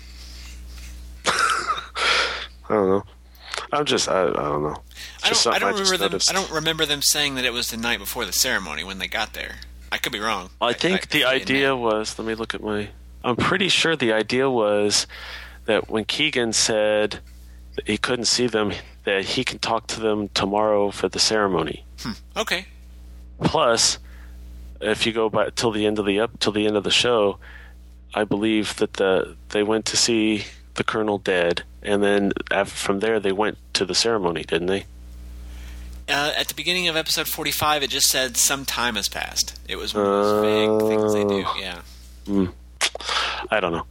I 1.26 2.34
don't 2.70 2.90
know. 2.90 3.04
I'm 3.72 3.86
just 3.86 4.08
I, 4.10 4.24
I 4.24 4.26
don't 4.26 4.64
know. 4.64 4.82
I 5.24 5.30
don't. 5.30 5.48
I 5.48 5.60
don't 5.60 5.78
just 5.78 5.92
remember 5.92 5.98
them. 5.98 6.12
noticed. 6.12 6.30
I 6.30 6.34
don't 6.34 6.52
remember 6.52 6.86
them 6.86 7.02
saying 7.02 7.36
that 7.36 7.46
it 7.46 7.54
was 7.54 7.70
the 7.72 7.78
night 7.78 8.00
before 8.00 8.26
the 8.26 8.32
ceremony 8.32 8.84
when 8.84 8.98
they 9.00 9.08
got 9.08 9.34
there. 9.34 9.56
I 9.92 9.98
could 9.98 10.12
be 10.12 10.20
wrong. 10.20 10.50
I 10.62 10.74
think 10.74 11.10
the 11.10 11.26
idea 11.26 11.76
was. 11.76 12.18
Let 12.18 12.28
me 12.28 12.36
look 12.36 12.54
at 12.54 12.64
my. 12.64 12.90
I'm 13.24 13.36
pretty 13.36 13.68
sure 13.70 13.96
the 13.96 14.14
idea 14.14 14.50
was 14.50 15.08
that 15.68 15.90
when 15.90 16.06
Keegan 16.06 16.54
said 16.54 17.20
that 17.76 17.88
he 17.88 17.98
couldn't 17.98 18.26
see 18.26 18.48
them, 18.48 18.74
that 19.04 19.24
he 19.24 19.44
can 19.44 19.60
talk 19.60 19.88
to 19.88 20.00
them 20.00 20.30
tomorrow 20.30 20.92
for 20.92 21.08
the 21.08 21.20
ceremony. 21.20 21.86
Hmm. 22.00 22.12
Okay. 22.36 22.66
Plus, 23.42 24.00
if 24.82 25.06
you 25.06 25.14
go 25.14 25.30
back 25.30 25.56
till 25.56 25.72
the 25.72 25.86
end 25.86 26.00
of 26.00 26.06
the 26.06 26.20
up 26.20 26.40
till 26.40 26.52
the 26.52 26.66
end 26.66 26.76
of 26.76 26.84
the 26.84 26.92
show, 26.92 27.38
I 28.14 28.24
believe 28.24 28.76
that 28.78 28.94
the 28.94 29.36
they 29.50 29.64
went 29.64 29.86
to 29.88 29.98
see 29.98 30.46
the 30.74 30.84
colonel 30.84 31.18
dead, 31.18 31.64
and 31.84 32.02
then 32.02 32.32
af 32.52 32.72
from 32.72 33.00
there 33.00 33.20
they 33.20 33.32
went 33.32 33.58
to 33.74 33.86
the 33.86 33.96
ceremony, 33.96 34.44
didn't 34.44 34.68
they? 34.68 34.86
Uh, 36.10 36.32
at 36.38 36.48
the 36.48 36.54
beginning 36.54 36.88
of 36.88 36.96
episode 36.96 37.28
45, 37.28 37.84
it 37.84 37.90
just 37.90 38.08
said 38.08 38.38
some 38.38 38.64
time 38.64 38.96
has 38.96 39.10
passed. 39.10 39.60
It 39.68 39.76
was 39.76 39.94
one 39.94 40.06
of 40.06 40.12
those 40.12 40.42
vague 40.42 40.90
things 40.90 41.14
they 41.14 41.26
do. 41.26 41.46
Yeah. 41.60 41.82
Mm. 42.26 42.54
I 43.52 43.60
don't 43.60 43.74
know. 43.74 43.86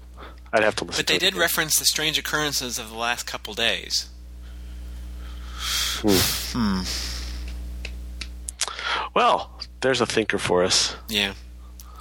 I'd 0.52 0.62
have 0.62 0.76
to 0.76 0.84
listen. 0.84 1.00
But 1.00 1.06
they 1.06 1.18
did 1.18 1.34
reference 1.34 1.78
the 1.78 1.84
strange 1.84 2.18
occurrences 2.18 2.78
of 2.78 2.90
the 2.90 2.96
last 2.96 3.24
couple 3.26 3.54
days. 3.54 4.08
Hmm. 6.02 6.58
Hmm. 6.58 6.82
Well, 9.14 9.50
there's 9.80 10.00
a 10.00 10.06
thinker 10.06 10.38
for 10.38 10.62
us. 10.64 10.96
Yeah. 11.08 11.34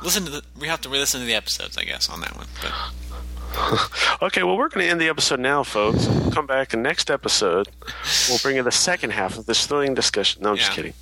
Listen 0.04 0.26
to 0.26 0.30
the. 0.32 0.42
We 0.60 0.68
have 0.68 0.82
to 0.82 0.90
re-listen 0.90 1.22
to 1.22 1.26
the 1.26 1.34
episodes, 1.34 1.78
I 1.78 1.84
guess, 1.84 2.10
on 2.10 2.22
that 2.22 2.36
one. 2.36 2.48
But 2.62 4.22
okay, 4.22 4.44
well, 4.44 4.58
we're 4.58 4.68
going 4.70 4.86
to 4.86 4.92
end 4.92 5.00
the 5.00 5.08
episode 5.10 5.40
now, 5.40 5.64
folks. 5.64 6.08
We'll 6.08 6.32
come 6.32 6.46
back 6.46 6.74
in 6.74 6.82
next 6.82 7.10
episode. 7.10 7.70
We'll 8.30 8.38
bring 8.40 8.58
in 8.58 8.66
the 8.66 8.72
second 8.72 9.12
half 9.12 9.38
of 9.38 9.46
this 9.46 9.66
thrilling 9.66 9.94
discussion. 9.94 10.44
No, 10.44 10.52
I'm 10.52 10.58
just 10.58 10.72
kidding. 10.72 10.94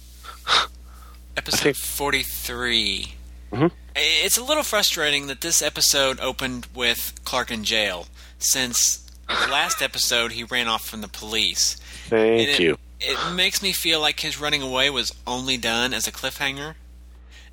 episode 1.38 1.76
43. 1.76 3.14
Mhm. 3.52 3.72
It's 3.96 4.38
a 4.38 4.44
little 4.44 4.64
frustrating 4.64 5.28
that 5.28 5.42
this 5.42 5.62
episode 5.62 6.20
opened 6.20 6.68
with 6.74 7.14
Clark 7.26 7.52
in 7.52 7.64
jail, 7.64 8.08
since 8.40 8.98
the 9.28 9.48
last 9.52 9.82
episode 9.82 10.32
he 10.32 10.44
ran 10.44 10.68
off 10.68 10.86
from 10.88 11.02
the 11.02 11.08
police. 11.08 11.76
Thank 12.08 12.50
it, 12.50 12.60
you. 12.60 12.78
It 13.00 13.36
makes 13.36 13.62
me 13.62 13.72
feel 13.72 14.00
like 14.00 14.22
his 14.22 14.40
running 14.40 14.62
away 14.62 14.90
was 14.90 15.14
only 15.28 15.58
done 15.58 15.94
as 15.94 16.08
a 16.08 16.12
cliffhanger. 16.12 16.76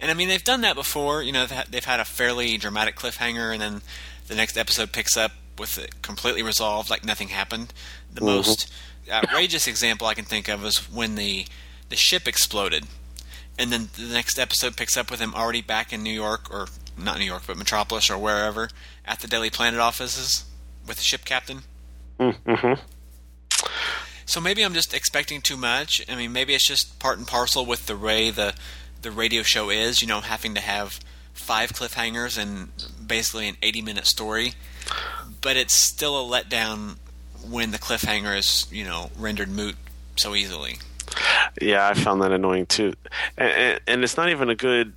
And 0.01 0.11
I 0.11 0.15
mean, 0.15 0.29
they've 0.29 0.43
done 0.43 0.63
that 0.63 0.75
before. 0.77 1.23
You 1.23 1.33
know, 1.33 1.47
they've 1.47 1.85
had, 1.85 2.01
a 2.01 2.05
fairly 2.07 2.57
dramatic 2.57 2.97
cliffhanger, 2.97 3.53
and 3.53 3.61
then 3.61 3.83
the 4.29 4.35
next 4.35 4.57
episode 4.57 4.93
picks 4.93 5.17
up 5.17 5.33
with 5.59 5.77
it 5.77 6.01
completely 6.01 6.43
resolved, 6.43 6.89
like 6.89 7.05
nothing 7.05 7.29
happened. 7.29 7.75
The 8.13 8.23
Mhm. 8.23 8.25
most 8.25 8.71
outrageous 9.11 9.67
example 9.67 10.07
I 10.07 10.15
can 10.15 10.25
think 10.25 10.49
of 10.49 10.63
was 10.63 10.89
when 10.89 11.17
the 11.17 11.47
the 11.91 11.97
ship 11.97 12.29
exploded, 12.29 12.87
and 13.61 13.71
then 13.71 13.91
the 13.95 14.13
next 14.15 14.39
episode 14.39 14.75
picks 14.75 14.97
up 14.97 15.11
with 15.11 15.21
him 15.21 15.35
already 15.35 15.61
back 15.61 15.93
in 15.93 16.03
New 16.03 16.13
York, 16.13 16.51
or 16.51 16.69
not 16.97 17.19
New 17.19 17.27
York, 17.27 17.43
but 17.47 17.59
Metropolis 17.59 18.09
or 18.09 18.17
wherever, 18.17 18.71
at 19.05 19.21
the 19.21 19.29
Daily 19.29 19.51
Planet 19.51 19.79
offices 19.79 20.47
with 20.87 20.97
the 20.97 21.03
ship 21.03 21.27
captain. 21.27 21.61
Mm-hmm. 22.19 22.81
So 24.25 24.41
maybe 24.41 24.63
I'm 24.63 24.73
just 24.73 24.95
expecting 24.95 25.43
too 25.43 25.59
much. 25.59 26.03
I 26.09 26.17
mean, 26.17 26.33
maybe 26.33 26.55
it's 26.55 26.67
just 26.67 26.99
part 26.99 27.19
and 27.19 27.27
parcel 27.27 27.67
with 27.67 27.85
the 27.85 27.97
way 27.97 28.31
the 28.31 28.55
the 29.03 29.11
radio 29.11 29.43
show 29.43 29.69
is. 29.69 30.01
You 30.01 30.09
know, 30.09 30.21
having 30.21 30.55
to 30.55 30.61
have 30.61 30.99
five 31.35 31.73
cliffhangers 31.73 32.39
and 32.41 32.71
basically 33.07 33.47
an 33.47 33.57
80 33.63 33.83
minute 33.83 34.07
story. 34.07 34.55
But 35.43 35.57
it's 35.57 35.75
still 35.75 36.19
a 36.19 36.43
letdown 36.43 36.97
when 37.47 37.73
the 37.73 37.79
cliffhanger 37.79 38.39
is 38.39 38.67
you 38.71 38.85
know 38.85 39.11
rendered 39.19 39.51
moot 39.51 39.77
so 40.17 40.35
easily. 40.35 40.79
Yeah, 41.61 41.89
I 41.89 41.95
found 41.95 42.23
that 42.23 42.33
annoying 42.33 42.67
too, 42.67 42.95
and, 43.37 43.51
and, 43.51 43.81
and 43.87 44.05
it's 44.05 44.17
not 44.17 44.29
even 44.29 44.51
a 44.51 44.55
good. 44.55 44.93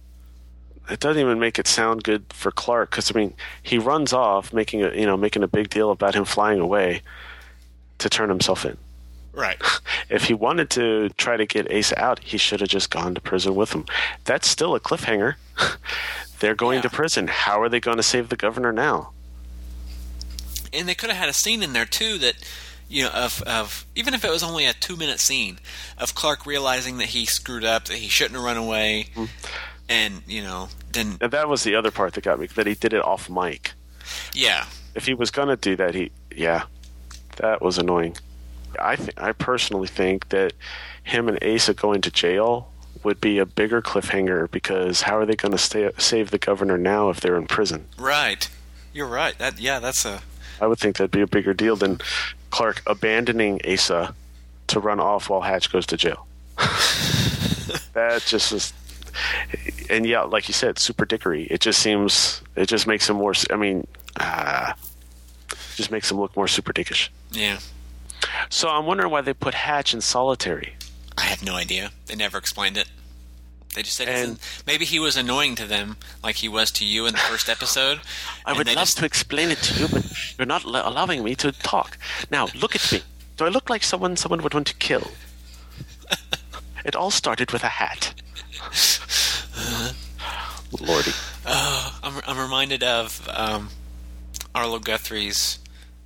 It 0.89 0.99
doesn't 0.99 1.21
even 1.21 1.39
make 1.39 1.59
it 1.59 1.67
sound 1.67 2.03
good 2.03 2.25
for 2.29 2.51
Clark 2.51 2.91
because 2.91 3.09
I 3.15 3.17
mean 3.17 3.33
he 3.61 3.77
runs 3.77 4.11
off 4.11 4.51
making 4.51 4.83
a 4.83 4.91
you 4.93 5.05
know 5.05 5.15
making 5.15 5.43
a 5.43 5.47
big 5.47 5.69
deal 5.69 5.91
about 5.91 6.13
him 6.13 6.25
flying 6.25 6.59
away 6.59 7.01
to 7.99 8.09
turn 8.09 8.29
himself 8.29 8.65
in. 8.65 8.77
Right. 9.33 9.61
If 10.09 10.25
he 10.25 10.35
wanted 10.35 10.69
to 10.71 11.09
try 11.17 11.37
to 11.37 11.45
get 11.45 11.71
Asa 11.73 11.99
out, 11.99 12.19
he 12.19 12.37
should 12.37 12.59
have 12.59 12.69
just 12.69 12.91
gone 12.91 13.15
to 13.15 13.21
prison 13.21 13.55
with 13.55 13.71
him. 13.73 13.85
That's 14.25 14.47
still 14.47 14.75
a 14.75 14.79
cliffhanger. 14.79 15.35
They're 16.39 16.53
going 16.53 16.81
to 16.83 16.89
prison. 16.89 17.27
How 17.27 17.59
are 17.61 17.69
they 17.69 17.79
going 17.79 17.97
to 17.97 18.03
save 18.03 18.29
the 18.29 18.35
governor 18.35 18.71
now? 18.71 19.09
And 20.71 20.87
they 20.87 20.93
could 20.93 21.09
have 21.09 21.17
had 21.17 21.29
a 21.29 21.33
scene 21.33 21.63
in 21.63 21.73
there 21.73 21.85
too 21.85 22.19
that 22.19 22.35
you 22.89 23.03
know 23.03 23.09
of 23.09 23.41
of 23.43 23.85
even 23.95 24.13
if 24.13 24.23
it 24.23 24.31
was 24.31 24.43
only 24.43 24.65
a 24.65 24.73
two 24.73 24.95
minute 24.95 25.19
scene 25.19 25.59
of 25.97 26.15
Clark 26.15 26.45
realizing 26.45 26.97
that 26.97 27.07
he 27.09 27.25
screwed 27.25 27.63
up, 27.63 27.85
that 27.85 27.97
he 27.97 28.07
shouldn't 28.07 28.35
have 28.35 28.43
run 28.43 28.57
away, 28.57 29.07
mm-hmm. 29.15 29.25
and 29.89 30.21
you 30.27 30.41
know 30.41 30.69
then 30.91 31.17
And 31.21 31.31
that 31.31 31.49
was 31.49 31.63
the 31.63 31.75
other 31.75 31.91
part 31.91 32.13
that 32.13 32.23
got 32.23 32.39
me 32.39 32.47
that 32.47 32.67
he 32.67 32.75
did 32.75 32.93
it 32.93 33.03
off 33.03 33.29
mic. 33.29 33.73
yeah 34.33 34.65
If 34.95 35.05
he 35.05 35.13
was 35.13 35.31
going 35.31 35.49
to 35.49 35.55
do 35.55 35.75
that, 35.75 35.95
he 35.95 36.11
yeah, 36.35 36.63
that 37.37 37.61
was 37.61 37.77
annoying. 37.77 38.17
I 38.79 38.95
think 38.95 39.21
I 39.21 39.31
personally 39.33 39.87
think 39.87 40.29
that 40.29 40.53
him 41.03 41.27
and 41.27 41.43
Asa 41.43 41.73
going 41.73 42.01
to 42.01 42.11
jail 42.11 42.71
would 43.03 43.19
be 43.19 43.37
a 43.37 43.45
bigger 43.45 43.81
cliffhanger 43.81 44.49
because 44.49 45.01
how 45.01 45.17
are 45.17 45.25
they 45.25 45.35
going 45.35 45.55
to 45.55 45.93
save 45.97 46.31
the 46.31 46.37
governor 46.37 46.77
now 46.77 47.09
if 47.09 47.19
they're 47.19 47.37
in 47.37 47.47
prison? 47.47 47.87
right. 47.97 48.49
You're 48.93 49.07
right. 49.07 49.35
That 49.39 49.59
yeah, 49.59 49.79
that's 49.79 50.05
a 50.05 50.21
I 50.61 50.67
would 50.67 50.77
think 50.77 50.97
that'd 50.97 51.11
be 51.11 51.21
a 51.21 51.27
bigger 51.27 51.53
deal 51.53 51.75
than 51.75 51.99
Clark 52.53 52.83
abandoning 52.85 53.59
Asa 53.67 54.13
to 54.67 54.79
run 54.79 54.99
off 54.99 55.27
while 55.27 55.41
Hatch 55.41 55.71
goes 55.71 55.87
to 55.87 55.97
jail. 55.97 56.27
that 57.93 58.21
just 58.27 58.51
is, 58.51 58.73
and 59.89 60.05
yeah, 60.05 60.21
like 60.21 60.47
you 60.47 60.53
said, 60.53 60.77
super 60.77 61.03
dickery. 61.03 61.47
It 61.49 61.61
just 61.61 61.79
seems, 61.79 62.43
it 62.55 62.67
just 62.67 62.85
makes 62.85 63.09
him 63.09 63.15
more. 63.15 63.33
I 63.49 63.55
mean, 63.55 63.87
ah, 64.19 64.75
just 65.75 65.89
makes 65.89 66.11
him 66.11 66.19
look 66.19 66.35
more 66.35 66.47
super 66.47 66.71
dickish. 66.71 67.09
yeah. 67.31 67.57
So 68.51 68.69
I'm 68.69 68.85
wondering 68.85 69.09
why 69.09 69.21
they 69.21 69.33
put 69.33 69.55
Hatch 69.55 69.95
in 69.95 70.01
solitary. 70.01 70.75
I 71.17 71.23
have 71.23 71.43
no 71.43 71.55
idea. 71.55 71.89
They 72.05 72.15
never 72.15 72.37
explained 72.37 72.77
it. 72.77 72.87
They 73.75 73.81
just 73.81 73.97
said 73.97 74.07
he's 74.07 74.29
an- 74.29 74.37
maybe 74.67 74.85
he 74.85 74.99
was 74.99 75.17
annoying 75.17 75.55
to 75.55 75.65
them, 75.65 75.97
like 76.23 76.35
he 76.37 76.47
was 76.47 76.71
to 76.71 76.85
you 76.85 77.05
in 77.05 77.13
the 77.13 77.19
first 77.19 77.49
episode. 77.49 78.01
I 78.45 78.53
would 78.53 78.67
love 78.67 78.75
just- 78.75 78.97
to 78.99 79.05
explain 79.05 79.49
it 79.51 79.57
to 79.59 79.79
you, 79.81 79.87
but 79.87 80.37
you're 80.37 80.45
not 80.45 80.63
lo- 80.65 80.81
allowing 80.85 81.23
me 81.23 81.35
to 81.35 81.51
talk. 81.51 81.97
Now, 82.29 82.47
look 82.53 82.75
at 82.75 82.91
me. 82.91 83.01
Do 83.37 83.45
I 83.45 83.49
look 83.49 83.69
like 83.69 83.83
someone 83.83 84.15
someone 84.15 84.43
would 84.43 84.53
want 84.53 84.67
to 84.67 84.75
kill? 84.75 85.11
it 86.85 86.95
all 86.95 87.09
started 87.11 87.51
with 87.51 87.63
a 87.63 87.67
hat. 87.69 88.13
Lordy. 90.79 91.11
Oh, 91.45 91.99
I'm, 92.03 92.21
I'm 92.25 92.39
reminded 92.39 92.83
of 92.83 93.27
um, 93.33 93.69
Arlo 94.55 94.79
Guthrie's 94.79 95.59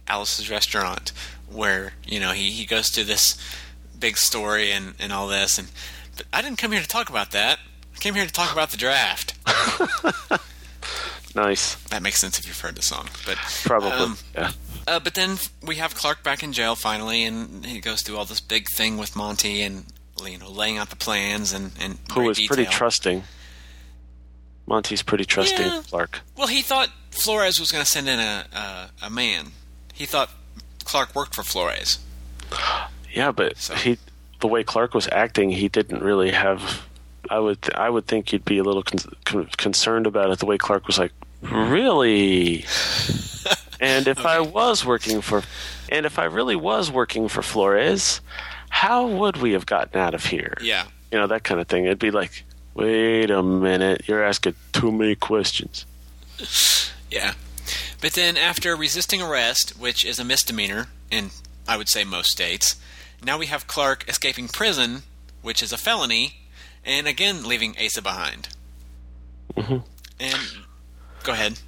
Alice's 0.08 0.50
Restaurant, 0.50 1.12
where 1.50 1.94
you 2.06 2.20
know 2.20 2.32
he, 2.32 2.50
he 2.52 2.66
goes 2.66 2.90
through 2.90 3.06
this 3.06 3.38
big 4.00 4.18
story 4.18 4.72
and, 4.72 4.94
and 5.00 5.12
all 5.12 5.28
this, 5.28 5.58
and 5.58 5.68
I 6.34 6.42
didn't 6.42 6.58
come 6.58 6.72
here 6.72 6.82
to 6.82 6.88
talk 6.88 7.10
about 7.10 7.32
that. 7.32 7.60
I 7.96 8.00
came 8.00 8.14
here 8.14 8.26
to 8.26 8.32
talk 8.32 8.52
about 8.52 8.72
the 8.72 8.78
draft. 8.78 9.34
Nice. 11.36 11.76
That 11.90 12.02
makes 12.02 12.18
sense 12.20 12.40
if 12.40 12.48
you've 12.48 12.60
heard 12.60 12.76
the 12.76 12.82
song, 12.82 13.10
but 13.26 13.38
Probably. 13.64 13.92
um, 13.92 14.18
yeah. 14.34 14.52
Uh, 14.88 15.00
but 15.00 15.14
then 15.14 15.38
we 15.64 15.76
have 15.76 15.94
Clark 15.94 16.24
back 16.24 16.42
in 16.42 16.52
jail 16.52 16.74
finally, 16.76 17.24
and 17.26 17.64
he 17.64 17.80
goes 17.80 18.02
through 18.02 18.18
all 18.18 18.26
this 18.26 18.40
big 18.40 18.66
thing 18.76 18.98
with 18.98 19.16
Monty 19.16 19.62
and 19.62 19.86
you 20.26 20.40
know 20.40 20.50
laying 20.50 20.80
out 20.80 20.90
the 20.90 20.96
plans 20.96 21.54
and 21.54 21.74
and 21.80 22.00
Who 22.10 22.22
great 22.22 22.28
was 22.28 22.40
pretty 22.48 22.66
trusting. 22.66 23.24
Monty's 24.66 25.04
pretty 25.04 25.26
trusting, 25.26 25.66
Yeah. 25.68 25.82
Clark. 25.88 26.22
Well, 26.36 26.48
he 26.48 26.64
thought 26.64 26.90
Flores 27.12 27.60
was 27.60 27.72
going 27.72 27.84
to 27.86 27.90
send 27.90 28.10
in 28.10 28.20
a, 28.20 28.46
a 28.52 28.90
a 29.06 29.10
man. 29.12 29.50
He 29.94 30.06
thought 30.08 30.32
Clark 30.86 31.14
worked 31.14 31.36
for 31.36 31.44
Flores. 31.44 32.00
Yeah, 33.14 33.32
but 33.32 33.58
he, 33.84 34.00
the 34.40 34.48
way 34.48 34.64
Clark 34.64 34.94
was 34.94 35.08
acting, 35.12 35.52
he 35.52 35.68
didn't 35.68 36.02
really 36.02 36.32
have. 36.32 36.84
I 37.30 37.40
would, 37.40 37.74
I 37.76 37.90
would 37.90 38.08
think 38.08 38.32
you'd 38.32 38.46
be 38.46 38.58
a 38.58 38.64
little 38.64 38.84
con- 38.84 39.14
con- 39.26 39.50
concerned 39.58 40.08
about 40.08 40.32
it. 40.32 40.40
The 40.40 40.46
way 40.46 40.58
Clark 40.58 40.88
was 40.88 40.98
like, 40.98 41.12
really. 41.42 42.66
and 43.82 44.08
if 44.08 44.26
I 44.26 44.40
was 44.40 44.86
working 44.86 45.22
for, 45.22 45.44
and 45.90 46.06
if 46.06 46.20
I 46.20 46.26
really 46.26 46.56
was 46.56 46.90
working 46.92 47.28
for 47.28 47.42
Flores, 47.42 48.22
how 48.70 49.08
would 49.08 49.38
we 49.38 49.52
have 49.52 49.66
gotten 49.66 50.00
out 50.00 50.14
of 50.14 50.26
here? 50.26 50.54
Yeah. 50.62 50.86
You 51.12 51.18
know 51.20 51.28
that 51.28 51.44
kind 51.44 51.60
of 51.60 51.68
thing. 51.68 51.86
It'd 51.86 52.00
be 52.00 52.12
like, 52.12 52.44
Wait 52.78 53.32
a 53.32 53.42
minute. 53.42 54.08
You're 54.08 54.24
asking 54.24 54.54
too 54.72 54.92
many 54.92 55.16
questions. 55.16 55.88
Yeah. 57.10 57.34
But 58.00 58.14
then, 58.14 58.38
after 58.38 58.76
resisting 58.76 59.20
arrest, 59.20 59.72
which 59.80 60.06
is 60.06 60.20
a 60.20 60.24
misdemeanor 60.24 60.86
in, 61.10 61.32
I 61.68 61.76
would 61.76 61.90
say, 61.90 62.04
most 62.04 62.30
states, 62.30 62.76
now 63.24 63.38
we 63.38 63.48
have 63.48 63.68
Clark 63.68 64.08
escaping 64.08 64.48
prison, 64.48 65.04
which 65.42 65.62
is 65.62 65.72
a 65.72 65.78
felony, 65.78 66.36
and 66.86 67.08
again 67.08 67.44
leaving 67.44 67.76
Asa 67.84 68.02
behind. 68.02 68.50
Mm-hmm. 69.56 69.78
And 70.20 70.40
go 71.24 71.34
ahead. 71.34 71.60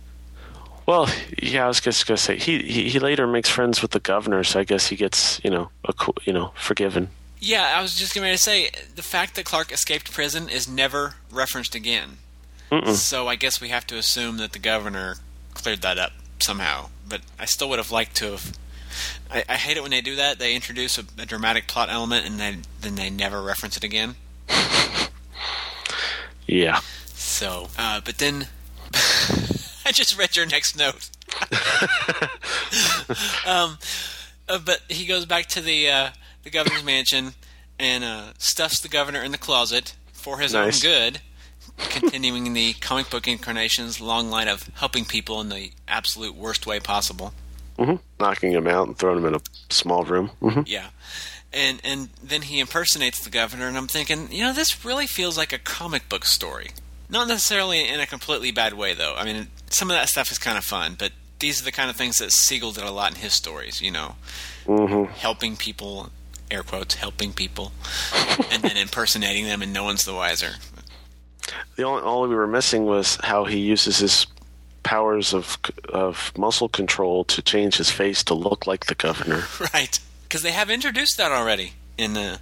Well, 0.85 1.07
yeah, 1.37 1.65
I 1.65 1.67
was 1.67 1.79
just 1.79 2.07
gonna 2.07 2.17
say 2.17 2.37
he, 2.37 2.63
he 2.63 2.89
he 2.89 2.99
later 2.99 3.27
makes 3.27 3.49
friends 3.49 3.81
with 3.81 3.91
the 3.91 3.99
governor, 3.99 4.43
so 4.43 4.59
I 4.59 4.63
guess 4.63 4.87
he 4.87 4.95
gets 4.95 5.39
you 5.43 5.51
know 5.51 5.69
a 5.85 5.93
you 6.25 6.33
know 6.33 6.51
forgiven. 6.55 7.09
Yeah, 7.39 7.73
I 7.77 7.81
was 7.81 7.95
just 7.95 8.13
going 8.13 8.29
to 8.29 8.37
say 8.37 8.69
the 8.95 9.01
fact 9.01 9.35
that 9.35 9.45
Clark 9.45 9.71
escaped 9.71 10.11
prison 10.11 10.49
is 10.49 10.67
never 10.67 11.15
referenced 11.31 11.73
again. 11.73 12.17
Mm-mm. 12.69 12.93
So 12.93 13.27
I 13.27 13.35
guess 13.35 13.61
we 13.61 13.69
have 13.69 13.87
to 13.87 13.97
assume 13.97 14.37
that 14.37 14.51
the 14.51 14.59
governor 14.59 15.15
cleared 15.53 15.81
that 15.81 15.97
up 15.97 16.11
somehow. 16.39 16.89
But 17.07 17.21
I 17.39 17.45
still 17.45 17.69
would 17.69 17.79
have 17.79 17.91
liked 17.91 18.15
to 18.17 18.31
have. 18.31 18.57
I, 19.31 19.43
I 19.47 19.55
hate 19.55 19.77
it 19.77 19.81
when 19.81 19.91
they 19.91 20.01
do 20.01 20.15
that. 20.15 20.39
They 20.39 20.55
introduce 20.55 20.97
a, 20.97 21.03
a 21.17 21.25
dramatic 21.25 21.67
plot 21.67 21.89
element 21.89 22.25
and 22.25 22.39
then 22.39 22.63
then 22.81 22.95
they 22.95 23.09
never 23.09 23.41
reference 23.41 23.77
it 23.77 23.83
again. 23.83 24.15
Yeah. 26.47 26.79
So, 27.13 27.67
uh, 27.77 28.01
but 28.03 28.17
then 28.17 28.47
I 29.85 29.91
just 29.91 30.17
read 30.17 30.35
your 30.35 30.47
next 30.47 30.75
note. 30.75 31.09
um, 33.45 33.77
uh, 34.47 34.57
but 34.65 34.81
he 34.89 35.05
goes 35.05 35.25
back 35.27 35.45
to 35.49 35.61
the 35.61 35.89
uh, 35.89 36.09
the 36.43 36.49
governor's 36.49 36.83
mansion 36.83 37.33
and 37.77 38.03
uh, 38.03 38.33
stuffs 38.39 38.79
the 38.79 38.89
governor 38.89 39.21
in 39.21 39.31
the 39.31 39.37
closet 39.37 39.95
for 40.11 40.39
his 40.39 40.53
Nice. 40.53 40.83
own 40.83 40.89
good, 40.89 41.21
continuing 41.77 42.51
the 42.53 42.73
comic 42.73 43.09
book 43.11 43.27
incarnation's 43.27 44.01
long 44.01 44.31
line 44.31 44.47
of 44.47 44.69
helping 44.75 45.05
people 45.05 45.39
in 45.41 45.49
the 45.49 45.71
absolute 45.87 46.35
worst 46.35 46.65
way 46.65 46.79
possible. 46.79 47.33
Hmm 47.79 47.95
Knocking 48.19 48.51
him 48.51 48.67
out 48.67 48.87
and 48.87 48.97
throwing 48.97 49.19
him 49.19 49.25
in 49.25 49.35
a 49.35 49.41
small 49.69 50.03
room. 50.03 50.27
hmm 50.41 50.61
Yeah. 50.65 50.87
And 51.51 51.79
and 51.83 52.09
then 52.21 52.43
he 52.43 52.59
impersonates 52.59 53.23
the 53.23 53.29
governor, 53.31 53.67
and 53.67 53.75
I'm 53.77 53.87
thinking, 53.87 54.31
you 54.31 54.43
know, 54.43 54.53
this 54.53 54.85
really 54.85 55.07
feels 55.07 55.37
like 55.37 55.51
a 55.51 55.57
comic 55.57 56.07
book 56.09 56.25
story. 56.25 56.71
Not 57.09 57.27
necessarily 57.27 57.87
in 57.87 57.99
a 57.99 58.05
completely 58.05 58.51
bad 58.51 58.73
way, 58.73 58.93
though. 58.93 59.15
I 59.17 59.25
mean, 59.25 59.47
some 59.69 59.89
of 59.89 59.97
that 59.97 60.09
stuff 60.09 60.29
is 60.31 60.37
kind 60.37 60.57
of 60.59 60.63
fun, 60.63 60.95
but 60.99 61.11
these 61.39 61.59
are 61.59 61.63
the 61.65 61.71
kind 61.71 61.89
of 61.89 61.95
things 61.95 62.17
that 62.17 62.31
Siegel 62.31 62.71
did 62.71 62.83
a 62.83 62.91
lot 62.91 63.11
in 63.15 63.19
his 63.21 63.33
stories. 63.33 63.81
You 63.81 63.89
know, 63.91 64.15
hmm 64.67 65.05
helping 65.05 65.55
people, 65.57 66.11
air 66.51 66.61
quotes, 66.61 66.95
helping 66.95 67.33
people, 67.33 67.71
and 68.51 68.61
then 68.61 68.77
impersonating 68.77 69.45
them, 69.45 69.63
and 69.63 69.73
no 69.73 69.83
one's 69.85 70.03
the 70.03 70.13
wiser. 70.13 70.55
The 71.77 71.83
only 71.83 72.03
all 72.03 72.27
we 72.27 72.35
were 72.35 72.45
missing 72.45 72.85
was 72.85 73.17
how 73.23 73.45
he 73.45 73.57
uses 73.57 73.97
his 73.97 74.27
powers 74.89 75.33
of 75.33 75.57
of 75.93 76.31
muscle 76.37 76.69
control 76.69 77.23
to 77.23 77.41
change 77.41 77.77
his 77.77 77.91
face 77.91 78.23
to 78.23 78.33
look 78.33 78.65
like 78.67 78.85
the 78.85 78.95
governor. 78.95 79.43
Right? 79.73 79.99
Because 80.23 80.41
they 80.41 80.51
have 80.51 80.69
introduced 80.73 81.17
that 81.17 81.31
already 81.31 81.73
in 81.97 82.13
the 82.13 82.39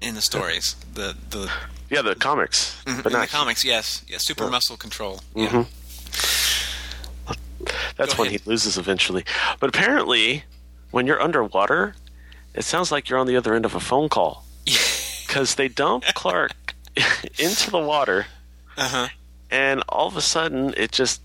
in 0.00 0.14
the 0.14 0.20
stories. 0.20 0.76
The 0.94 1.16
the 1.30 1.50
Yeah, 1.90 2.02
the 2.02 2.14
comics, 2.14 2.76
Mhm, 2.86 3.02
but 3.02 3.12
in 3.12 3.18
not 3.18 3.28
the 3.28 3.36
comics, 3.38 3.64
yes, 3.64 4.04
yeah, 4.08 4.18
super 4.18 4.44
Yeah. 4.44 4.50
muscle 4.50 4.76
control. 4.76 5.20
Yeah. 5.34 5.48
Mhm. 5.48 5.66
That's 7.96 8.14
Go 8.14 8.22
when 8.22 8.28
ahead. 8.28 8.40
he 8.44 8.50
loses 8.50 8.78
eventually. 8.78 9.24
But 9.60 9.68
apparently, 9.68 10.44
when 10.90 11.06
you're 11.06 11.20
underwater, 11.22 11.94
it 12.54 12.64
sounds 12.64 12.90
like 12.92 13.08
you're 13.08 13.18
on 13.18 13.26
the 13.26 13.36
other 13.36 13.54
end 13.54 13.64
of 13.64 13.74
a 13.74 13.80
phone 13.80 14.08
call. 14.08 14.44
Because 15.30 15.54
they 15.54 15.68
dump 15.68 16.02
Clark 16.14 16.74
into 17.38 17.70
the 17.70 17.78
water, 17.78 18.26
Uh-huh. 18.76 19.06
and 19.48 19.80
all 19.88 20.08
of 20.08 20.16
a 20.16 20.20
sudden, 20.20 20.74
it 20.76 20.90
just. 20.90 21.20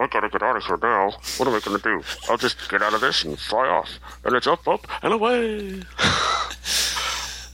I 0.00 0.06
gotta 0.06 0.28
get 0.30 0.42
out 0.42 0.56
of 0.56 0.64
here 0.64 0.78
now. 0.82 1.10
What 1.36 1.46
am 1.48 1.54
I 1.54 1.60
gonna 1.60 1.78
do? 1.78 2.02
I'll 2.28 2.38
just 2.38 2.70
get 2.70 2.82
out 2.82 2.94
of 2.94 3.00
this 3.02 3.22
and 3.24 3.38
fly 3.38 3.68
off. 3.68 3.90
And 4.24 4.34
it's 4.34 4.46
up, 4.46 4.66
up, 4.66 4.86
and 5.02 5.12
away. 5.12 5.82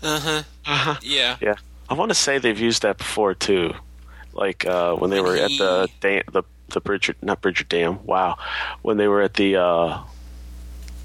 Uh-huh. 0.02 0.42
Uh-huh. 0.66 0.96
Yeah. 1.02 1.36
Yeah, 1.40 1.54
I 1.88 1.94
want 1.94 2.10
to 2.10 2.14
say 2.14 2.38
they've 2.38 2.58
used 2.58 2.82
that 2.82 2.98
before 2.98 3.34
too, 3.34 3.74
like 4.34 4.64
uh, 4.66 4.94
when 4.94 5.10
they 5.10 5.20
were 5.20 5.34
at 5.34 5.50
the 5.58 5.88
he- 5.90 5.94
dam, 6.00 6.22
the 6.32 6.42
the 6.68 6.80
Bridger, 6.80 7.14
not 7.22 7.40
Bridger 7.40 7.64
Dam. 7.64 8.04
Wow, 8.04 8.36
when 8.82 8.98
they 8.98 9.08
were 9.08 9.22
at 9.22 9.34
the 9.34 9.56
uh, 9.56 9.98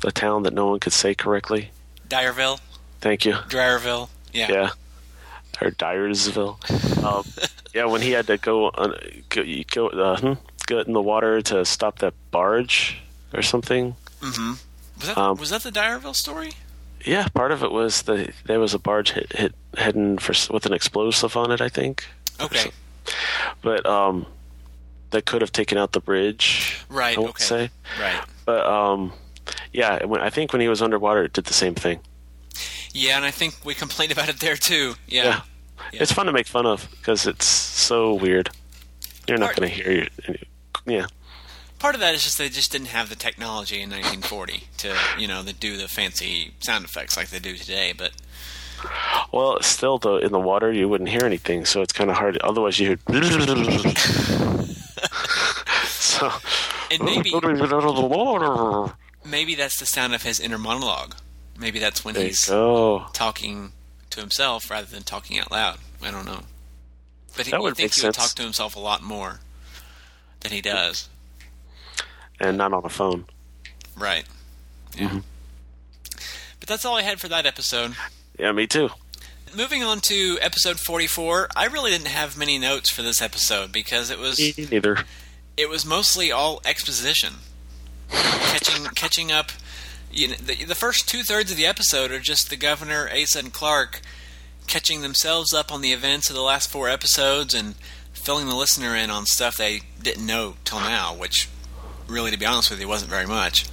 the 0.01 0.11
town 0.11 0.43
that 0.43 0.53
no 0.53 0.67
one 0.67 0.79
could 0.79 0.93
say 0.93 1.15
correctly. 1.15 1.71
Dyerville, 2.09 2.59
Thank 2.99 3.25
you. 3.25 3.33
Dreyerville. 3.33 4.09
Yeah. 4.33 4.51
Yeah, 4.51 4.69
or 5.61 5.71
Dyersville. 5.71 7.03
um, 7.03 7.25
yeah, 7.73 7.85
when 7.85 8.01
he 8.01 8.11
had 8.11 8.27
to 8.27 8.37
go 8.37 8.65
on, 8.69 8.93
go, 9.29 9.43
go 9.71 9.87
uh, 9.87 10.19
hmm, 10.19 10.33
get 10.77 10.87
in 10.87 10.93
the 10.93 11.01
water 11.01 11.41
to 11.41 11.65
stop 11.65 11.99
that 11.99 12.13
barge 12.31 13.01
or 13.33 13.41
something. 13.41 13.95
Mm-hmm. 14.21 14.51
Was 14.97 15.07
that 15.07 15.17
Um, 15.17 15.37
was 15.37 15.49
that 15.49 15.63
the 15.63 15.71
Dyerville 15.71 16.15
story? 16.15 16.53
Yeah, 17.05 17.27
part 17.33 17.51
of 17.51 17.63
it 17.63 17.71
was 17.71 18.03
the 18.03 18.31
there 18.45 18.59
was 18.59 18.73
a 18.73 18.79
barge 18.79 19.11
hit, 19.11 19.33
hit 19.33 19.55
heading 19.75 20.17
for 20.17 20.33
with 20.53 20.65
an 20.65 20.73
explosive 20.73 21.35
on 21.35 21.51
it, 21.51 21.61
I 21.61 21.69
think. 21.69 22.05
Okay. 22.39 22.71
but 23.61 23.85
um, 23.85 24.25
that 25.11 25.25
could 25.25 25.41
have 25.41 25.51
taken 25.51 25.77
out 25.77 25.91
the 25.91 25.99
bridge. 25.99 26.79
Right, 26.89 27.17
I 27.17 27.21
would 27.21 27.29
okay. 27.31 27.43
say. 27.43 27.69
Right. 27.99 28.21
But 28.45 28.65
um, 28.65 29.13
yeah, 29.73 30.05
when 30.05 30.21
I 30.21 30.29
think 30.29 30.53
when 30.53 30.61
he 30.61 30.67
was 30.67 30.81
underwater, 30.81 31.23
it 31.23 31.33
did 31.33 31.45
the 31.45 31.53
same 31.53 31.75
thing. 31.75 31.99
Yeah, 32.93 33.15
and 33.15 33.25
I 33.25 33.31
think 33.31 33.55
we 33.63 33.73
complained 33.73 34.11
about 34.15 34.29
it 34.29 34.39
there 34.39 34.55
too. 34.57 34.95
Yeah. 35.07 35.41
Yeah, 35.91 36.03
it's 36.03 36.11
fun 36.11 36.27
to 36.27 36.31
make 36.31 36.47
fun 36.47 36.65
of 36.65 36.87
because 36.91 37.25
it's 37.25 37.45
so 37.45 38.13
weird. 38.13 38.49
You're 39.27 39.39
not 39.39 39.55
going 39.55 39.69
to 39.69 39.75
hear 39.75 39.91
you. 39.91 40.35
Yeah, 40.85 41.07
Part 41.81 41.95
of 41.95 42.01
that 42.01 42.13
is 42.13 42.23
just 42.23 42.37
they 42.37 42.47
just 42.47 42.71
didn't 42.71 42.89
have 42.89 43.09
the 43.09 43.15
technology 43.15 43.81
in 43.81 43.89
1940 43.89 44.65
to 44.77 44.95
you 45.17 45.27
know 45.27 45.41
to 45.41 45.51
do 45.51 45.77
the 45.77 45.87
fancy 45.87 46.53
sound 46.59 46.85
effects 46.85 47.17
like 47.17 47.29
they 47.31 47.39
do 47.39 47.55
today. 47.57 47.91
But 47.91 48.11
well, 49.33 49.59
still 49.61 49.97
though, 49.97 50.17
in 50.17 50.31
the 50.31 50.39
water 50.39 50.71
you 50.71 50.87
wouldn't 50.87 51.09
hear 51.09 51.25
anything, 51.25 51.65
so 51.65 51.81
it's 51.81 51.91
kind 51.91 52.11
of 52.11 52.17
hard. 52.17 52.37
Otherwise, 52.37 52.79
you 52.79 52.85
hear. 52.85 52.99
so. 55.85 56.31
And 56.91 57.01
maybe- 57.01 57.33
out 57.33 57.41
the 57.41 58.07
water. 58.07 58.93
maybe 59.25 59.55
that's 59.55 59.79
the 59.79 59.87
sound 59.87 60.13
of 60.13 60.21
his 60.21 60.39
inner 60.39 60.59
monologue. 60.59 61.15
Maybe 61.57 61.79
that's 61.79 62.05
when 62.05 62.13
There 62.13 62.25
he's 62.25 62.45
talking 62.45 63.71
to 64.11 64.19
himself 64.19 64.69
rather 64.69 64.85
than 64.85 65.01
talking 65.01 65.39
out 65.39 65.49
loud. 65.49 65.79
I 66.03 66.11
don't 66.11 66.27
know. 66.27 66.41
But 67.35 67.47
he, 67.47 67.51
That 67.51 67.57
you 67.57 67.63
would 67.63 67.75
think 67.75 67.95
he 67.95 68.05
would 68.05 68.13
talk 68.13 68.29
to 68.31 68.43
himself 68.43 68.75
a 68.75 68.79
lot 68.79 69.01
more 69.01 69.39
than 70.41 70.51
he 70.51 70.61
does. 70.61 71.09
and 72.39 72.57
not 72.57 72.73
on 72.73 72.83
the 72.83 72.89
phone. 72.89 73.25
Right. 73.97 74.25
Yeah. 74.97 75.07
Mm-hmm. 75.09 75.19
But 76.59 76.67
that's 76.69 76.85
all 76.85 76.95
I 76.95 77.01
had 77.03 77.19
for 77.19 77.27
that 77.27 77.45
episode. 77.45 77.95
Yeah, 78.37 78.51
me 78.51 78.67
too. 78.67 78.89
Moving 79.55 79.83
on 79.83 79.99
to 80.01 80.37
episode 80.41 80.79
44, 80.79 81.49
I 81.55 81.65
really 81.65 81.91
didn't 81.91 82.07
have 82.07 82.37
many 82.37 82.57
notes 82.57 82.89
for 82.89 83.01
this 83.01 83.21
episode 83.21 83.71
because 83.71 84.09
it 84.09 84.17
was 84.19 84.39
Me 84.39 84.53
neither. 84.71 84.99
it 85.57 85.69
was 85.69 85.85
mostly 85.85 86.31
all 86.31 86.61
exposition, 86.65 87.33
catching 88.09 88.85
catching 88.95 89.31
up. 89.31 89.51
You 90.11 90.29
know, 90.29 90.35
the, 90.35 90.65
the 90.65 90.75
first 90.75 91.07
two 91.09 91.23
thirds 91.23 91.51
of 91.51 91.57
the 91.57 91.65
episode 91.65 92.11
are 92.11 92.19
just 92.19 92.49
the 92.49 92.55
governor, 92.57 93.09
Asa, 93.13 93.39
and 93.39 93.51
Clark 93.53 94.01
catching 94.67 95.01
themselves 95.01 95.53
up 95.53 95.71
on 95.71 95.81
the 95.81 95.91
events 95.91 96.29
of 96.29 96.35
the 96.35 96.41
last 96.41 96.69
four 96.69 96.87
episodes 96.89 97.53
and 97.53 97.75
filling 98.21 98.47
the 98.47 98.55
listener 98.55 98.95
in 98.95 99.09
on 99.09 99.25
stuff 99.25 99.57
they 99.57 99.81
didn't 100.01 100.25
know 100.25 100.55
till 100.65 100.79
now, 100.79 101.13
which 101.15 101.49
really, 102.07 102.31
to 102.31 102.37
be 102.37 102.45
honest 102.45 102.69
with 102.69 102.79
you, 102.79 102.87
wasn't 102.87 103.09
very 103.09 103.25
much. 103.27 103.65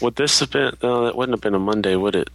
Would 0.00 0.16
this 0.16 0.40
have 0.40 0.50
been? 0.50 0.76
No, 0.82 1.04
that 1.04 1.16
wouldn't 1.16 1.34
have 1.34 1.40
been 1.42 1.54
a 1.54 1.58
Monday, 1.58 1.96
would 1.96 2.14
it? 2.14 2.28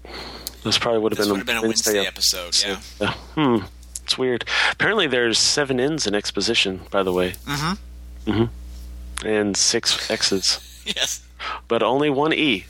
This 0.64 0.78
probably 0.78 1.00
would 1.00 1.12
have 1.12 1.18
This 1.18 1.28
been, 1.28 1.32
would 1.34 1.40
have 1.40 1.48
been 1.48 1.58
a 1.58 1.62
Wednesday 1.62 2.06
episode, 2.06 2.58
yeah. 2.66 2.80
Yeah. 3.02 3.14
Hmm. 3.36 3.58
It's 4.04 4.18
weird. 4.18 4.46
Apparently, 4.72 5.08
there's 5.08 5.38
seven 5.38 5.80
N's 5.80 6.08
in 6.08 6.16
exposition. 6.16 6.82
By 6.92 7.04
the 7.04 7.14
way. 7.14 7.32
Mm-hmm. 7.46 8.32
Mm-hmm. 8.32 9.28
And 9.28 9.56
six 9.58 10.10
X's, 10.10 10.82
Yes. 10.86 11.26
but 11.68 11.84
only 11.84 12.10
one 12.10 12.34
E. 12.34 12.66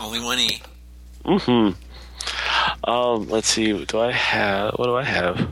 Only 0.00 0.20
one 0.20 0.38
E. 0.38 0.60
Mm-hmm. 1.24 2.90
Um. 2.90 3.28
Let's 3.28 3.48
see. 3.48 3.84
Do 3.84 3.98
I 4.00 4.12
have? 4.12 4.72
What 4.74 4.86
do 4.86 4.94
I 4.94 5.04
have? 5.04 5.48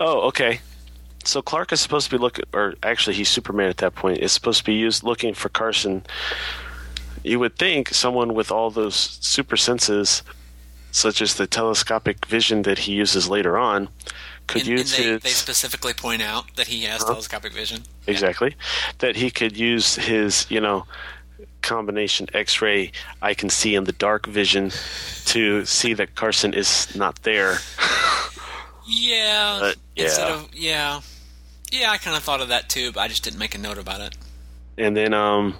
Oh, 0.00 0.28
okay. 0.28 0.60
So 1.24 1.42
Clark 1.42 1.72
is 1.72 1.80
supposed 1.80 2.10
to 2.10 2.16
be 2.16 2.20
looking, 2.20 2.44
or 2.52 2.74
actually, 2.82 3.16
he's 3.16 3.28
Superman 3.28 3.68
at 3.68 3.78
that 3.78 3.94
point. 3.94 4.18
Is 4.18 4.32
supposed 4.32 4.58
to 4.58 4.64
be 4.64 4.74
used 4.74 5.02
looking 5.02 5.34
for 5.34 5.48
Carson. 5.48 6.02
You 7.22 7.38
would 7.38 7.56
think 7.56 7.88
someone 7.88 8.34
with 8.34 8.50
all 8.50 8.70
those 8.70 8.94
super 8.94 9.56
senses, 9.56 10.22
such 10.90 11.22
as 11.22 11.34
the 11.34 11.46
telescopic 11.46 12.26
vision 12.26 12.62
that 12.62 12.80
he 12.80 12.92
uses 12.92 13.28
later 13.28 13.56
on, 13.56 13.88
could 14.46 14.62
And, 14.62 14.70
and 14.70 14.78
use 14.80 14.96
they, 14.96 15.02
his 15.04 15.22
they 15.22 15.28
specifically 15.30 15.94
point 15.94 16.20
out 16.20 16.54
that 16.56 16.66
he 16.66 16.82
has 16.82 17.00
Uh-huh. 17.02 17.12
telescopic 17.14 17.52
vision. 17.54 17.82
exactly 18.06 18.54
that 18.98 19.16
he 19.16 19.30
could 19.30 19.56
use 19.56 19.94
his 19.96 20.46
you 20.50 20.60
know 20.60 20.84
combination 21.62 22.26
x-ray 22.34 22.92
i 23.22 23.32
can 23.32 23.48
see 23.48 23.74
in 23.74 23.84
the 23.84 23.92
dark 23.92 24.26
vision 24.26 24.70
to 25.24 25.64
see 25.64 25.94
that 25.94 26.14
carson 26.14 26.52
is 26.52 26.94
not 26.94 27.22
there 27.22 27.56
Yeah. 28.86 29.56
But, 29.60 29.76
Instead 29.96 30.28
yeah. 30.28 30.34
of 30.34 30.54
yeah, 30.54 31.00
yeah, 31.74 31.90
I 31.90 31.98
kind 31.98 32.16
of 32.16 32.22
thought 32.22 32.40
of 32.40 32.48
that 32.48 32.68
too, 32.68 32.92
but 32.92 33.00
I 33.00 33.08
just 33.08 33.24
didn't 33.24 33.38
make 33.38 33.54
a 33.54 33.58
note 33.58 33.78
about 33.78 34.00
it. 34.00 34.16
And 34.78 34.96
then 34.96 35.12
um, 35.12 35.56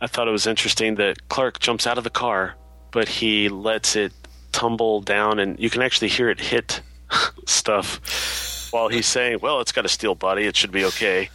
I 0.00 0.06
thought 0.06 0.28
it 0.28 0.30
was 0.32 0.46
interesting 0.46 0.96
that 0.96 1.28
Clark 1.28 1.60
jumps 1.60 1.86
out 1.86 1.98
of 1.98 2.04
the 2.04 2.10
car, 2.10 2.54
but 2.90 3.08
he 3.08 3.48
lets 3.48 3.96
it 3.96 4.12
tumble 4.52 5.00
down, 5.00 5.38
and 5.38 5.58
you 5.58 5.70
can 5.70 5.82
actually 5.82 6.08
hear 6.08 6.28
it 6.30 6.40
hit 6.40 6.80
stuff 7.46 8.70
while 8.72 8.88
he's 8.88 9.06
saying, 9.06 9.38
"Well, 9.42 9.60
it's 9.60 9.72
got 9.72 9.84
a 9.84 9.88
steel 9.88 10.14
body; 10.14 10.44
it 10.44 10.56
should 10.56 10.72
be 10.72 10.84
okay." 10.86 11.30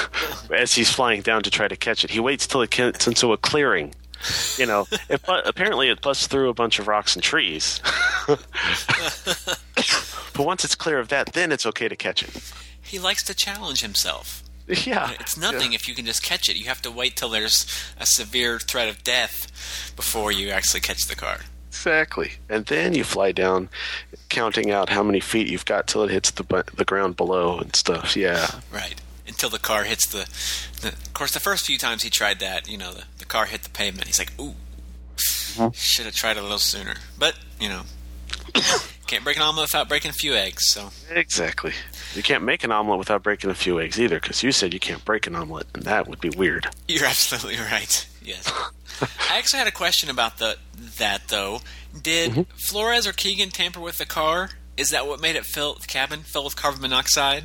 As 0.50 0.74
he's 0.74 0.90
flying 0.90 1.22
down 1.22 1.42
to 1.42 1.50
try 1.50 1.68
to 1.68 1.76
catch 1.76 2.04
it, 2.04 2.10
he 2.10 2.20
waits 2.20 2.46
till 2.46 2.62
it 2.62 2.70
gets 2.70 3.06
into 3.06 3.32
a 3.32 3.36
clearing. 3.36 3.94
You 4.56 4.66
know, 4.66 4.86
it, 5.08 5.20
apparently 5.26 5.88
it 5.88 6.00
busts 6.00 6.28
through 6.28 6.48
a 6.48 6.54
bunch 6.54 6.78
of 6.78 6.86
rocks 6.86 7.16
and 7.16 7.22
trees. 7.22 7.80
but 8.26 8.38
once 10.36 10.64
it's 10.64 10.76
clear 10.76 11.00
of 11.00 11.08
that, 11.08 11.32
then 11.32 11.50
it's 11.50 11.66
okay 11.66 11.88
to 11.88 11.96
catch 11.96 12.22
it. 12.22 12.52
He 12.82 12.98
likes 12.98 13.22
to 13.24 13.34
challenge 13.34 13.80
himself. 13.80 14.42
Yeah, 14.86 15.10
It's 15.20 15.36
nothing 15.36 15.72
if 15.72 15.88
you 15.88 15.94
can 15.94 16.06
just 16.06 16.22
catch 16.22 16.48
it. 16.48 16.56
You 16.56 16.66
have 16.66 16.80
to 16.82 16.90
wait 16.90 17.16
till 17.16 17.28
there's 17.28 17.66
a 17.98 18.06
severe 18.06 18.58
threat 18.58 18.88
of 18.88 19.02
death 19.02 19.92
before 19.96 20.32
you 20.32 20.50
actually 20.50 20.80
catch 20.80 21.06
the 21.06 21.16
car. 21.16 21.40
Exactly. 21.68 22.32
And 22.48 22.66
then 22.66 22.94
you 22.94 23.02
fly 23.02 23.32
down, 23.32 23.68
counting 24.28 24.70
out 24.70 24.88
how 24.90 25.02
many 25.02 25.20
feet 25.20 25.48
you've 25.48 25.64
got 25.64 25.86
till 25.86 26.04
it 26.04 26.10
hits 26.10 26.30
the 26.30 26.44
the 26.74 26.84
ground 26.84 27.16
below 27.16 27.58
and 27.58 27.74
stuff. 27.74 28.16
Yeah. 28.16 28.60
Right. 28.72 29.00
Until 29.26 29.50
the 29.50 29.58
car 29.58 29.84
hits 29.84 30.06
the, 30.06 30.28
the. 30.80 30.88
Of 30.94 31.12
course, 31.14 31.32
the 31.32 31.40
first 31.40 31.66
few 31.66 31.78
times 31.78 32.02
he 32.02 32.10
tried 32.10 32.38
that, 32.40 32.68
you 32.68 32.78
know, 32.78 32.92
the, 32.92 33.04
the 33.18 33.24
car 33.24 33.46
hit 33.46 33.62
the 33.62 33.70
pavement. 33.70 34.06
He's 34.06 34.18
like, 34.18 34.32
ooh, 34.38 34.54
mm-hmm. 35.16 35.68
should 35.72 36.06
have 36.06 36.14
tried 36.14 36.36
a 36.36 36.42
little 36.42 36.58
sooner. 36.58 36.96
But, 37.18 37.36
you 37.58 37.68
know, 37.68 37.82
can't 39.06 39.24
break 39.24 39.36
an 39.36 39.42
omelet 39.42 39.64
without 39.64 39.88
breaking 39.88 40.10
a 40.10 40.14
few 40.14 40.34
eggs, 40.34 40.66
so. 40.68 40.90
Exactly. 41.10 41.72
You 42.14 42.22
can't 42.22 42.44
make 42.44 42.64
an 42.64 42.72
omelet 42.72 42.98
without 42.98 43.22
breaking 43.22 43.50
a 43.50 43.54
few 43.54 43.80
eggs 43.80 44.00
either, 44.00 44.20
because 44.20 44.42
you 44.42 44.52
said 44.52 44.72
you 44.72 44.80
can't 44.80 45.04
break 45.04 45.26
an 45.26 45.34
omelet, 45.34 45.66
and 45.74 45.82
that 45.84 46.08
would 46.08 46.20
be 46.20 46.30
weird. 46.30 46.66
You're 46.88 47.06
absolutely 47.06 47.58
right. 47.58 48.06
Yes. 48.22 48.52
I 49.00 49.38
actually 49.38 49.58
had 49.58 49.68
a 49.68 49.72
question 49.72 50.10
about 50.10 50.38
the 50.38 50.56
that 50.98 51.28
though. 51.28 51.60
Did 52.00 52.30
mm-hmm. 52.30 52.42
Flores 52.56 53.06
or 53.06 53.12
Keegan 53.12 53.50
tamper 53.50 53.80
with 53.80 53.98
the 53.98 54.06
car? 54.06 54.50
Is 54.76 54.90
that 54.90 55.06
what 55.06 55.20
made 55.20 55.36
it 55.36 55.44
fill 55.44 55.74
the 55.74 55.86
cabin 55.86 56.20
fill 56.20 56.44
with 56.44 56.56
carbon 56.56 56.80
monoxide? 56.80 57.44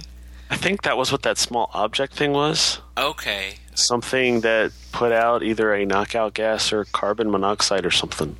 I 0.49 0.55
think 0.55 0.83
that 0.83 0.97
was 0.97 1.11
what 1.11 1.23
that 1.23 1.37
small 1.37 1.69
object 1.73 2.13
thing 2.13 2.31
was. 2.31 2.79
Okay. 2.97 3.55
Something 3.75 4.41
that 4.41 4.71
put 4.91 5.11
out 5.11 5.43
either 5.43 5.73
a 5.73 5.85
knockout 5.85 6.33
gas 6.33 6.71
or 6.71 6.85
carbon 6.85 7.29
monoxide 7.29 7.85
or 7.85 7.91
something. 7.91 8.37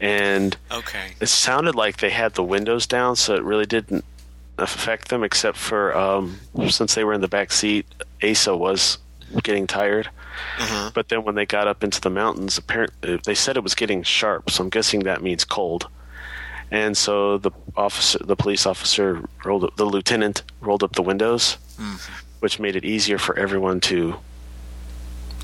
And 0.00 0.56
Okay. 0.70 1.12
it 1.20 1.26
sounded 1.28 1.74
like 1.74 1.98
they 1.98 2.10
had 2.10 2.34
the 2.34 2.42
windows 2.42 2.86
down, 2.86 3.16
so 3.16 3.34
it 3.34 3.42
really 3.42 3.66
didn't 3.66 4.04
affect 4.58 5.08
them, 5.08 5.22
except 5.22 5.56
for 5.58 5.96
um, 5.96 6.38
since 6.68 6.94
they 6.94 7.04
were 7.04 7.12
in 7.12 7.20
the 7.20 7.28
back 7.28 7.52
seat, 7.52 7.86
Asa 8.22 8.56
was 8.56 8.98
getting 9.42 9.66
tired. 9.66 10.08
Uh-huh. 10.58 10.90
But 10.94 11.08
then 11.08 11.24
when 11.24 11.34
they 11.34 11.46
got 11.46 11.66
up 11.68 11.82
into 11.84 12.00
the 12.00 12.10
mountains, 12.10 12.56
apparently 12.58 13.18
they 13.24 13.34
said 13.34 13.56
it 13.56 13.62
was 13.62 13.74
getting 13.74 14.02
sharp, 14.02 14.50
so 14.50 14.64
I'm 14.64 14.70
guessing 14.70 15.00
that 15.00 15.22
means 15.22 15.44
cold. 15.44 15.88
And 16.70 16.96
so 16.96 17.38
the 17.38 17.52
officer, 17.76 18.18
the 18.18 18.34
police 18.36 18.66
officer, 18.66 19.22
rolled 19.44 19.64
up, 19.64 19.76
the 19.76 19.84
lieutenant 19.84 20.42
rolled 20.60 20.82
up 20.82 20.94
the 20.94 21.02
windows, 21.02 21.58
which 22.40 22.58
made 22.58 22.76
it 22.76 22.84
easier 22.84 23.18
for 23.18 23.38
everyone 23.38 23.80
to 23.82 24.16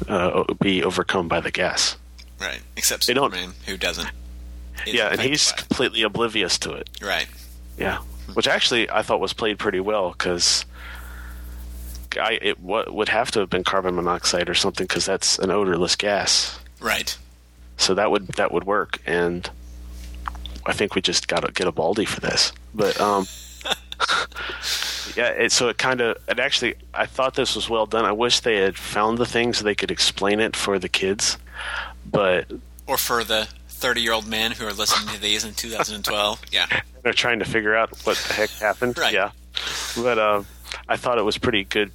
uh, 0.09 0.45
be 0.61 0.83
overcome 0.83 1.29
by 1.29 1.41
the 1.41 1.51
gas. 1.51 1.97
Right. 2.43 2.61
Except 2.77 3.07
They 3.07 3.15
don't- 3.15 3.31
Superman, 3.33 3.55
who 3.67 3.77
doesn't. 3.77 4.11
yeah, 4.87 5.09
and 5.13 5.21
he's 5.21 5.53
completely 5.53 6.03
oblivious 6.03 6.59
to 6.59 6.73
it. 6.73 6.91
it. 7.01 7.05
right. 7.07 7.29
Yeah, 7.79 7.99
which 8.35 8.47
actually 8.49 8.91
I 8.91 9.03
thought 9.03 9.21
was 9.21 9.33
played 9.33 9.59
pretty 9.59 9.81
well 9.81 10.11
because 10.11 10.65
I 12.21 12.39
it 12.43 12.61
what 12.61 12.93
would 12.93 13.09
have 13.09 13.31
to 13.33 13.41
have 13.41 13.49
been 13.51 13.65
carbon 13.65 13.95
monoxide 13.95 14.51
or 14.51 14.55
something 14.55 14.87
because 14.87 15.07
that's 15.07 15.39
an 15.39 15.51
odorless 15.51 15.97
gas. 15.97 16.59
Right. 16.81 17.17
So 17.79 17.95
that 17.95 18.11
would 18.11 18.29
that 18.37 18.53
would 18.53 18.65
work, 18.65 18.99
and 19.07 19.49
I 20.67 20.73
think 20.73 20.95
we 20.95 21.01
just 21.01 21.29
got 21.29 21.41
to 21.47 21.53
get 21.53 21.67
a 21.67 21.73
baldy 21.73 22.05
for 22.05 22.21
this. 22.21 22.53
But 22.75 23.01
um, 23.01 23.27
yeah, 25.17 25.29
it, 25.29 25.53
so 25.53 25.69
it 25.69 25.79
kind 25.79 26.01
of 26.01 26.17
it 26.29 26.39
actually 26.39 26.75
I 26.95 27.07
thought 27.07 27.35
this 27.35 27.55
was 27.57 27.69
well 27.71 27.87
done. 27.87 28.05
I 28.05 28.13
wish 28.13 28.41
they 28.41 28.57
had 28.57 28.77
found 28.77 29.19
the 29.19 29.27
things 29.27 29.59
so 29.59 29.65
they 29.65 29.75
could 29.75 29.91
explain 29.91 30.41
it 30.41 30.55
for 30.57 30.79
the 30.79 30.89
kids, 30.89 31.39
but 32.13 32.51
Or 32.87 32.97
for 32.97 33.25
the 33.25 33.49
thirty-year-old 33.69 34.27
men 34.29 34.53
who 34.53 34.65
are 34.67 34.73
listening 34.73 35.13
to 35.15 35.21
these 35.21 35.45
in 35.45 35.55
2012. 35.55 36.43
Yeah. 36.53 36.67
they're 37.03 37.13
trying 37.13 37.41
to 37.41 37.45
figure 37.45 37.75
out 37.75 37.91
what 38.05 38.17
the 38.17 38.35
heck 38.35 38.51
happened. 38.51 38.97
Right. 38.97 39.13
Yeah, 39.15 39.31
but 39.97 40.19
uh, 40.19 40.43
I 40.89 40.97
thought 40.97 41.19
it 41.19 41.23
was 41.25 41.37
pretty 41.39 41.65
good 41.65 41.91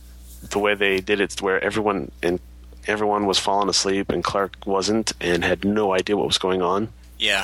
the 0.49 0.59
way 0.59 0.75
they 0.75 0.99
did 0.99 1.19
it, 1.21 1.41
where 1.41 1.63
everyone 1.63 2.11
and 2.21 2.39
everyone 2.87 3.25
was 3.25 3.39
falling 3.39 3.69
asleep 3.69 4.09
and 4.11 4.23
Clark 4.23 4.55
wasn't 4.65 5.13
and 5.21 5.43
had 5.43 5.63
no 5.65 5.93
idea 5.93 6.15
what 6.17 6.27
was 6.27 6.37
going 6.37 6.61
on. 6.61 6.89
Yeah. 7.19 7.43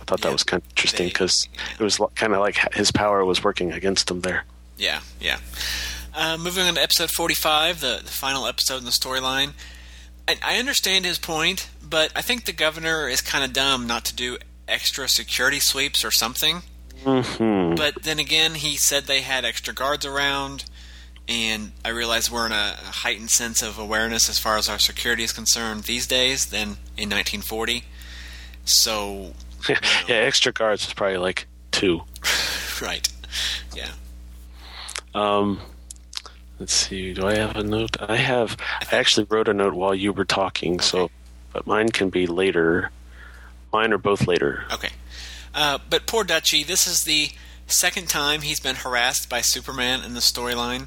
I 0.00 0.04
thought 0.04 0.20
that 0.22 0.32
was 0.32 0.42
kind 0.42 0.62
of 0.62 0.68
interesting 0.70 1.08
because 1.08 1.48
it 1.78 1.82
was 1.82 1.98
kind 2.16 2.34
of 2.34 2.40
like 2.40 2.74
his 2.74 2.90
power 2.90 3.24
was 3.24 3.42
working 3.44 3.72
against 3.72 4.10
him 4.10 4.20
there. 4.20 4.44
Yeah, 4.76 5.00
yeah. 5.20 5.38
Uh, 6.14 6.36
moving 6.36 6.66
on 6.66 6.74
to 6.74 6.82
episode 6.82 7.10
45, 7.10 7.80
the, 7.80 8.00
the 8.02 8.10
final 8.10 8.46
episode 8.46 8.78
in 8.78 8.84
the 8.84 8.90
storyline. 8.90 9.52
I, 10.28 10.36
I 10.42 10.58
understand 10.58 11.04
his 11.04 11.18
point, 11.18 11.68
but 11.82 12.12
I 12.14 12.22
think 12.22 12.44
the 12.44 12.52
governor 12.52 13.08
is 13.08 13.20
kind 13.20 13.44
of 13.44 13.52
dumb 13.52 13.86
not 13.86 14.04
to 14.06 14.14
do 14.14 14.38
extra 14.68 15.08
security 15.08 15.60
sweeps 15.60 16.04
or 16.04 16.10
something. 16.10 16.62
Mm-hmm. 17.04 17.74
But 17.74 18.02
then 18.02 18.18
again, 18.18 18.54
he 18.54 18.76
said 18.76 19.04
they 19.04 19.22
had 19.22 19.44
extra 19.44 19.74
guards 19.74 20.06
around, 20.06 20.64
and 21.28 21.72
I 21.84 21.88
realize 21.88 22.30
we're 22.30 22.46
in 22.46 22.52
a, 22.52 22.76
a 22.80 22.84
heightened 22.84 23.30
sense 23.30 23.62
of 23.62 23.78
awareness 23.78 24.28
as 24.28 24.38
far 24.38 24.56
as 24.56 24.68
our 24.68 24.78
security 24.78 25.24
is 25.24 25.32
concerned 25.32 25.84
these 25.84 26.06
days 26.06 26.46
than 26.46 26.76
in 26.96 27.10
1940. 27.10 27.84
So, 28.64 29.32
yeah, 29.68 29.76
extra 30.08 30.52
guards 30.52 30.86
is 30.86 30.94
probably 30.94 31.18
like 31.18 31.46
two. 31.72 32.02
right. 32.82 33.08
Yeah. 33.74 33.90
Um, 35.14 35.60
let's 36.62 36.72
see. 36.72 37.12
Do 37.12 37.26
I 37.26 37.34
have 37.34 37.56
a 37.56 37.62
note? 37.64 37.96
I 38.00 38.16
have. 38.16 38.56
I 38.90 38.96
actually 38.96 39.26
wrote 39.28 39.48
a 39.48 39.52
note 39.54 39.74
while 39.74 39.94
you 39.94 40.12
were 40.12 40.24
talking, 40.24 40.78
so 40.78 41.10
but 41.52 41.66
mine 41.66 41.88
can 41.90 42.08
be 42.08 42.26
later. 42.26 42.90
Mine 43.72 43.92
are 43.92 43.98
both 43.98 44.28
later. 44.28 44.64
Okay. 44.72 44.90
Uh, 45.54 45.78
but 45.90 46.06
poor 46.06 46.22
Dutchy, 46.24 46.62
this 46.62 46.86
is 46.86 47.02
the 47.04 47.30
second 47.66 48.08
time 48.08 48.42
he's 48.42 48.60
been 48.60 48.76
harassed 48.76 49.28
by 49.28 49.40
Superman 49.40 50.04
in 50.04 50.14
the 50.14 50.20
storyline. 50.20 50.86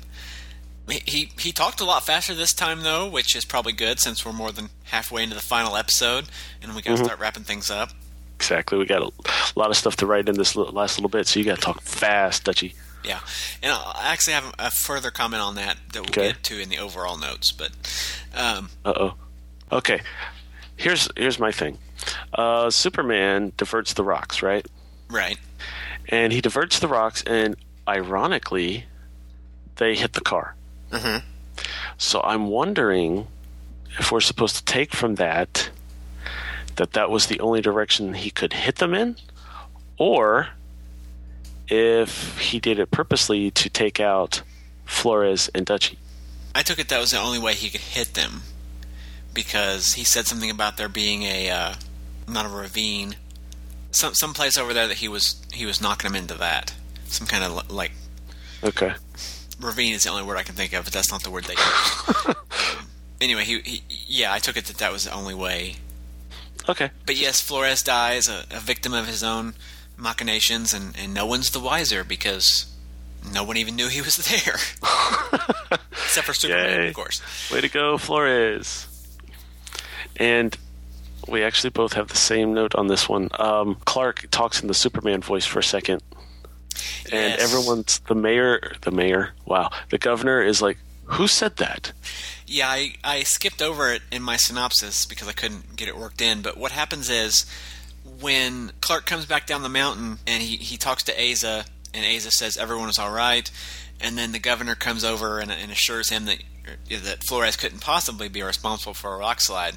He, 0.90 1.02
he 1.06 1.30
he 1.38 1.52
talked 1.52 1.82
a 1.82 1.86
lot 1.86 2.06
faster 2.06 2.34
this 2.34 2.54
time 2.54 2.82
though, 2.82 3.06
which 3.10 3.36
is 3.36 3.44
probably 3.44 3.74
good 3.74 4.00
since 4.00 4.26
we're 4.26 4.32
more 4.34 4.52
than 4.54 4.70
halfway 4.86 5.24
into 5.24 5.36
the 5.36 5.42
final 5.42 5.76
episode 5.76 6.26
and 6.62 6.74
we 6.74 6.82
got 6.82 6.96
to 6.96 7.02
Mhm. 7.02 7.06
start 7.06 7.20
wrapping 7.20 7.44
things 7.44 7.70
up. 7.70 7.90
Exactly. 8.38 8.78
We 8.78 8.86
got 8.86 9.02
a 9.02 9.12
lot 9.60 9.70
of 9.72 9.78
stuff 9.78 9.98
to 9.98 10.06
write 10.06 10.30
in 10.30 10.36
this 10.36 10.56
last 10.56 10.98
little 10.98 11.10
bit, 11.10 11.28
so 11.28 11.40
you 11.40 11.46
got 11.46 11.56
to 11.56 11.62
talk 11.62 11.82
fast, 11.82 12.44
Dutchy. 12.46 12.76
Yeah, 13.06 13.20
and 13.62 13.72
I'll 13.72 13.96
actually 14.02 14.34
have 14.34 14.54
a 14.58 14.72
further 14.72 15.12
comment 15.12 15.42
on 15.44 15.56
that 15.56 15.78
that 15.94 16.02
we'll 16.02 16.10
Okay. 16.10 16.28
get 16.34 16.44
to 16.44 16.60
in 16.60 16.70
the 16.70 16.80
overall 16.80 17.18
notes. 17.18 17.52
But 17.52 17.72
um, 18.36 18.70
Uh 18.84 18.94
oh. 18.96 19.14
Okay. 19.72 20.02
Here's 20.78 21.08
here's 21.16 21.40
my 21.40 21.52
thing. 21.52 21.78
Uh, 22.34 22.70
Superman 22.70 23.52
diverts 23.58 23.94
the 23.94 24.04
rocks, 24.04 24.42
right? 24.42 24.66
right, 25.10 25.38
And 26.10 26.34
he 26.34 26.42
diverts 26.42 26.80
the 26.80 26.88
rocks, 26.88 27.24
and 27.24 27.56
ironically, 27.88 28.86
they 29.78 29.96
hit 29.96 30.14
the 30.14 30.22
car. 30.22 30.56
Mhm. 30.92 31.24
So 31.98 32.22
I'm 32.22 32.48
wondering 32.48 33.28
if 34.00 34.12
we're 34.12 34.20
supposed 34.22 34.56
to 34.58 34.64
take 34.66 34.94
from 34.94 35.16
that 35.16 35.70
that 36.76 36.92
that 36.94 37.10
was 37.10 37.28
the 37.28 37.40
only 37.40 37.62
direction 37.62 38.14
he 38.16 38.30
could 38.30 38.52
hit 38.54 38.76
them 38.78 38.94
in, 38.94 39.16
or 39.98 40.50
if 41.68 42.38
he 42.40 42.60
did 42.60 42.80
it 42.80 42.92
purposely 42.92 43.52
to 43.52 43.70
take 43.70 44.00
out 44.00 44.42
Flores 44.86 45.50
and 45.56 45.66
Dutchy. 45.66 45.98
I 46.54 46.62
took 46.64 46.80
it 46.80 46.90
that 46.90 47.00
was 47.00 47.12
the 47.12 47.20
only 47.20 47.40
way 47.40 47.54
he 47.54 47.70
could 47.70 47.82
hit 47.82 48.14
them 48.14 48.42
because 49.34 49.94
he 49.94 50.04
said 50.04 50.26
something 50.28 50.50
about 50.50 50.78
there 50.78 50.88
being 50.90 51.24
a 51.24 51.50
uh, 51.50 51.74
not 52.28 52.46
a 52.46 52.50
ravine, 52.50 53.16
some 53.92 54.14
some 54.14 54.34
place 54.34 54.58
over 54.58 54.74
there 54.74 54.88
that 54.88 54.98
he 54.98 55.08
was 55.08 55.42
he 55.54 55.66
was 55.66 55.82
knocking 55.82 56.12
them 56.12 56.22
into 56.22 56.36
that. 56.36 56.74
Some 57.08 57.28
kind 57.28 57.44
of 57.44 57.70
like 57.72 57.92
Okay. 58.64 58.94
ravine 59.60 59.94
is 59.94 60.04
the 60.04 60.10
only 60.10 60.24
word 60.24 60.38
I 60.38 60.44
can 60.44 60.56
think 60.56 60.74
of, 60.74 60.86
but 60.86 60.94
that's 60.94 61.12
not 61.12 61.24
the 61.24 61.30
word 61.32 61.44
they 61.46 61.54
use. 61.54 62.36
Anyway, 63.22 63.46
he, 63.46 63.60
he 63.62 63.82
yeah, 64.08 64.34
I 64.34 64.40
took 64.40 64.58
it 64.58 64.66
that 64.66 64.78
that 64.78 64.92
was 64.92 65.06
the 65.06 65.14
only 65.14 65.34
way. 65.34 65.78
Okay. 66.68 66.92
But 67.06 67.16
yes, 67.16 67.40
Flores 67.40 67.82
dies 67.82 68.28
a, 68.28 68.44
a 68.52 68.60
victim 68.60 68.94
of 68.94 69.08
his 69.08 69.24
own 69.24 69.56
machinations, 69.98 70.74
and, 70.74 70.96
and 70.98 71.14
no 71.14 71.26
one's 71.26 71.50
the 71.52 71.60
wiser 71.60 72.04
because 72.04 72.66
no 73.34 73.44
one 73.44 73.58
even 73.58 73.76
knew 73.76 73.88
he 73.88 74.02
was 74.02 74.16
there, 74.18 74.56
except 75.92 76.28
for 76.28 76.34
Superman, 76.34 76.82
Yay. 76.82 76.88
of 76.90 76.94
course. 76.96 77.22
Way 77.52 77.62
to 77.62 77.70
go, 77.70 77.98
Flores. 77.98 78.88
And 80.18 80.56
we 81.28 81.44
actually 81.44 81.72
both 81.72 81.94
have 81.94 82.08
the 82.10 82.18
same 82.18 82.54
note 82.54 82.76
on 82.76 82.88
this 82.88 83.10
one. 83.10 83.30
Um, 83.40 83.76
Clark 83.86 84.28
talks 84.32 84.62
in 84.62 84.68
the 84.68 84.74
Superman 84.74 85.22
voice 85.22 85.46
for 85.46 85.60
a 85.60 85.64
second. 85.64 86.02
and 87.12 87.34
Yes. 87.34 87.42
everyone's 87.42 88.00
the 88.00 88.16
mayor. 88.16 88.74
The 88.82 88.92
mayor, 88.92 89.34
wow, 89.46 89.70
the 89.90 89.98
governor 89.98 90.42
is 90.42 90.62
like, 90.62 90.78
who 91.06 91.28
said 91.28 91.58
that? 91.58 91.92
Yeah, 92.48 92.68
I, 92.70 92.96
I 93.04 93.24
skipped 93.24 93.62
over 93.62 93.92
it 93.92 94.02
in 94.12 94.22
my 94.22 94.38
synopsis 94.38 95.06
because 95.06 95.28
I 95.28 95.34
couldn't 95.34 95.76
get 95.76 95.88
it 95.88 95.98
worked 95.98 96.22
in. 96.22 96.42
But 96.42 96.58
what 96.58 96.72
happens 96.72 97.10
is 97.10 97.46
when 98.22 98.72
Clark 98.82 99.06
comes 99.06 99.26
back 99.26 99.46
down 99.46 99.64
the 99.64 99.70
mountain 99.70 100.20
and 100.28 100.42
he, 100.42 100.58
he 100.58 100.78
talks 100.78 101.04
to 101.04 101.14
Asa, 101.14 101.66
and 101.94 102.06
Asa 102.06 102.32
says 102.32 102.58
everyone 102.58 102.90
is 102.90 103.00
all 103.00 103.12
right, 103.12 103.50
and 104.00 104.18
then 104.18 104.32
the 104.32 104.40
governor 104.40 104.76
comes 104.76 105.04
over 105.04 105.40
and, 105.40 105.52
and 105.52 105.72
assures 105.72 106.10
him 106.10 106.26
that 106.26 106.38
that 106.90 107.24
Flores 107.24 107.56
couldn't 107.56 107.82
possibly 107.82 108.28
be 108.28 108.42
responsible 108.42 108.96
for 108.96 109.14
a 109.14 109.18
rock 109.18 109.40
slide. 109.40 109.76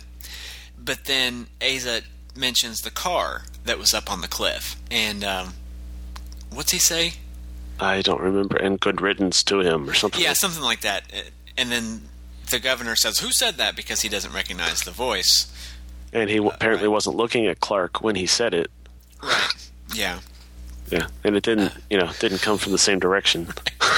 But 0.79 1.05
then 1.05 1.49
Asa 1.63 2.03
mentions 2.35 2.81
the 2.81 2.91
car 2.91 3.43
that 3.65 3.79
was 3.79 3.93
up 3.93 4.11
on 4.11 4.21
the 4.21 4.29
cliff, 4.29 4.77
and 4.91 5.25
um, 5.25 5.55
what's 6.51 6.73
he 6.73 6.79
say? 6.79 7.15
I 7.81 8.03
don't 8.03 8.21
remember. 8.21 8.57
And 8.57 8.81
good 8.81 9.01
riddance 9.01 9.43
to 9.45 9.61
him, 9.61 9.89
or 9.89 9.95
something. 9.95 10.21
Yeah, 10.21 10.29
like 10.29 10.37
something 10.37 10.63
like 10.63 10.81
that. 10.81 11.05
And 11.57 11.71
then 11.71 12.03
the 12.51 12.59
governor 12.59 12.97
says, 12.97 13.19
"Who 13.19 13.33
said 13.33 13.57
that?" 13.57 13.77
Because 13.77 14.03
he 14.03 14.09
doesn't 14.09 14.33
recognize 14.33 14.83
the 14.83 14.91
voice. 14.91 15.53
And 16.13 16.31
he 16.31 16.37
w 16.37 16.51
apparently 16.55 16.89
wasn't 16.89 17.17
looking 17.17 17.47
at 17.47 17.61
Clark 17.61 18.03
when 18.03 18.15
he 18.17 18.27
said 18.27 18.55
it. 18.55 18.71
Right. 19.23 19.71
Yeah. 19.95 20.21
Yeah, 20.91 21.09
and 21.23 21.37
it 21.37 21.43
didn't, 21.43 21.73
you 21.91 21.99
know, 21.99 22.11
didn't 22.19 22.39
come 22.41 22.57
from 22.57 22.73
the 22.73 22.79
same 22.79 22.99
direction. 22.99 23.49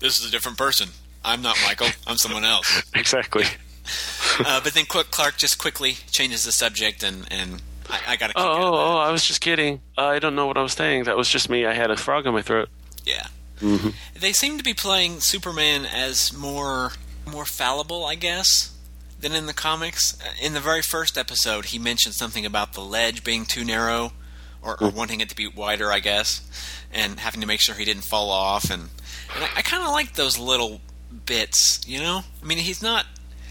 This 0.00 0.20
is 0.20 0.28
a 0.28 0.30
different 0.30 0.58
person. 0.58 0.90
I'm 1.24 1.40
not 1.40 1.56
Michael. 1.64 1.86
I'm 2.06 2.18
someone 2.18 2.44
else. 2.44 2.82
exactly. 2.94 3.44
uh, 4.44 4.60
but 4.62 4.74
then 4.74 4.84
Clark 4.84 5.38
just 5.38 5.56
quickly 5.58 5.92
changes 6.10 6.44
the 6.44 6.52
subject, 6.52 7.02
and 7.02 7.26
and 7.30 7.62
I, 7.88 8.00
I 8.08 8.16
got 8.16 8.26
to. 8.30 8.34
Oh, 8.36 8.42
oh, 8.42 8.74
oh, 8.74 8.96
I 8.98 9.10
was 9.10 9.24
just 9.26 9.40
kidding. 9.40 9.80
I 9.96 10.18
don't 10.18 10.34
know 10.34 10.46
what 10.46 10.58
I 10.58 10.62
was 10.62 10.74
saying. 10.74 11.04
That 11.04 11.16
was 11.16 11.30
just 11.30 11.48
me. 11.48 11.64
I 11.64 11.72
had 11.72 11.90
a 11.90 11.96
frog 11.96 12.26
in 12.26 12.34
my 12.34 12.42
throat. 12.42 12.68
Yeah. 13.06 13.28
hmm 13.60 13.90
They 14.14 14.34
seem 14.34 14.58
to 14.58 14.62
be 14.64 14.74
playing 14.74 15.20
Superman 15.20 15.86
as 15.86 16.34
more 16.34 16.92
more 17.26 17.46
fallible, 17.46 18.04
I 18.04 18.16
guess, 18.16 18.73
than 19.24 19.34
in 19.34 19.46
the 19.46 19.54
comics. 19.54 20.16
In 20.40 20.52
the 20.52 20.60
very 20.60 20.82
first 20.82 21.18
episode, 21.18 21.66
he 21.66 21.78
mentioned 21.78 22.14
something 22.14 22.46
about 22.46 22.74
the 22.74 22.82
ledge 22.82 23.24
being 23.24 23.46
too 23.46 23.64
narrow, 23.64 24.12
or, 24.62 24.80
or 24.80 24.90
hmm. 24.90 24.96
wanting 24.96 25.20
it 25.20 25.30
to 25.30 25.36
be 25.36 25.48
wider, 25.48 25.90
I 25.90 25.98
guess, 25.98 26.42
and 26.92 27.18
having 27.18 27.40
to 27.40 27.46
make 27.46 27.60
sure 27.60 27.74
he 27.74 27.84
didn't 27.84 28.04
fall 28.04 28.30
off. 28.30 28.70
And, 28.70 28.90
and 29.34 29.44
I, 29.44 29.48
I 29.56 29.62
kind 29.62 29.82
of 29.82 29.90
like 29.90 30.12
those 30.12 30.38
little 30.38 30.80
bits, 31.26 31.80
you 31.86 32.00
know. 32.00 32.20
I 32.42 32.46
mean, 32.46 32.58
he's 32.58 32.82
not 32.82 33.06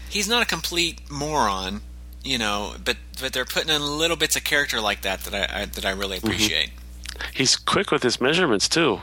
he's 0.08 0.28
not 0.28 0.42
a 0.42 0.46
complete 0.46 1.10
moron, 1.10 1.82
you 2.22 2.38
know, 2.38 2.74
but 2.82 2.96
but 3.20 3.32
they're 3.32 3.44
putting 3.44 3.74
in 3.74 3.82
little 3.82 4.16
bits 4.16 4.36
of 4.36 4.44
character 4.44 4.80
like 4.80 5.02
that 5.02 5.20
that 5.24 5.34
I, 5.34 5.62
I 5.62 5.64
that 5.66 5.84
I 5.84 5.90
really 5.90 6.18
mm-hmm. 6.18 6.26
appreciate. 6.28 6.70
He's 7.32 7.56
quick 7.56 7.90
with 7.90 8.02
his 8.02 8.20
measurements 8.20 8.68
too. 8.68 9.00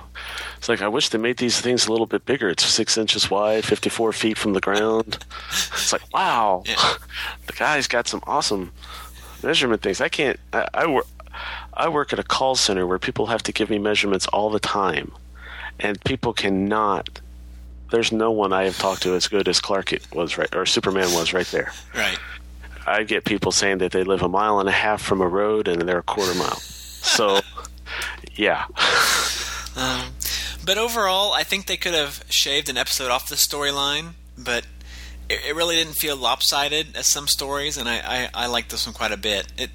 It's 0.57 0.70
like 0.70 0.82
I 0.82 0.88
wish 0.88 1.09
they 1.09 1.18
made 1.18 1.38
these 1.38 1.59
things 1.59 1.88
a 1.88 1.91
little 1.91 2.05
bit 2.05 2.26
bigger. 2.26 2.49
It's 2.49 2.66
six 2.66 2.97
inches 2.97 3.30
wide, 3.30 3.66
fifty-four 3.66 4.14
feet 4.14 4.38
from 4.38 4.53
the 4.53 4.62
ground. 4.62 5.26
It's 5.49 5.91
like 5.91 6.03
wow, 6.14 6.64
the 7.47 7.53
guy's 7.53 7.88
got 7.88 8.07
some 8.07 8.22
awesome 8.28 8.72
measurement 9.43 9.82
things. 9.82 10.01
I 10.01 10.09
can't. 10.09 10.39
I, 10.53 10.68
I 10.74 10.88
work. 10.88 11.07
I 11.74 11.89
work 11.89 12.14
at 12.14 12.20
a 12.20 12.24
call 12.24 12.55
center 12.55 12.86
where 12.86 12.99
people 12.99 13.28
have 13.28 13.43
to 13.43 13.51
give 13.51 13.70
me 13.70 13.80
measurements 13.80 14.28
all 14.28 14.49
the 14.49 14.59
time, 14.59 15.12
and 15.80 16.01
people 16.03 16.34
cannot. 16.34 17.22
There's 17.91 18.12
no 18.12 18.32
one 18.32 18.53
I 18.53 18.66
have 18.66 18.78
talked 18.78 19.03
to 19.03 19.16
as 19.16 19.28
good 19.28 19.49
as 19.49 19.59
Clark 19.59 19.91
it 19.91 20.05
was 20.14 20.38
right 20.38 20.53
or 20.55 20.66
Superman 20.66 21.12
was 21.14 21.34
right 21.34 21.47
there. 21.47 21.74
Right. 21.93 22.18
I 22.88 23.03
get 23.03 23.26
people 23.26 23.51
saying 23.51 23.80
that 23.80 23.91
they 23.91 24.03
live 24.03 24.22
a 24.22 24.30
mile 24.30 24.59
and 24.59 24.68
a 24.68 24.72
half 24.72 25.01
from 25.01 25.22
a 25.22 25.28
road 25.28 25.68
and 25.68 25.82
they're 25.82 25.99
a 25.99 26.03
quarter 26.03 26.34
mile. 26.36 26.55
So, 26.55 27.39
yeah. 28.41 28.65
Um, 29.75 30.11
but 30.65 30.77
overall, 30.77 31.31
I 31.33 31.43
think 31.43 31.65
they 31.67 31.77
could 31.77 31.93
have 31.93 32.23
shaved 32.29 32.69
an 32.69 32.77
episode 32.77 33.09
off 33.11 33.29
the 33.29 33.35
storyline, 33.35 34.13
but 34.37 34.65
it, 35.29 35.39
it 35.47 35.55
really 35.55 35.75
didn't 35.75 35.93
feel 35.93 36.15
lopsided 36.17 36.95
as 36.95 37.07
some 37.07 37.27
stories, 37.27 37.77
and 37.77 37.87
I, 37.87 38.29
I, 38.33 38.43
I 38.43 38.45
liked 38.47 38.69
this 38.71 38.85
one 38.85 38.93
quite 38.93 39.11
a 39.11 39.17
bit. 39.17 39.47
It 39.57 39.69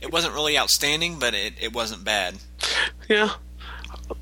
it 0.00 0.12
wasn't 0.12 0.34
really 0.34 0.58
outstanding, 0.58 1.18
but 1.18 1.34
it, 1.34 1.54
it 1.60 1.72
wasn't 1.72 2.04
bad. 2.04 2.36
Yeah. 3.08 3.30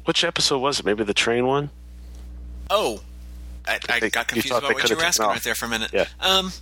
Which 0.04 0.22
episode 0.24 0.58
was 0.58 0.78
it? 0.80 0.86
Maybe 0.86 1.02
the 1.04 1.14
train 1.14 1.46
one? 1.46 1.70
Oh, 2.70 3.00
I, 3.66 3.78
I 3.88 4.00
They- 4.00 4.10
got 4.10 4.28
confused 4.28 4.56
about 4.56 4.74
what 4.74 4.88
you 4.90 4.96
were 4.96 5.02
asking 5.04 5.26
right 5.26 5.42
there 5.42 5.54
for 5.54 5.66
a 5.66 5.68
minute. 5.68 5.90
Yeah. 5.92 6.06
Um, 6.20 6.52